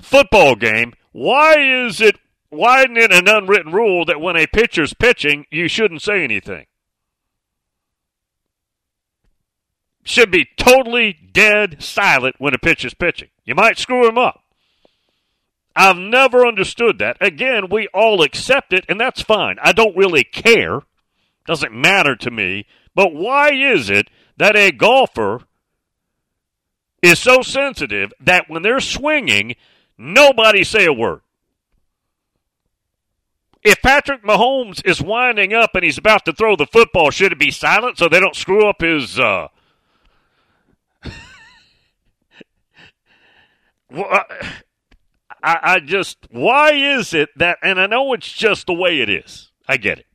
football 0.00 0.54
game? 0.54 0.92
Why 1.10 1.58
is 1.58 2.00
it 2.00 2.20
why 2.50 2.82
isn't 2.82 2.96
it 2.96 3.12
an 3.12 3.26
unwritten 3.26 3.72
rule 3.72 4.04
that 4.04 4.20
when 4.20 4.36
a 4.36 4.46
pitcher's 4.46 4.94
pitching, 4.94 5.44
you 5.50 5.66
shouldn't 5.66 6.02
say 6.02 6.22
anything? 6.22 6.66
should 10.04 10.30
be 10.30 10.46
totally 10.56 11.12
dead 11.32 11.82
silent 11.82 12.36
when 12.38 12.54
a 12.54 12.58
pitcher's 12.58 12.94
pitching. 12.94 13.30
You 13.44 13.56
might 13.56 13.76
screw 13.76 14.08
him 14.08 14.18
up. 14.18 14.44
I've 15.74 15.98
never 15.98 16.46
understood 16.46 17.00
that. 17.00 17.16
Again, 17.20 17.70
we 17.70 17.88
all 17.92 18.22
accept 18.22 18.72
it, 18.72 18.84
and 18.88 19.00
that's 19.00 19.20
fine. 19.20 19.56
I 19.60 19.72
don't 19.72 19.96
really 19.96 20.22
care. 20.22 20.82
Doesn't 21.46 21.74
matter 21.74 22.16
to 22.16 22.30
me. 22.30 22.66
But 22.94 23.14
why 23.14 23.52
is 23.52 23.90
it 23.90 24.08
that 24.36 24.56
a 24.56 24.70
golfer 24.70 25.40
is 27.02 27.18
so 27.18 27.42
sensitive 27.42 28.12
that 28.20 28.48
when 28.48 28.62
they're 28.62 28.80
swinging, 28.80 29.56
nobody 29.98 30.64
say 30.64 30.84
a 30.86 30.92
word? 30.92 31.20
If 33.62 33.80
Patrick 33.80 34.24
Mahomes 34.24 34.84
is 34.84 35.00
winding 35.00 35.54
up 35.54 35.70
and 35.74 35.84
he's 35.84 35.98
about 35.98 36.24
to 36.24 36.32
throw 36.32 36.56
the 36.56 36.66
football, 36.66 37.10
should 37.10 37.32
it 37.32 37.38
be 37.38 37.52
silent 37.52 37.96
so 37.96 38.08
they 38.08 38.18
don't 38.18 38.34
screw 38.34 38.68
up 38.68 38.80
his 38.80 39.20
uh, 39.20 39.48
Well, 43.90 44.24
I, 45.42 45.58
I 45.62 45.80
just, 45.80 46.26
why 46.30 46.72
is 46.72 47.14
it 47.14 47.28
that, 47.36 47.58
and 47.62 47.80
I 47.80 47.86
know 47.86 48.12
it's 48.14 48.32
just 48.32 48.66
the 48.66 48.74
way 48.74 49.00
it 49.00 49.10
is. 49.10 49.50
I 49.68 49.76
get 49.76 49.98
it. 49.98 50.06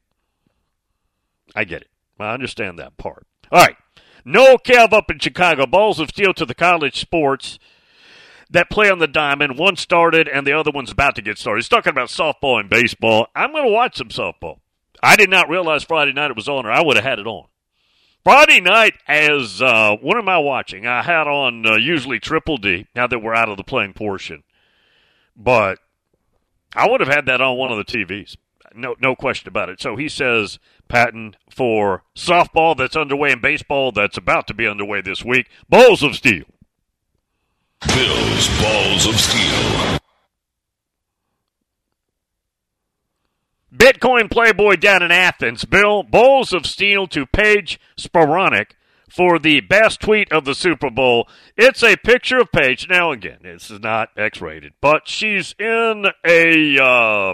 I 1.57 1.63
get 1.63 1.81
it. 1.81 1.89
I 2.19 2.35
understand 2.35 2.77
that 2.77 2.97
part. 2.97 3.25
All 3.51 3.59
right. 3.59 3.75
No 4.23 4.57
Kev 4.57 4.93
up 4.93 5.09
in 5.09 5.17
Chicago. 5.17 5.65
Balls 5.65 5.99
of 5.99 6.09
steel 6.09 6.31
to 6.35 6.45
the 6.45 6.53
college 6.53 6.99
sports 6.99 7.57
that 8.51 8.69
play 8.69 8.91
on 8.91 8.99
the 8.99 9.07
diamond. 9.07 9.57
One 9.57 9.75
started 9.75 10.27
and 10.27 10.45
the 10.45 10.53
other 10.53 10.69
one's 10.69 10.91
about 10.91 11.15
to 11.15 11.23
get 11.23 11.39
started. 11.39 11.63
He's 11.63 11.69
talking 11.69 11.89
about 11.89 12.09
softball 12.09 12.59
and 12.59 12.69
baseball. 12.69 13.29
I'm 13.35 13.53
going 13.53 13.65
to 13.65 13.71
watch 13.71 13.97
some 13.97 14.09
softball. 14.09 14.59
I 15.01 15.15
did 15.15 15.31
not 15.31 15.49
realize 15.49 15.83
Friday 15.83 16.13
night 16.13 16.29
it 16.29 16.35
was 16.35 16.47
on, 16.47 16.67
or 16.67 16.71
I 16.71 16.83
would 16.83 16.95
have 16.95 17.05
had 17.05 17.17
it 17.17 17.25
on. 17.25 17.47
Friday 18.23 18.61
night, 18.61 18.93
as 19.07 19.59
uh, 19.59 19.95
what 19.99 20.17
am 20.17 20.29
I 20.29 20.37
watching? 20.37 20.85
I 20.85 21.01
had 21.01 21.27
on 21.27 21.65
uh, 21.65 21.77
usually 21.77 22.19
Triple 22.19 22.57
D. 22.57 22.85
Now 22.95 23.07
that 23.07 23.19
we're 23.19 23.33
out 23.33 23.49
of 23.49 23.57
the 23.57 23.63
playing 23.63 23.93
portion, 23.93 24.43
but 25.35 25.79
I 26.75 26.87
would 26.87 26.99
have 26.99 27.09
had 27.09 27.25
that 27.25 27.41
on 27.41 27.57
one 27.57 27.71
of 27.71 27.77
the 27.77 27.83
TVs. 27.83 28.37
No, 28.75 28.95
no 29.01 29.15
question 29.15 29.47
about 29.47 29.69
it. 29.69 29.81
So 29.81 29.95
he 29.95 30.09
says, 30.09 30.59
Patton, 30.87 31.35
for 31.49 32.03
softball 32.15 32.77
that's 32.77 32.95
underway 32.95 33.31
and 33.31 33.41
baseball 33.41 33.91
that's 33.91 34.17
about 34.17 34.47
to 34.47 34.53
be 34.53 34.67
underway 34.67 35.01
this 35.01 35.23
week, 35.23 35.49
balls 35.69 36.03
of 36.03 36.15
steel. 36.15 36.45
Bill's 37.85 38.61
balls 38.61 39.05
of 39.05 39.19
steel. 39.19 39.99
Bitcoin 43.73 44.31
Playboy 44.31 44.77
down 44.77 45.03
in 45.03 45.11
Athens. 45.11 45.65
Bill, 45.65 46.01
Balls 46.01 46.53
of 46.53 46.65
Steel 46.65 47.05
to 47.07 47.25
Paige 47.25 47.79
Spiranac 47.97 48.71
for 49.09 49.37
the 49.37 49.61
best 49.61 49.99
tweet 50.01 50.31
of 50.31 50.45
the 50.45 50.55
Super 50.55 50.89
Bowl. 50.89 51.27
It's 51.55 51.83
a 51.83 51.95
picture 51.97 52.39
of 52.39 52.51
Paige. 52.51 52.87
Now, 52.89 53.11
again, 53.11 53.39
this 53.43 53.69
is 53.69 53.79
not 53.79 54.09
X 54.17 54.41
rated, 54.41 54.73
but 54.81 55.07
she's 55.07 55.53
in 55.59 56.07
a. 56.25 56.79
Uh, 56.79 57.33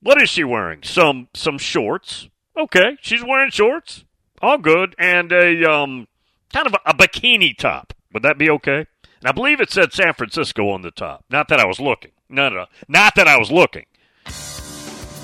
what 0.00 0.20
is 0.22 0.28
she 0.28 0.44
wearing? 0.44 0.82
Some 0.82 1.28
some 1.34 1.58
shorts. 1.58 2.28
Okay, 2.56 2.96
she's 3.00 3.24
wearing 3.24 3.50
shorts. 3.50 4.04
All 4.40 4.58
good, 4.58 4.94
and 4.98 5.32
a 5.32 5.64
um, 5.64 6.06
kind 6.52 6.66
of 6.66 6.74
a, 6.74 6.90
a 6.90 6.94
bikini 6.94 7.56
top. 7.56 7.92
Would 8.12 8.22
that 8.22 8.38
be 8.38 8.50
okay? 8.50 8.86
And 9.20 9.28
I 9.28 9.32
believe 9.32 9.60
it 9.60 9.70
said 9.70 9.92
San 9.92 10.14
Francisco 10.14 10.70
on 10.70 10.82
the 10.82 10.90
top. 10.90 11.24
Not 11.30 11.48
that 11.48 11.60
I 11.60 11.66
was 11.66 11.80
looking. 11.80 12.12
No, 12.28 12.48
no, 12.48 12.56
no. 12.56 12.66
not 12.86 13.14
that 13.16 13.26
I 13.26 13.38
was 13.38 13.50
looking. 13.50 13.86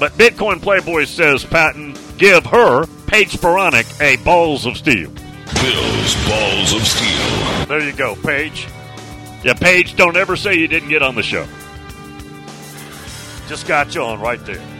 But 0.00 0.12
Bitcoin 0.12 0.60
Playboy 0.60 1.04
says 1.04 1.44
Patton 1.44 1.96
give 2.18 2.44
her, 2.46 2.87
Paige 3.06 3.32
Spiranac, 3.32 4.00
a 4.00 4.16
balls 4.24 4.66
of 4.66 4.76
steel. 4.76 5.10
Bill's 5.54 6.28
balls 6.28 6.72
of 6.74 6.84
steel. 6.84 7.66
There 7.66 7.80
you 7.80 7.92
go, 7.92 8.16
Paige. 8.16 8.66
Yeah, 9.44 9.54
Paige, 9.54 9.94
don't 9.94 10.16
ever 10.16 10.37
say 10.37 10.54
you 10.54 10.66
didn't 10.66 10.88
get 10.88 11.02
on 11.02 11.14
the 11.14 11.22
show. 11.22 11.46
Just 13.46 13.66
got 13.68 13.94
you 13.94 14.02
on 14.02 14.20
right 14.20 14.44
there. 14.46 14.73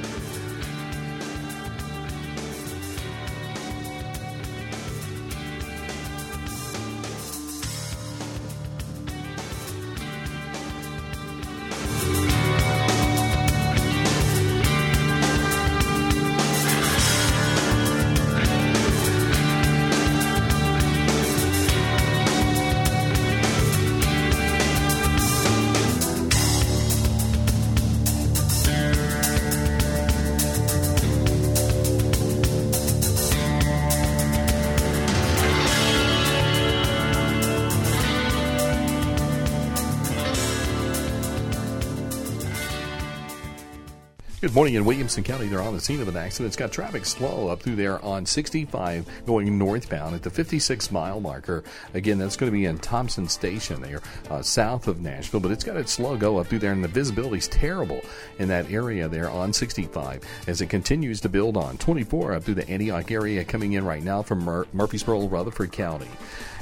Morning 44.55 44.75
in 44.75 44.85
Williamson 44.85 45.25
County. 45.25 45.49
They're 45.49 45.61
on 45.61 45.75
the 45.75 45.81
scene 45.81 46.01
of 46.01 46.07
an 46.07 46.17
accident. 46.17 46.47
It's 46.47 46.57
got 46.57 46.71
traffic 46.71 47.05
slow 47.05 47.49
up 47.49 47.61
through 47.61 47.75
there 47.75 48.01
on 48.05 48.25
65 48.25 49.05
going 49.27 49.59
northbound 49.59 50.15
at 50.15 50.23
the 50.23 50.31
56 50.31 50.93
mile 50.93 51.19
marker. 51.19 51.65
Again, 51.93 52.19
that's 52.19 52.37
going 52.37 52.53
to 52.53 52.57
be 52.57 52.67
in 52.67 52.79
Thompson 52.79 53.27
Station 53.27 53.83
there, 53.83 54.01
uh, 54.31 54.43
south 54.43 54.87
of 54.87 55.01
Nashville, 55.01 55.41
but 55.41 55.51
it's 55.51 55.65
got 55.65 55.77
its 55.77 55.91
slow 55.91 56.17
go 56.17 56.39
up 56.39 56.47
through 56.47 56.61
there, 56.61 56.71
and 56.71 56.85
the 56.85 56.89
visibility 56.89 57.39
is 57.39 57.49
terrible 57.49 58.01
in 58.39 58.47
that 58.47 58.71
area 58.71 59.09
there 59.09 59.29
on 59.29 59.53
65 59.53 60.23
as 60.47 60.61
it 60.61 60.69
continues 60.69 61.21
to 61.23 61.29
build 61.29 61.57
on 61.57 61.77
24 61.79 62.35
up 62.35 62.45
through 62.45 62.55
the 62.55 62.69
Antioch 62.71 63.11
area 63.11 63.45
coming 63.45 63.73
in 63.73 63.85
right 63.85 64.05
now 64.05 64.23
from 64.23 64.45
Mur- 64.45 64.69
Murfreesboro, 64.73 65.27
Rutherford 65.27 65.73
County. 65.73 66.07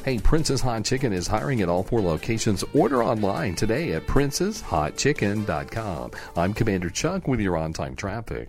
Hey, 0.04 0.18
Prince's 0.18 0.60
Hot 0.62 0.84
Chicken 0.84 1.12
is 1.12 1.28
hiring 1.28 1.62
at 1.62 1.68
all 1.68 1.84
four 1.84 2.00
locations. 2.00 2.64
Order 2.74 3.04
online 3.04 3.54
today 3.54 3.92
at 3.92 4.04
princeshotchicken.com. 4.08 6.10
I'm 6.36 6.54
Commander 6.54 6.90
Chuck 6.90 7.28
with 7.28 7.38
your 7.38 7.56
on 7.56 7.72
time 7.72 7.94
traffic. 7.94 8.48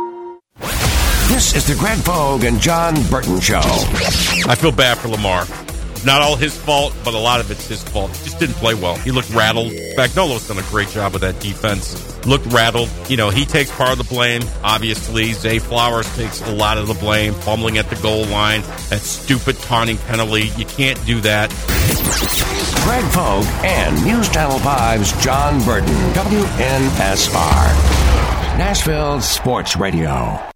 This 1.41 1.55
is 1.55 1.65
the 1.65 1.73
Greg 1.73 1.97
Pogue 2.05 2.43
and 2.43 2.59
John 2.59 2.93
Burton 3.09 3.39
Show. 3.39 3.61
I 3.63 4.53
feel 4.53 4.71
bad 4.71 4.99
for 4.99 5.07
Lamar. 5.07 5.47
Not 6.05 6.21
all 6.21 6.35
his 6.35 6.55
fault, 6.55 6.93
but 7.03 7.15
a 7.15 7.17
lot 7.17 7.39
of 7.39 7.49
it's 7.49 7.67
his 7.67 7.81
fault. 7.81 8.15
He 8.15 8.25
just 8.25 8.37
didn't 8.37 8.57
play 8.57 8.75
well. 8.75 8.95
He 8.95 9.09
looked 9.09 9.31
rattled. 9.31 9.71
Spagnuolo's 9.71 10.47
done 10.47 10.59
a 10.59 10.69
great 10.69 10.89
job 10.89 11.13
with 11.13 11.23
that 11.23 11.39
defense. 11.39 12.23
Looked 12.27 12.45
rattled. 12.53 12.91
You 13.09 13.17
know, 13.17 13.31
he 13.31 13.45
takes 13.45 13.71
part 13.71 13.91
of 13.91 13.97
the 13.97 14.03
blame, 14.03 14.43
obviously. 14.63 15.33
Zay 15.33 15.57
Flowers 15.57 16.05
takes 16.15 16.41
a 16.41 16.53
lot 16.53 16.77
of 16.77 16.85
the 16.87 16.93
blame, 16.93 17.33
fumbling 17.33 17.79
at 17.79 17.89
the 17.89 17.95
goal 17.95 18.25
line, 18.25 18.61
that 18.91 19.01
stupid 19.01 19.57
taunting 19.61 19.97
penalty. 19.97 20.51
You 20.57 20.65
can't 20.65 21.03
do 21.07 21.21
that. 21.21 21.49
Greg 22.83 23.03
Pogue 23.13 23.47
and 23.65 24.05
News 24.05 24.29
Channel 24.29 24.59
5's 24.59 25.23
John 25.23 25.57
Burton, 25.65 25.89
WNSR. 26.13 27.65
Nashville 28.59 29.21
Sports 29.21 29.75
Radio. 29.75 30.50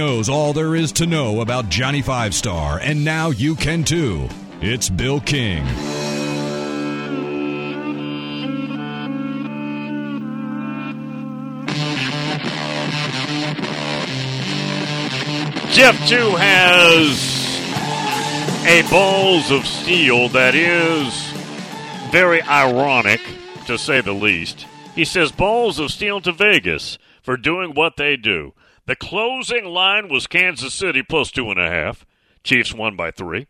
Knows 0.00 0.30
all 0.30 0.54
there 0.54 0.74
is 0.74 0.92
to 0.92 1.04
know 1.04 1.42
about 1.42 1.68
Johnny 1.68 2.00
Five 2.00 2.34
Star, 2.34 2.78
and 2.78 3.04
now 3.04 3.28
you 3.28 3.54
can 3.54 3.84
too. 3.84 4.30
It's 4.62 4.88
Bill 4.88 5.20
King. 5.20 5.62
Jeff, 15.70 15.94
too, 16.08 16.34
has 16.36 17.20
a 18.66 18.80
balls 18.90 19.50
of 19.50 19.66
steel 19.66 20.30
that 20.30 20.54
is 20.54 21.30
very 22.10 22.40
ironic, 22.40 23.20
to 23.66 23.76
say 23.76 24.00
the 24.00 24.14
least. 24.14 24.66
He 24.94 25.04
says 25.04 25.30
balls 25.30 25.78
of 25.78 25.90
steel 25.90 26.22
to 26.22 26.32
Vegas 26.32 26.96
for 27.20 27.36
doing 27.36 27.74
what 27.74 27.98
they 27.98 28.16
do. 28.16 28.54
The 28.90 28.96
closing 28.96 29.66
line 29.66 30.08
was 30.08 30.26
Kansas 30.26 30.74
City 30.74 31.00
plus 31.00 31.30
two 31.30 31.48
and 31.48 31.60
a 31.60 31.70
half. 31.70 32.04
Chiefs 32.42 32.74
won 32.74 32.96
by 32.96 33.12
three. 33.12 33.46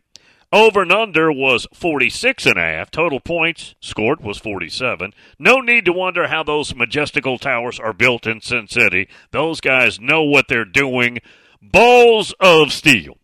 Over 0.53 0.83
and 0.83 0.91
under 0.91 1.31
was 1.31 1.65
46 1.73 2.45
and 2.45 2.59
a 2.59 2.61
half. 2.61 2.91
Total 2.91 3.19
points 3.19 3.73
scored 3.79 4.21
was 4.21 4.37
47. 4.37 5.15
No 5.39 5.59
need 5.59 5.85
to 5.85 5.93
wonder 5.93 6.27
how 6.27 6.43
those 6.43 6.75
majestical 6.75 7.39
towers 7.39 7.79
are 7.79 7.91
built 7.91 8.27
in 8.27 8.39
Sin 8.41 8.67
City. 8.67 9.09
Those 9.31 9.61
guys 9.61 9.99
know 9.99 10.21
what 10.21 10.47
they're 10.47 10.63
doing. 10.63 11.17
Balls 11.59 12.35
of 12.39 12.71
steel. 12.71 13.17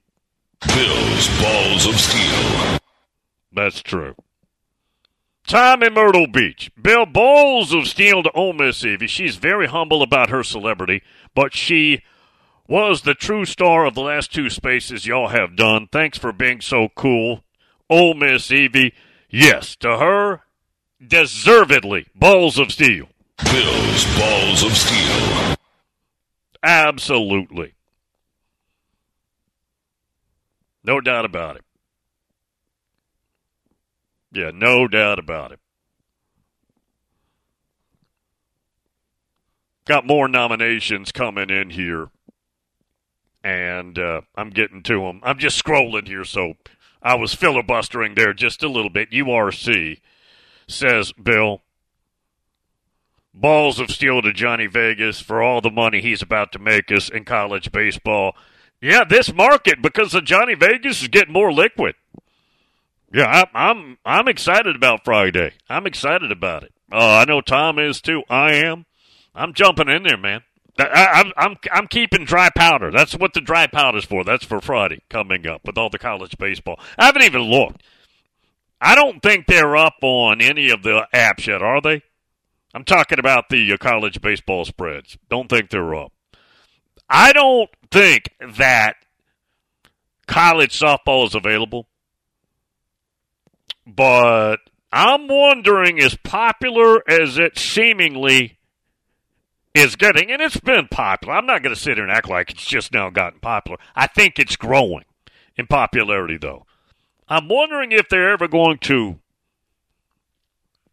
Bill's 0.65 1.39
Balls 1.39 1.85
of 1.85 1.99
Steel. 1.99 2.79
That's 3.53 3.83
true. 3.83 4.15
Time 5.47 5.81
in 5.81 5.93
Myrtle 5.93 6.27
Beach. 6.27 6.69
Bill 6.81 7.05
Balls 7.05 7.73
of 7.73 7.87
Steel 7.87 8.21
to 8.21 8.31
Ole 8.31 8.51
Miss 8.51 8.83
Evie. 8.83 9.07
She's 9.07 9.37
very 9.37 9.67
humble 9.67 10.01
about 10.01 10.29
her 10.29 10.43
celebrity, 10.43 11.01
but 11.37 11.53
she 11.53 12.01
was 12.67 13.03
the 13.03 13.13
true 13.13 13.45
star 13.45 13.85
of 13.85 13.93
the 13.93 14.01
last 14.01 14.33
two 14.33 14.49
spaces 14.49 15.05
y'all 15.05 15.27
have 15.27 15.55
done. 15.55 15.87
Thanks 15.91 16.17
for 16.17 16.33
being 16.33 16.61
so 16.61 16.89
cool. 16.95 17.43
Ole 17.91 18.15
Miss 18.15 18.49
Evie. 18.49 18.95
Yes, 19.29 19.75
to 19.75 19.99
her, 19.99 20.41
deservedly, 20.99 22.07
Balls 22.15 22.57
of 22.57 22.71
Steel. 22.71 23.09
Bill's 23.43 24.17
Balls 24.17 24.63
of 24.63 24.75
Steel. 24.75 25.55
Absolutely. 26.63 27.75
No 30.83 30.99
doubt 30.99 31.25
about 31.25 31.57
it. 31.57 31.65
Yeah, 34.31 34.49
no 34.51 34.87
doubt 34.87 35.19
about 35.19 35.51
it. 35.51 35.59
Got 39.87 40.05
more 40.05 40.27
nominations 40.27 41.13
coming 41.13 41.49
in 41.49 41.69
here, 41.69 42.09
and 43.41 43.97
uh, 43.97 44.21
I'm 44.35 44.49
getting 44.49 44.83
to 44.83 44.99
them. 45.01 45.21
I'm 45.23 45.39
just 45.39 45.63
scrolling 45.63 46.07
here, 46.07 46.25
so 46.25 46.55
I 47.01 47.15
was 47.15 47.33
filibustering 47.33 48.15
there 48.15 48.33
just 48.33 48.63
a 48.63 48.67
little 48.67 48.89
bit. 48.89 49.11
URC 49.11 50.01
says, 50.67 51.13
Bill, 51.13 51.61
balls 53.33 53.79
of 53.79 53.89
steel 53.89 54.21
to 54.23 54.33
Johnny 54.33 54.67
Vegas 54.67 55.21
for 55.21 55.41
all 55.41 55.61
the 55.61 55.71
money 55.71 56.01
he's 56.01 56.21
about 56.21 56.51
to 56.51 56.59
make 56.59 56.91
us 56.91 57.07
in 57.07 57.23
college 57.23 57.71
baseball. 57.71 58.35
Yeah, 58.81 59.05
this 59.05 59.33
market 59.33 59.81
because 59.81 60.13
of 60.13 60.25
Johnny 60.25 60.53
Vegas 60.53 61.01
is 61.01 61.07
getting 61.07 61.33
more 61.33 61.53
liquid. 61.53 61.95
Yeah, 63.13 63.45
I, 63.53 63.69
I'm 63.69 63.97
I'm 64.05 64.27
excited 64.27 64.75
about 64.75 65.05
Friday. 65.05 65.53
I'm 65.69 65.87
excited 65.87 66.31
about 66.31 66.63
it. 66.63 66.73
Uh, 66.91 67.19
I 67.19 67.25
know 67.25 67.39
Tom 67.39 67.79
is 67.79 68.01
too. 68.01 68.23
I 68.29 68.55
am. 68.55 68.85
I'm 69.37 69.53
jumping 69.53 69.87
in 69.87 70.03
there, 70.03 70.17
man. 70.17 70.41
I, 70.79 71.07
I'm 71.13 71.33
I'm 71.37 71.57
I'm 71.71 71.87
keeping 71.87 72.25
dry 72.25 72.49
powder. 72.55 72.91
That's 72.91 73.15
what 73.15 73.33
the 73.33 73.41
dry 73.41 73.67
powder's 73.67 74.05
for. 74.05 74.23
That's 74.23 74.45
for 74.45 74.61
Friday 74.61 75.01
coming 75.09 75.47
up 75.47 75.61
with 75.65 75.77
all 75.77 75.89
the 75.89 75.99
college 75.99 76.37
baseball. 76.37 76.79
I 76.97 77.05
haven't 77.05 77.23
even 77.23 77.41
looked. 77.41 77.83
I 78.79 78.93
don't 78.93 79.21
think 79.21 79.47
they're 79.47 79.75
up 79.75 79.95
on 80.01 80.41
any 80.41 80.69
of 80.69 80.83
the 80.83 81.07
apps 81.13 81.47
yet, 81.47 81.63
are 81.63 81.81
they? 81.81 82.03
I'm 82.73 82.83
talking 82.83 83.17
about 83.17 83.49
the 83.49 83.73
uh, 83.73 83.77
college 83.77 84.21
baseball 84.21 84.65
spreads. 84.65 85.17
Don't 85.29 85.49
think 85.49 85.69
they're 85.69 85.95
up. 85.95 86.11
I 87.09 87.33
don't 87.33 87.69
think 87.89 88.29
that 88.57 88.97
college 90.27 90.79
softball 90.79 91.25
is 91.25 91.33
available, 91.33 91.87
but 93.87 94.57
I'm 94.91 95.27
wondering 95.27 95.99
as 95.99 96.15
popular 96.17 97.01
as 97.09 97.39
it 97.39 97.57
seemingly 97.57 98.56
is 99.77 99.95
getting, 99.95 100.31
and 100.31 100.41
it's 100.41 100.59
been 100.59 100.87
popular. 100.87 101.35
I'm 101.35 101.45
not 101.45 101.63
going 101.63 101.73
to 101.75 101.79
sit 101.79 101.97
here 101.97 102.03
and 102.03 102.11
act 102.11 102.29
like 102.29 102.51
it's 102.51 102.65
just 102.65 102.93
now 102.93 103.09
gotten 103.09 103.39
popular. 103.39 103.77
I 103.95 104.07
think 104.07 104.39
it's 104.39 104.55
growing 104.55 105.05
in 105.55 105.67
popularity, 105.67 106.37
though. 106.37 106.65
I'm 107.29 107.47
wondering 107.47 107.91
if 107.91 108.07
they're 108.09 108.31
ever 108.31 108.47
going 108.47 108.77
to 108.79 109.19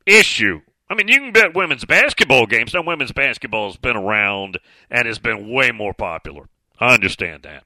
issue. 0.06 0.60
I 0.88 0.94
mean, 0.94 1.08
you 1.08 1.18
can 1.20 1.32
bet 1.32 1.54
women's 1.54 1.84
basketball 1.84 2.46
games. 2.46 2.74
Now, 2.74 2.82
women's 2.82 3.12
basketball 3.12 3.68
has 3.68 3.76
been 3.76 3.96
around 3.96 4.58
and 4.90 5.06
has 5.06 5.18
been 5.18 5.50
way 5.50 5.70
more 5.70 5.94
popular. 5.94 6.48
I 6.78 6.94
understand 6.94 7.44
that. 7.44 7.64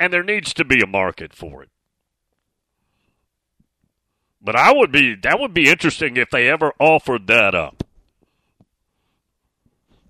And 0.00 0.12
there 0.12 0.22
needs 0.22 0.54
to 0.54 0.64
be 0.64 0.80
a 0.80 0.86
market 0.86 1.34
for 1.34 1.62
it. 1.62 1.70
But 4.40 4.56
I 4.56 4.72
would 4.72 4.92
be 4.92 5.16
that 5.16 5.40
would 5.40 5.52
be 5.52 5.68
interesting 5.68 6.16
if 6.16 6.30
they 6.30 6.48
ever 6.48 6.72
offered 6.78 7.26
that 7.26 7.54
up. 7.54 7.82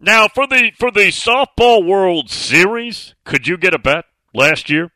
Now 0.01 0.29
for 0.29 0.47
the 0.47 0.71
for 0.79 0.91
the 0.91 1.09
softball 1.09 1.85
World 1.85 2.31
Series, 2.31 3.15
could 3.25 3.49
you 3.49 3.57
get 3.57 3.75
a 3.75 3.79
bet 3.79 4.05
last 4.33 4.71
year? 4.71 4.91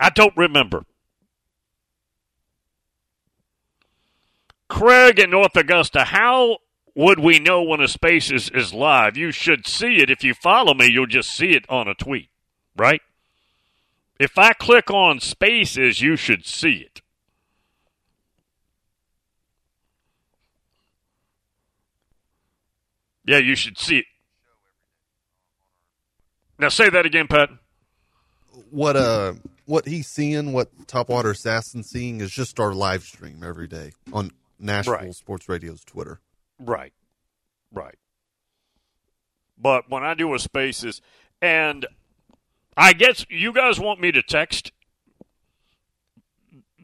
I 0.00 0.10
don't 0.10 0.36
remember. 0.36 0.84
Craig 4.68 5.18
in 5.18 5.30
North 5.30 5.54
Augusta, 5.54 6.04
how 6.04 6.58
would 6.94 7.18
we 7.18 7.38
know 7.38 7.62
when 7.62 7.80
a 7.80 7.86
space 7.86 8.30
is, 8.30 8.50
is 8.50 8.72
live? 8.72 9.18
You 9.18 9.30
should 9.30 9.66
see 9.66 9.96
it. 10.02 10.10
If 10.10 10.24
you 10.24 10.32
follow 10.34 10.72
me, 10.74 10.88
you'll 10.90 11.06
just 11.06 11.30
see 11.30 11.50
it 11.50 11.64
on 11.68 11.88
a 11.88 11.94
tweet, 11.94 12.30
right? 12.74 13.02
If 14.18 14.38
I 14.38 14.54
click 14.54 14.90
on 14.90 15.20
spaces, 15.20 16.00
you 16.00 16.16
should 16.16 16.46
see 16.46 16.86
it. 16.86 17.01
Yeah, 23.24 23.38
you 23.38 23.54
should 23.54 23.78
see 23.78 23.98
it. 23.98 24.04
Now 26.58 26.68
say 26.68 26.90
that 26.90 27.06
again, 27.06 27.26
Pat. 27.28 27.50
What 28.70 28.96
uh 28.96 29.34
what 29.66 29.86
he's 29.86 30.08
seeing, 30.08 30.52
what 30.52 30.86
Topwater 30.86 31.30
Assassin's 31.30 31.88
seeing 31.88 32.20
is 32.20 32.30
just 32.30 32.60
our 32.60 32.72
live 32.72 33.02
stream 33.02 33.42
every 33.44 33.66
day 33.68 33.92
on 34.12 34.32
Nashville 34.58 34.94
Right. 34.94 35.14
Sports 35.14 35.48
Radio's 35.48 35.84
Twitter. 35.84 36.20
Right. 36.58 36.92
Right. 37.72 37.96
But 39.58 39.88
when 39.88 40.02
I 40.04 40.14
do 40.14 40.34
a 40.34 40.38
spaces, 40.38 41.00
and 41.40 41.86
I 42.76 42.92
guess 42.92 43.24
you 43.30 43.52
guys 43.52 43.78
want 43.78 44.00
me 44.00 44.12
to 44.12 44.22
text. 44.22 44.72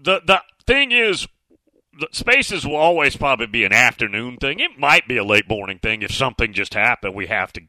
The 0.01 0.21
the 0.25 0.43
thing 0.67 0.93
is, 0.93 1.27
spaces 2.13 2.67
will 2.67 2.77
always 2.77 3.17
probably 3.17 3.47
be 3.47 3.65
an 3.65 3.73
afternoon 3.73 4.37
thing. 4.37 4.61
It 4.61 4.79
might 4.79 5.09
be 5.09 5.17
a 5.17 5.25
late 5.25 5.49
morning 5.49 5.79
thing 5.79 6.03
if 6.03 6.13
something 6.13 6.53
just 6.53 6.75
happened. 6.75 7.15
We 7.15 7.27
have 7.27 7.53
to 7.55 7.63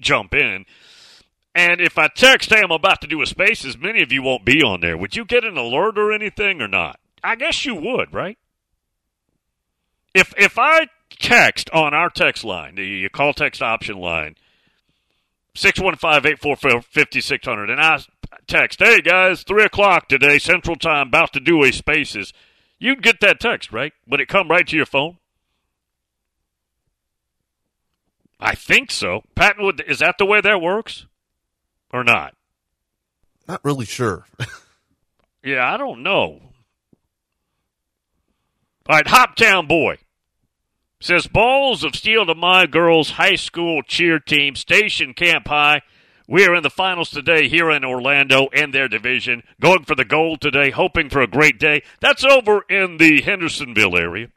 jump 0.00 0.34
in. 0.34 0.64
And 1.54 1.80
if 1.80 1.96
I 1.96 2.08
text, 2.08 2.50
hey, 2.50 2.60
I'm 2.62 2.70
about 2.70 3.00
to 3.00 3.06
do 3.06 3.22
a 3.22 3.26
spaces, 3.26 3.78
many 3.78 4.02
of 4.02 4.12
you 4.12 4.22
won't 4.22 4.44
be 4.44 4.62
on 4.62 4.80
there. 4.80 4.96
Would 4.96 5.16
you 5.16 5.24
get 5.24 5.44
an 5.44 5.56
alert 5.56 5.98
or 5.98 6.12
anything 6.12 6.60
or 6.60 6.68
not? 6.68 7.00
I 7.24 7.34
guess 7.34 7.64
you 7.64 7.74
would, 7.74 8.12
right? 8.12 8.38
if 10.16 10.32
if 10.38 10.58
I 10.58 10.88
text 11.10 11.68
on 11.70 11.94
our 11.94 12.10
text 12.10 12.42
line, 12.42 12.74
the 12.76 13.08
call 13.10 13.34
text 13.34 13.62
option 13.62 13.98
line, 13.98 14.36
615-844-5600, 15.54 17.70
and 17.70 17.80
I 17.80 18.00
text, 18.46 18.80
hey 18.80 19.00
guys, 19.00 19.42
3 19.42 19.64
o'clock 19.64 20.08
today, 20.08 20.38
Central 20.38 20.76
Time, 20.76 21.08
about 21.08 21.32
to 21.34 21.40
do 21.40 21.62
a 21.62 21.72
spaces, 21.72 22.32
you'd 22.78 23.02
get 23.02 23.20
that 23.20 23.40
text, 23.40 23.72
right? 23.72 23.92
Would 24.06 24.20
it 24.20 24.28
come 24.28 24.48
right 24.48 24.66
to 24.66 24.76
your 24.76 24.86
phone? 24.86 25.18
I 28.38 28.54
think 28.54 28.90
so. 28.90 29.22
Patton, 29.34 29.64
would, 29.64 29.82
is 29.86 30.00
that 30.00 30.16
the 30.18 30.26
way 30.26 30.40
that 30.40 30.60
works? 30.60 31.06
Or 31.92 32.04
not? 32.04 32.34
Not 33.48 33.64
really 33.64 33.86
sure. 33.86 34.26
Yeah, 35.46 35.72
I 35.72 35.76
don't 35.76 36.02
know. 36.02 36.40
All 38.88 38.96
right, 38.96 39.06
Hoptown 39.06 39.68
Boy 39.68 39.98
says 40.98 41.28
balls 41.28 41.84
of 41.84 41.94
steel 41.94 42.26
to 42.26 42.34
my 42.34 42.66
girls' 42.66 43.10
high 43.10 43.36
school 43.36 43.82
cheer 43.82 44.18
team, 44.18 44.56
Station 44.56 45.14
Camp 45.14 45.46
High. 45.46 45.82
We 46.28 46.44
are 46.44 46.56
in 46.56 46.64
the 46.64 46.70
finals 46.70 47.10
today 47.10 47.48
here 47.48 47.70
in 47.70 47.84
Orlando 47.84 48.48
in 48.48 48.72
their 48.72 48.88
division, 48.88 49.44
going 49.60 49.84
for 49.84 49.94
the 49.94 50.04
gold 50.04 50.40
today, 50.40 50.70
hoping 50.70 51.08
for 51.08 51.20
a 51.20 51.28
great 51.28 51.60
day. 51.60 51.82
That's 52.00 52.24
over 52.24 52.62
in 52.68 52.96
the 52.96 53.22
Hendersonville 53.22 53.96
area, 53.96 54.28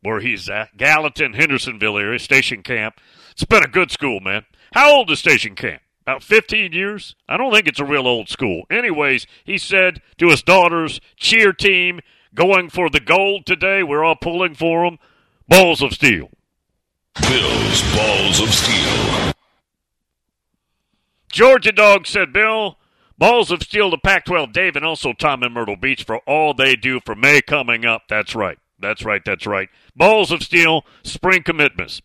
where 0.00 0.20
he's 0.20 0.48
at. 0.48 0.78
Gallatin, 0.78 1.34
Hendersonville 1.34 1.98
area, 1.98 2.18
Station 2.18 2.62
Camp. 2.62 2.98
It's 3.32 3.44
been 3.44 3.62
a 3.62 3.68
good 3.68 3.90
school, 3.90 4.20
man. 4.20 4.46
How 4.72 4.96
old 4.96 5.10
is 5.10 5.18
Station 5.18 5.54
Camp? 5.54 5.82
About 6.06 6.22
15 6.22 6.72
years? 6.72 7.16
I 7.28 7.36
don't 7.36 7.52
think 7.52 7.66
it's 7.66 7.80
a 7.80 7.84
real 7.84 8.06
old 8.06 8.30
school. 8.30 8.62
Anyways, 8.70 9.26
he 9.44 9.58
said 9.58 10.00
to 10.16 10.30
his 10.30 10.42
daughter's 10.42 11.02
cheer 11.16 11.52
team, 11.52 12.00
going 12.34 12.70
for 12.70 12.88
the 12.88 13.00
gold 13.00 13.44
today. 13.44 13.82
We're 13.82 14.04
all 14.04 14.16
pulling 14.16 14.54
for 14.54 14.86
them. 14.86 14.98
Balls 15.48 15.82
of 15.82 15.92
steel. 15.92 16.30
Bill's 17.20 17.82
Balls 17.94 18.40
of 18.40 18.54
Steel. 18.54 19.25
Georgia 21.36 21.70
Dog 21.70 22.06
said, 22.06 22.32
Bill, 22.32 22.78
balls 23.18 23.50
of 23.50 23.62
steel 23.62 23.90
to 23.90 23.98
Pac 23.98 24.24
12 24.24 24.54
Dave 24.54 24.74
and 24.74 24.86
also 24.86 25.12
Tom 25.12 25.42
in 25.42 25.52
Myrtle 25.52 25.76
Beach 25.76 26.02
for 26.02 26.20
all 26.20 26.54
they 26.54 26.76
do 26.76 26.98
for 27.04 27.14
May 27.14 27.42
coming 27.42 27.84
up. 27.84 28.04
That's 28.08 28.34
right. 28.34 28.58
That's 28.78 29.04
right. 29.04 29.20
That's 29.22 29.46
right. 29.46 29.68
Balls 29.94 30.32
of 30.32 30.42
steel, 30.42 30.86
spring 31.02 31.42
commitments. 31.42 32.00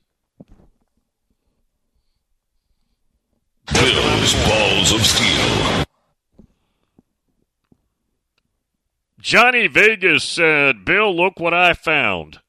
Bill's 3.71 4.33
Balls 4.45 4.91
of 4.91 5.05
Steel. 5.05 5.85
Johnny 9.17 9.67
Vegas 9.67 10.25
said, 10.25 10.83
Bill, 10.83 11.15
look 11.15 11.39
what 11.39 11.53
I 11.53 11.71
found 11.71 12.39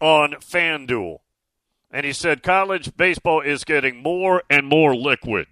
on 0.00 0.34
FanDuel. 0.34 1.18
And 1.90 2.06
he 2.06 2.12
said, 2.12 2.44
college 2.44 2.96
baseball 2.96 3.40
is 3.40 3.64
getting 3.64 4.00
more 4.00 4.44
and 4.48 4.68
more 4.68 4.94
liquid. 4.94 5.48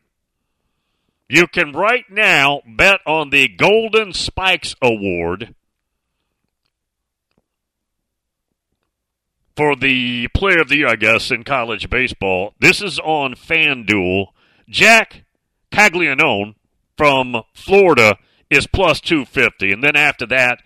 You 1.30 1.46
can 1.46 1.70
right 1.70 2.10
now 2.10 2.60
bet 2.66 2.98
on 3.06 3.30
the 3.30 3.46
Golden 3.46 4.12
Spikes 4.12 4.74
Award 4.82 5.54
for 9.54 9.76
the 9.76 10.26
player 10.34 10.60
of 10.60 10.68
the 10.68 10.78
year, 10.78 10.88
I 10.88 10.96
guess, 10.96 11.30
in 11.30 11.44
college 11.44 11.88
baseball. 11.88 12.54
This 12.58 12.82
is 12.82 12.98
on 12.98 13.34
FanDuel. 13.36 14.26
Jack 14.68 15.22
Caglianone 15.70 16.56
from 16.96 17.42
Florida 17.54 18.16
is 18.50 18.66
plus 18.66 19.00
250. 19.00 19.70
And 19.70 19.84
then 19.84 19.94
after 19.94 20.26
that, 20.26 20.58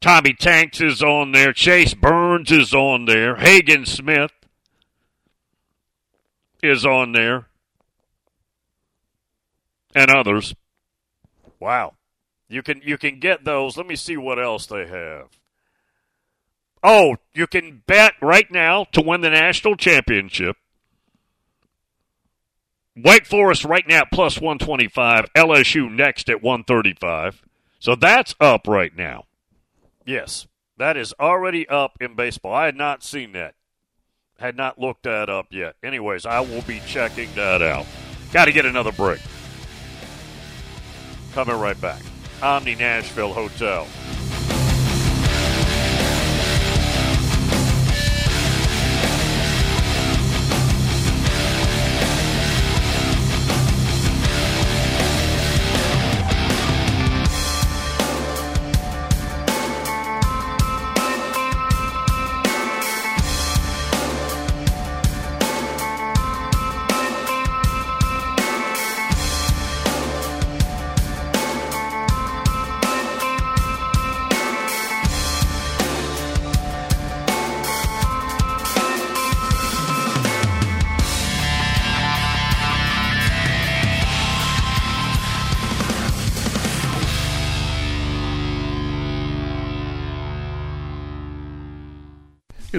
Tommy 0.00 0.34
Tanks 0.34 0.80
is 0.80 1.04
on 1.04 1.30
there. 1.30 1.52
Chase 1.52 1.94
Burns 1.94 2.50
is 2.50 2.74
on 2.74 3.04
there. 3.04 3.36
Hagen 3.36 3.86
Smith 3.86 4.32
is 6.64 6.84
on 6.84 7.12
there. 7.12 7.47
And 9.94 10.10
others. 10.10 10.54
Wow. 11.60 11.94
You 12.48 12.62
can 12.62 12.80
you 12.84 12.96
can 12.96 13.20
get 13.20 13.44
those. 13.44 13.76
Let 13.76 13.86
me 13.86 13.96
see 13.96 14.16
what 14.16 14.38
else 14.38 14.66
they 14.66 14.86
have. 14.86 15.28
Oh, 16.82 17.16
you 17.34 17.46
can 17.46 17.82
bet 17.86 18.14
right 18.22 18.50
now 18.50 18.84
to 18.92 19.02
win 19.02 19.20
the 19.20 19.30
national 19.30 19.76
championship. 19.76 20.56
Wake 22.96 23.26
Forest 23.26 23.64
right 23.64 23.86
now 23.86 24.02
plus 24.12 24.40
125. 24.40 25.26
LSU 25.34 25.90
next 25.90 26.28
at 26.30 26.42
135. 26.42 27.42
So 27.78 27.94
that's 27.94 28.34
up 28.40 28.66
right 28.66 28.94
now. 28.96 29.24
Yes, 30.04 30.46
that 30.78 30.96
is 30.96 31.14
already 31.20 31.68
up 31.68 31.98
in 32.00 32.14
baseball. 32.14 32.54
I 32.54 32.66
had 32.66 32.76
not 32.76 33.04
seen 33.04 33.32
that. 33.32 33.54
Had 34.38 34.56
not 34.56 34.78
looked 34.78 35.02
that 35.02 35.28
up 35.28 35.48
yet. 35.50 35.74
Anyways, 35.82 36.24
I 36.24 36.40
will 36.40 36.62
be 36.62 36.80
checking 36.86 37.32
that 37.34 37.60
out. 37.60 37.86
Got 38.32 38.46
to 38.46 38.52
get 38.52 38.66
another 38.66 38.92
break. 38.92 39.20
Coming 41.32 41.58
right 41.58 41.80
back. 41.80 42.02
Omni 42.42 42.74
Nashville 42.76 43.32
Hotel. 43.32 43.86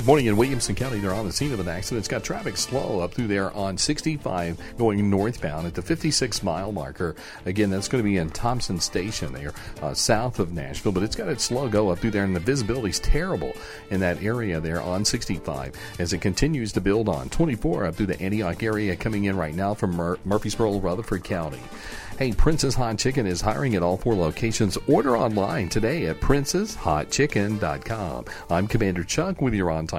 Morning 0.10 0.26
in 0.26 0.38
Williamson 0.38 0.74
County. 0.74 0.98
They're 0.98 1.14
on 1.14 1.28
the 1.28 1.32
scene 1.32 1.54
of 1.54 1.60
an 1.60 1.68
accident. 1.68 2.00
It's 2.00 2.08
got 2.08 2.24
traffic 2.24 2.58
slow 2.58 3.00
up 3.00 3.14
through 3.14 3.28
there 3.28 3.52
on 3.52 3.78
65 3.78 4.60
going 4.76 5.08
northbound 5.08 5.68
at 5.68 5.76
the 5.76 5.84
56 5.84 6.42
mile 6.42 6.72
marker. 6.72 7.16
Again, 7.46 7.70
that's 7.70 7.88
going 7.88 8.04
to 8.04 8.10
be 8.10 8.18
in 8.18 8.32
Thompson 8.32 8.80
Station 8.80 9.34
there, 9.34 9.54
uh, 9.84 9.94
south 9.94 10.40
of 10.40 10.52
Nashville, 10.52 10.94
but 10.94 11.04
it's 11.04 11.16
got 11.16 11.30
its 11.30 11.44
slow 11.44 11.70
go 11.70 11.90
up 11.90 12.00
through 12.00 12.10
there, 12.10 12.24
and 12.24 12.36
the 12.36 12.40
visibility's 12.40 13.00
terrible 13.00 13.54
in 13.92 14.00
that 14.00 14.24
area 14.24 14.60
there 14.60 14.82
on 14.82 15.06
65 15.06 15.76
as 16.00 16.12
it 16.12 16.22
continues 16.22 16.72
to 16.72 16.82
build 16.82 17.08
on 17.08 17.30
24 17.30 17.86
up 17.86 17.94
through 17.94 18.08
the 18.08 18.20
Antioch 18.20 18.64
area 18.64 18.96
coming 18.96 19.26
in 19.26 19.38
right 19.38 19.54
now 19.54 19.76
from 19.76 19.92
Mur- 19.92 20.18
Murfreesboro, 20.26 20.80
Rutherford 20.80 21.24
County. 21.24 21.62
Hey, 22.20 22.34
Prince's 22.34 22.76
Hot 22.76 22.98
Chicken 22.98 23.26
is 23.26 23.40
hiring 23.40 23.76
at 23.76 23.82
all 23.82 23.96
four 23.96 24.14
locations. 24.14 24.78
Order 24.90 25.16
online 25.16 25.70
today 25.70 26.08
at 26.08 26.20
princeshotchicken.com. 26.20 28.26
I'm 28.50 28.68
Commander 28.68 29.06
Chuck 29.06 29.40
with 29.40 29.54
your 29.54 29.72
on 29.72 29.88
time 29.88 29.99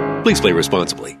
Please 0.23 0.39
play 0.39 0.51
responsibly. 0.51 1.20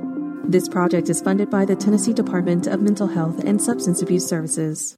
This 0.51 0.67
project 0.67 1.07
is 1.07 1.21
funded 1.21 1.49
by 1.49 1.63
the 1.63 1.77
Tennessee 1.77 2.11
Department 2.11 2.67
of 2.67 2.81
Mental 2.81 3.07
Health 3.07 3.41
and 3.45 3.61
Substance 3.61 4.01
Abuse 4.01 4.27
Services. 4.27 4.97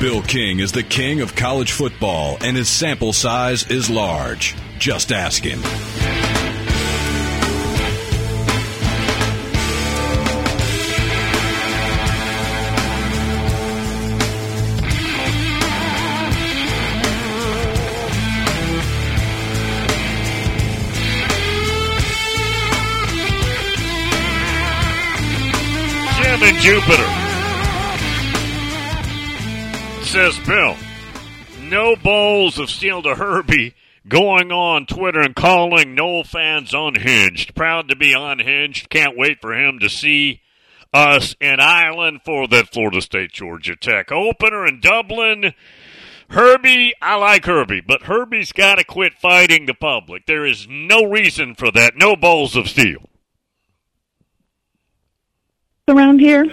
Bill 0.00 0.22
King 0.22 0.60
is 0.60 0.72
the 0.72 0.82
king 0.82 1.20
of 1.20 1.36
college 1.36 1.72
football, 1.72 2.38
and 2.40 2.56
his 2.56 2.70
sample 2.70 3.12
size 3.12 3.70
is 3.70 3.90
large. 3.90 4.56
Just 4.78 5.12
ask 5.12 5.44
him. 5.44 5.60
And 26.42 26.56
Jupiter. 26.58 27.06
Says 30.04 30.38
Bill. 30.46 30.76
No 31.62 31.94
bowls 31.96 32.58
of 32.58 32.70
steel 32.70 33.02
to 33.02 33.14
Herbie 33.14 33.74
going 34.08 34.50
on 34.50 34.86
Twitter 34.86 35.20
and 35.20 35.36
calling 35.36 35.94
Nole 35.94 36.24
fans 36.24 36.72
unhinged. 36.72 37.54
Proud 37.54 37.88
to 37.88 37.96
be 37.96 38.14
unhinged. 38.14 38.88
Can't 38.88 39.16
wait 39.16 39.40
for 39.40 39.52
him 39.52 39.78
to 39.80 39.88
see 39.88 40.40
us 40.92 41.36
in 41.40 41.60
Ireland 41.60 42.22
for 42.24 42.48
that 42.48 42.72
Florida 42.72 43.02
State 43.02 43.32
Georgia 43.32 43.76
Tech 43.76 44.10
opener 44.10 44.66
in 44.66 44.80
Dublin. 44.80 45.52
Herbie, 46.30 46.94
I 47.02 47.16
like 47.16 47.44
Herbie, 47.44 47.82
but 47.82 48.04
Herbie's 48.04 48.52
got 48.52 48.76
to 48.76 48.84
quit 48.84 49.14
fighting 49.14 49.66
the 49.66 49.74
public. 49.74 50.26
There 50.26 50.46
is 50.46 50.66
no 50.68 51.04
reason 51.04 51.54
for 51.54 51.70
that. 51.72 51.96
No 51.96 52.16
bowls 52.16 52.56
of 52.56 52.68
steel. 52.68 53.09
Around 55.90 56.20
here? 56.20 56.46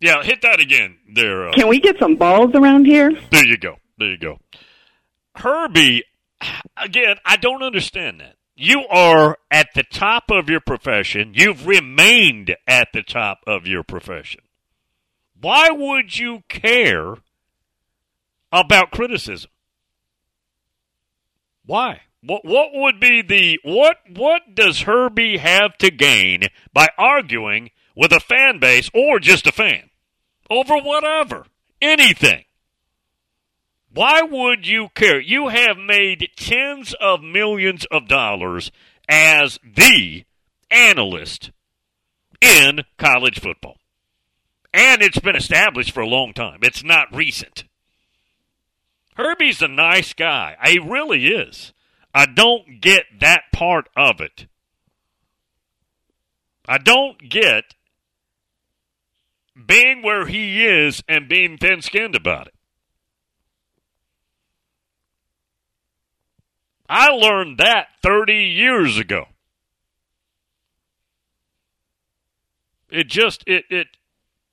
Yeah, 0.00 0.22
hit 0.22 0.42
that 0.42 0.60
again 0.60 0.98
there. 1.12 1.48
Uh, 1.48 1.52
Can 1.54 1.68
we 1.68 1.80
get 1.80 1.98
some 1.98 2.14
balls 2.16 2.54
around 2.54 2.84
here? 2.84 3.10
There 3.30 3.46
you 3.46 3.56
go. 3.56 3.76
There 3.98 4.10
you 4.10 4.18
go. 4.18 4.38
Herbie, 5.34 6.04
again, 6.76 7.16
I 7.24 7.36
don't 7.36 7.62
understand 7.62 8.20
that. 8.20 8.36
You 8.54 8.86
are 8.90 9.38
at 9.50 9.68
the 9.74 9.84
top 9.84 10.24
of 10.30 10.48
your 10.48 10.60
profession. 10.60 11.32
You've 11.34 11.66
remained 11.66 12.56
at 12.66 12.88
the 12.92 13.02
top 13.02 13.38
of 13.46 13.66
your 13.66 13.82
profession. 13.82 14.42
Why 15.40 15.70
would 15.70 16.18
you 16.18 16.42
care 16.48 17.14
about 18.52 18.90
criticism? 18.90 19.50
Why? 21.64 22.02
What 22.22 22.44
what 22.44 22.70
would 22.72 22.98
be 22.98 23.22
the 23.22 23.60
what 23.62 23.98
what 24.12 24.54
does 24.54 24.82
Herbie 24.82 25.36
have 25.36 25.78
to 25.78 25.90
gain 25.90 26.48
by 26.72 26.88
arguing 26.98 27.70
with 27.98 28.12
a 28.12 28.20
fan 28.20 28.60
base 28.60 28.88
or 28.94 29.18
just 29.18 29.44
a 29.48 29.52
fan 29.52 29.90
over 30.48 30.76
whatever, 30.76 31.44
anything? 31.82 32.44
Why 33.92 34.22
would 34.22 34.68
you 34.68 34.90
care? 34.94 35.20
You 35.20 35.48
have 35.48 35.76
made 35.76 36.30
tens 36.36 36.94
of 37.00 37.22
millions 37.22 37.86
of 37.90 38.06
dollars 38.06 38.70
as 39.08 39.58
the 39.64 40.24
analyst 40.70 41.50
in 42.40 42.84
college 42.98 43.40
football. 43.40 43.78
And 44.72 45.02
it's 45.02 45.18
been 45.18 45.34
established 45.34 45.90
for 45.90 46.00
a 46.00 46.06
long 46.06 46.32
time. 46.32 46.60
It's 46.62 46.84
not 46.84 47.12
recent. 47.12 47.64
Herbie's 49.16 49.60
a 49.60 49.66
nice 49.66 50.12
guy. 50.12 50.56
He 50.64 50.78
really 50.78 51.26
is. 51.26 51.72
I 52.14 52.26
don't 52.26 52.80
get 52.80 53.04
that 53.18 53.44
part 53.52 53.88
of 53.96 54.20
it. 54.20 54.46
I 56.68 56.78
don't 56.78 57.28
get 57.28 57.74
being 59.66 60.02
where 60.02 60.26
he 60.26 60.64
is 60.64 61.02
and 61.08 61.28
being 61.28 61.58
thin 61.58 61.82
skinned 61.82 62.14
about 62.14 62.46
it. 62.48 62.54
I 66.88 67.10
learned 67.10 67.58
that 67.58 67.88
30 68.02 68.34
years 68.34 68.98
ago. 68.98 69.26
It 72.90 73.08
just, 73.08 73.44
it, 73.46 73.64
it, 73.68 73.88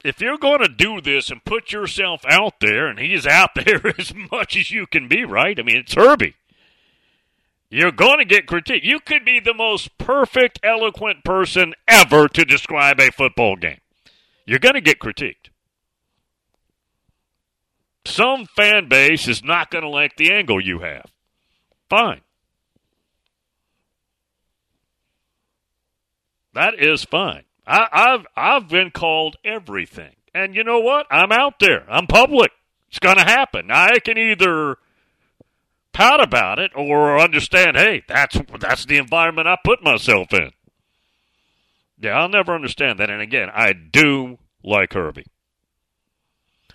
if 0.03 0.19
you're 0.19 0.37
going 0.37 0.59
to 0.59 0.67
do 0.67 0.99
this 0.99 1.31
and 1.31 1.45
put 1.45 1.71
yourself 1.71 2.25
out 2.27 2.59
there, 2.59 2.87
and 2.87 2.99
he's 2.99 3.25
out 3.25 3.51
there 3.65 3.81
as 3.97 4.13
much 4.13 4.57
as 4.57 4.69
you 4.71 4.85
can 4.85 5.07
be, 5.07 5.23
right? 5.23 5.57
I 5.57 5.63
mean, 5.63 5.77
it's 5.77 5.93
Herbie. 5.93 6.35
You're 7.69 7.91
going 7.91 8.19
to 8.19 8.25
get 8.25 8.47
critique. 8.47 8.83
You 8.83 8.99
could 8.99 9.25
be 9.25 9.39
the 9.39 9.53
most 9.53 9.97
perfect, 9.97 10.59
eloquent 10.63 11.23
person 11.23 11.73
ever 11.87 12.27
to 12.27 12.45
describe 12.45 12.99
a 12.99 13.11
football 13.11 13.55
game. 13.55 13.79
You're 14.45 14.59
going 14.59 14.75
to 14.75 14.81
get 14.81 14.99
critiqued. 14.99 15.49
Some 18.05 18.45
fan 18.45 18.87
base 18.87 19.27
is 19.27 19.43
not 19.43 19.71
going 19.71 19.83
to 19.83 19.89
like 19.89 20.15
the 20.15 20.31
angle 20.31 20.61
you 20.61 20.79
have. 20.79 21.11
Fine. 21.89 22.21
That 26.53 26.75
is 26.79 27.03
fine. 27.03 27.43
I, 27.67 27.87
I've 27.91 28.25
I've 28.35 28.69
been 28.69 28.91
called 28.91 29.37
everything, 29.43 30.15
and 30.33 30.55
you 30.55 30.63
know 30.63 30.79
what? 30.79 31.07
I'm 31.11 31.31
out 31.31 31.59
there. 31.59 31.83
I'm 31.89 32.07
public. 32.07 32.51
It's 32.87 32.99
going 32.99 33.17
to 33.17 33.23
happen. 33.23 33.71
I 33.71 33.99
can 33.99 34.17
either 34.17 34.77
pout 35.91 36.21
about 36.21 36.59
it 36.59 36.71
or 36.75 37.19
understand. 37.19 37.75
Hey, 37.75 38.03
that's 38.07 38.37
that's 38.59 38.85
the 38.85 38.97
environment 38.97 39.47
I 39.47 39.57
put 39.63 39.83
myself 39.83 40.31
in. 40.31 40.51
Yeah, 41.97 42.19
I'll 42.19 42.29
never 42.29 42.53
understand 42.53 42.99
that. 42.99 43.09
And 43.09 43.21
again, 43.21 43.49
I 43.53 43.73
do 43.73 44.39
like 44.63 44.93
Herbie. 44.93 45.25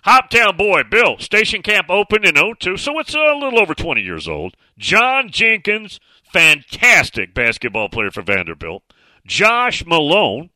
Hoptown 0.05 0.57
boy, 0.57 0.81
Bill, 0.89 1.19
station 1.19 1.61
camp 1.61 1.87
opened 1.89 2.25
in 2.25 2.35
02, 2.35 2.77
so 2.77 2.97
it's 2.99 3.13
a 3.13 3.19
little 3.19 3.59
over 3.59 3.75
20 3.75 4.01
years 4.01 4.27
old. 4.27 4.55
John 4.77 5.29
Jenkins, 5.29 5.99
fantastic 6.23 7.35
basketball 7.35 7.87
player 7.87 8.09
for 8.09 8.23
Vanderbilt. 8.23 8.81
Josh 9.27 9.85
Malone, 9.85 10.49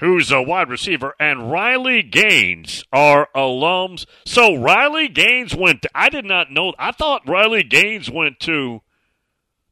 who's 0.00 0.32
a 0.32 0.42
wide 0.42 0.68
receiver, 0.68 1.14
and 1.20 1.52
Riley 1.52 2.02
Gaines 2.02 2.82
are 2.92 3.28
alums. 3.34 4.06
So 4.26 4.56
Riley 4.56 5.06
Gaines 5.06 5.54
went 5.54 5.82
to, 5.82 5.90
I 5.94 6.08
did 6.08 6.24
not 6.24 6.50
know, 6.50 6.74
I 6.80 6.90
thought 6.90 7.28
Riley 7.28 7.62
Gaines 7.62 8.10
went 8.10 8.40
to 8.40 8.82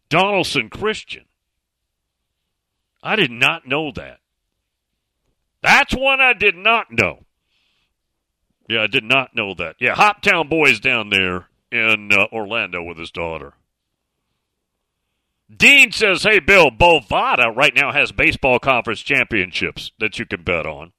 Donelson 0.08 0.70
Christian. 0.70 1.24
I 3.02 3.16
did 3.16 3.30
not 3.30 3.66
know 3.66 3.90
that. 3.92 4.18
That's 5.62 5.94
one 5.94 6.20
I 6.20 6.32
did 6.32 6.56
not 6.56 6.86
know. 6.90 7.24
Yeah, 8.68 8.82
I 8.82 8.86
did 8.86 9.04
not 9.04 9.34
know 9.34 9.54
that. 9.54 9.76
Yeah, 9.80 9.94
Hoptown 9.94 10.48
Boys 10.48 10.80
down 10.80 11.10
there 11.10 11.48
in 11.70 12.10
uh, 12.12 12.26
Orlando 12.32 12.82
with 12.82 12.98
his 12.98 13.10
daughter. 13.10 13.54
Dean 15.54 15.92
says, 15.92 16.22
"Hey 16.22 16.40
Bill, 16.40 16.70
Bovada 16.70 17.54
right 17.54 17.74
now 17.74 17.92
has 17.92 18.12
baseball 18.12 18.58
conference 18.58 19.00
championships 19.00 19.92
that 19.98 20.18
you 20.18 20.26
can 20.26 20.42
bet 20.42 20.66
on. 20.66 20.92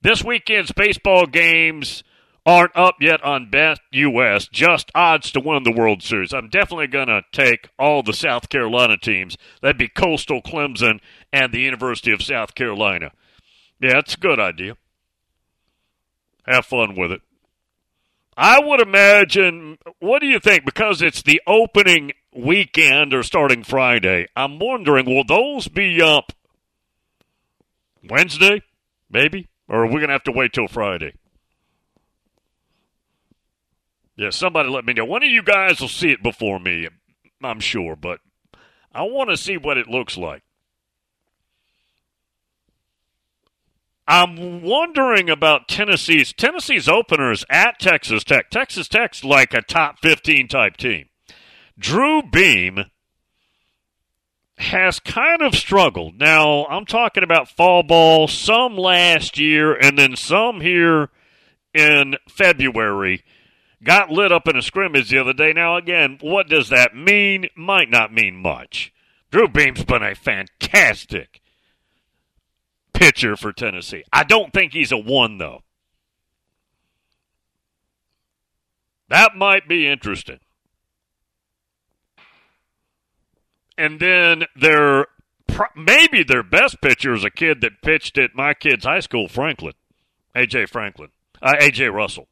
This 0.00 0.22
weekend's 0.22 0.72
baseball 0.72 1.26
games 1.26 2.04
aren't 2.46 2.76
up 2.76 2.96
yet 3.00 3.22
on 3.22 3.50
Best 3.50 3.80
US, 3.92 4.48
just 4.48 4.90
odds 4.94 5.30
to 5.32 5.40
win 5.40 5.64
the 5.64 5.72
World 5.72 6.02
Series. 6.02 6.32
I'm 6.32 6.48
definitely 6.48 6.86
going 6.86 7.08
to 7.08 7.22
take 7.32 7.68
all 7.78 8.02
the 8.02 8.12
South 8.12 8.48
Carolina 8.48 8.96
teams. 8.96 9.36
That'd 9.60 9.78
be 9.78 9.88
Coastal 9.88 10.42
Clemson 10.42 11.00
and 11.32 11.52
the 11.52 11.60
University 11.60 12.12
of 12.12 12.22
South 12.22 12.54
Carolina. 12.54 13.12
Yeah, 13.80 13.98
it's 13.98 14.14
a 14.14 14.18
good 14.18 14.40
idea. 14.40 14.76
Have 16.46 16.66
fun 16.66 16.96
with 16.96 17.12
it. 17.12 17.20
I 18.36 18.60
would 18.60 18.80
imagine, 18.80 19.78
what 19.98 20.20
do 20.20 20.26
you 20.28 20.38
think? 20.38 20.64
Because 20.64 21.02
it's 21.02 21.22
the 21.22 21.42
opening 21.46 22.12
weekend 22.32 23.12
or 23.12 23.22
starting 23.24 23.64
Friday, 23.64 24.28
I'm 24.36 24.58
wondering, 24.60 25.06
will 25.06 25.24
those 25.24 25.66
be 25.66 26.00
up 26.00 26.32
Wednesday, 28.08 28.62
maybe? 29.10 29.48
Or 29.68 29.84
are 29.84 29.86
we 29.86 29.94
going 29.94 30.06
to 30.06 30.12
have 30.12 30.22
to 30.24 30.32
wait 30.32 30.52
till 30.52 30.68
Friday? 30.68 31.14
Yeah, 34.18 34.30
somebody 34.30 34.68
let 34.68 34.84
me 34.84 34.94
know. 34.94 35.04
One 35.04 35.22
of 35.22 35.30
you 35.30 35.44
guys 35.44 35.80
will 35.80 35.86
see 35.86 36.10
it 36.10 36.24
before 36.24 36.58
me, 36.58 36.88
I'm 37.40 37.60
sure, 37.60 37.94
but 37.94 38.18
I 38.92 39.02
want 39.02 39.30
to 39.30 39.36
see 39.36 39.56
what 39.56 39.78
it 39.78 39.86
looks 39.86 40.16
like. 40.16 40.42
I'm 44.08 44.62
wondering 44.62 45.30
about 45.30 45.68
Tennessee's 45.68 46.32
Tennessee's 46.32 46.88
openers 46.88 47.44
at 47.48 47.78
Texas 47.78 48.24
Tech. 48.24 48.50
Texas 48.50 48.88
Tech's 48.88 49.22
like 49.22 49.54
a 49.54 49.62
top 49.62 50.00
15 50.00 50.48
type 50.48 50.76
team. 50.76 51.10
Drew 51.78 52.22
Beam 52.22 52.86
has 54.56 54.98
kind 54.98 55.42
of 55.42 55.54
struggled. 55.54 56.18
Now, 56.18 56.66
I'm 56.66 56.86
talking 56.86 57.22
about 57.22 57.50
fall 57.50 57.84
ball, 57.84 58.26
some 58.26 58.76
last 58.76 59.38
year, 59.38 59.74
and 59.74 59.96
then 59.96 60.16
some 60.16 60.60
here 60.60 61.10
in 61.72 62.16
February. 62.28 63.22
Got 63.82 64.10
lit 64.10 64.32
up 64.32 64.48
in 64.48 64.56
a 64.56 64.62
scrimmage 64.62 65.10
the 65.10 65.18
other 65.18 65.32
day. 65.32 65.52
Now, 65.52 65.76
again, 65.76 66.18
what 66.20 66.48
does 66.48 66.68
that 66.70 66.96
mean? 66.96 67.46
Might 67.56 67.90
not 67.90 68.12
mean 68.12 68.36
much. 68.36 68.92
Drew 69.30 69.48
Beam's 69.48 69.84
been 69.84 70.02
a 70.02 70.14
fantastic 70.14 71.40
pitcher 72.92 73.36
for 73.36 73.52
Tennessee. 73.52 74.02
I 74.12 74.24
don't 74.24 74.52
think 74.52 74.72
he's 74.72 74.90
a 74.90 74.98
one, 74.98 75.38
though. 75.38 75.62
That 79.08 79.36
might 79.36 79.68
be 79.68 79.86
interesting. 79.86 80.40
and 83.78 84.00
then 84.00 84.44
their 84.56 85.06
maybe 85.74 86.24
their 86.24 86.42
best 86.42 86.80
pitcher 86.82 87.14
is 87.14 87.24
a 87.24 87.30
kid 87.30 87.60
that 87.62 87.80
pitched 87.80 88.18
at 88.18 88.34
my 88.34 88.52
kid's 88.52 88.84
high 88.84 89.00
school, 89.00 89.28
Franklin, 89.28 89.72
AJ 90.36 90.68
Franklin, 90.68 91.10
uh, 91.40 91.54
AJ 91.60 91.94
Russell, 91.94 92.28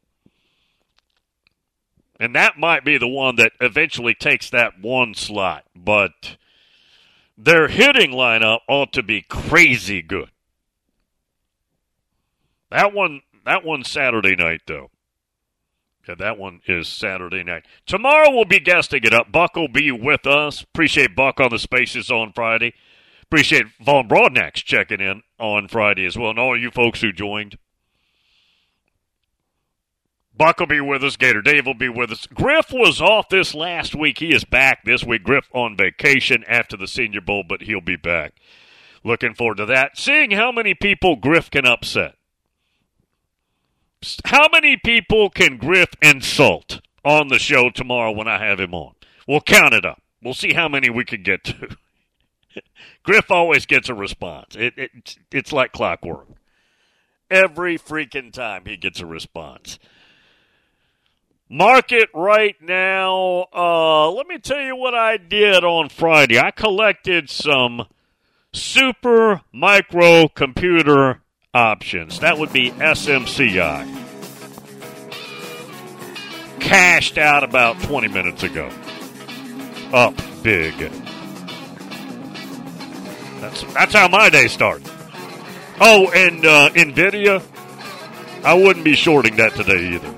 and 2.19 2.35
that 2.35 2.59
might 2.59 2.85
be 2.85 2.99
the 2.99 3.09
one 3.09 3.37
that 3.37 3.53
eventually 3.61 4.15
takes 4.15 4.51
that 4.51 4.81
one 4.81 5.15
slot. 5.15 5.65
But 5.75 6.37
their 7.37 7.69
hitting 7.69 8.13
lineup 8.13 8.61
ought 8.69 8.93
to 8.95 9.03
be 9.03 9.23
crazy 9.23 10.03
good. 10.03 10.31
That 12.71 12.93
one, 12.93 13.23
that 13.45 13.65
one 13.65 13.85
Saturday 13.85 14.35
night 14.37 14.63
though. 14.67 14.91
Yeah, 16.09 16.15
that 16.17 16.39
one 16.39 16.61
is 16.67 16.89
Saturday 16.89 17.43
night. 17.43 17.65
Tomorrow 17.85 18.31
we'll 18.31 18.45
be 18.45 18.61
guesting 18.61 19.03
it 19.05 19.13
up. 19.13 19.33
Buck 19.33 19.57
will 19.57 19.69
be 19.69 19.91
with 19.91 20.27
us. 20.27 20.63
Appreciate 20.63 21.17
Buck 21.17 21.41
on 21.41 21.51
the 21.51 21.59
spaces 21.59 22.11
on 22.11 22.33
Friday. 22.33 22.75
Appreciate 23.25 23.67
Von 23.81 24.09
Broadnax 24.09 24.55
checking 24.55 25.01
in 25.01 25.23
on 25.41 25.67
Friday 25.67 26.07
as 26.07 26.17
well, 26.17 26.31
and 26.31 26.39
all 26.39 26.57
you 26.57 26.71
folks 26.71 27.01
who 27.01 27.13
joined. 27.13 27.59
Buck 30.37 30.61
will 30.61 30.67
be 30.67 30.81
with 30.81 31.03
us. 31.03 31.17
Gator 31.17 31.41
Dave 31.41 31.67
will 31.67 31.75
be 31.75 31.89
with 31.89 32.11
us. 32.11 32.27
Griff 32.27 32.71
was 32.71 33.01
off 33.01 33.29
this 33.29 33.55
last 33.55 33.95
week. 33.95 34.19
He 34.19 34.35
is 34.35 34.45
back 34.45 34.85
this 34.85 35.03
week. 35.03 35.23
Griff 35.23 35.49
on 35.53 35.77
vacation 35.77 36.45
after 36.47 36.77
the 36.77 36.87
Senior 36.87 37.23
Bowl, 37.23 37.43
but 37.49 37.63
he'll 37.63 37.81
be 37.81 37.97
back. 37.97 38.35
Looking 39.03 39.35
forward 39.35 39.59
to 39.59 39.67
that. 39.67 39.97
Seeing 39.97 40.33
how 40.33 40.53
many 40.53 40.75
people 40.75 41.17
Griff 41.17 41.51
can 41.51 41.65
upset. 41.65 42.17
How 44.27 44.49
many 44.53 44.77
people 44.77 45.31
can 45.31 45.57
Griff 45.57 45.91
insult 46.03 46.81
on 47.05 47.29
the 47.29 47.39
show 47.39 47.71
tomorrow 47.71 48.13
when 48.13 48.29
I 48.29 48.45
have 48.45 48.61
him 48.61 48.75
on? 48.75 48.93
We'll 49.27 49.41
count 49.41 49.75
it 49.75 49.85
up. 49.85 50.03
We'll 50.23 50.35
see 50.35 50.53
how 50.53 50.69
many 50.69 50.91
we 50.91 51.05
can 51.05 51.23
get 51.23 51.45
to. 51.45 51.77
Griff 53.03 53.31
always 53.31 53.65
gets 53.65 53.89
a 53.89 53.95
response. 53.95 54.55
It, 54.55 54.75
it, 54.77 55.17
it's 55.33 55.53
like 55.53 55.73
clockwork. 55.73 56.29
Every 57.31 57.79
freaking 57.79 58.33
time 58.33 58.65
he 58.67 58.77
gets 58.77 59.01
a 59.01 59.07
response. 59.07 59.79
Market 61.49 62.09
right 62.13 62.57
now. 62.61 63.47
Uh, 63.55 64.11
let 64.11 64.27
me 64.27 64.39
tell 64.39 64.61
you 64.61 64.75
what 64.75 64.95
I 64.95 65.17
did 65.17 65.63
on 65.63 65.89
Friday. 65.89 66.41
I 66.41 66.51
collected 66.51 67.31
some 67.31 67.87
super 68.53 69.43
micro 69.53 70.27
computer 70.27 71.21
options. 71.55 72.19
That 72.19 72.39
would 72.39 72.53
be 72.53 72.73
SMCI. 72.73 74.03
Cashed 76.59 77.17
out 77.17 77.45
about 77.45 77.81
20 77.83 78.09
minutes 78.09 78.43
ago. 78.43 78.69
Up 79.93 80.17
big. 80.43 80.75
That's 83.41 83.63
that's 83.73 83.95
how 83.95 84.09
my 84.09 84.31
day 84.31 84.49
starts. 84.49 84.91
Oh, 85.81 86.11
and 86.11 86.45
uh, 86.45 86.71
Nvidia, 86.71 87.41
I 88.43 88.55
wouldn't 88.55 88.85
be 88.85 88.97
shorting 88.97 89.37
that 89.37 89.55
today 89.55 89.95
either. 89.95 90.13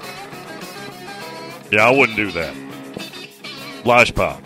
Yeah, 1.71 1.87
I 1.87 1.91
wouldn't 1.91 2.17
do 2.17 2.31
that. 2.33 2.55
Lash 3.85 4.15
pop. 4.15 4.43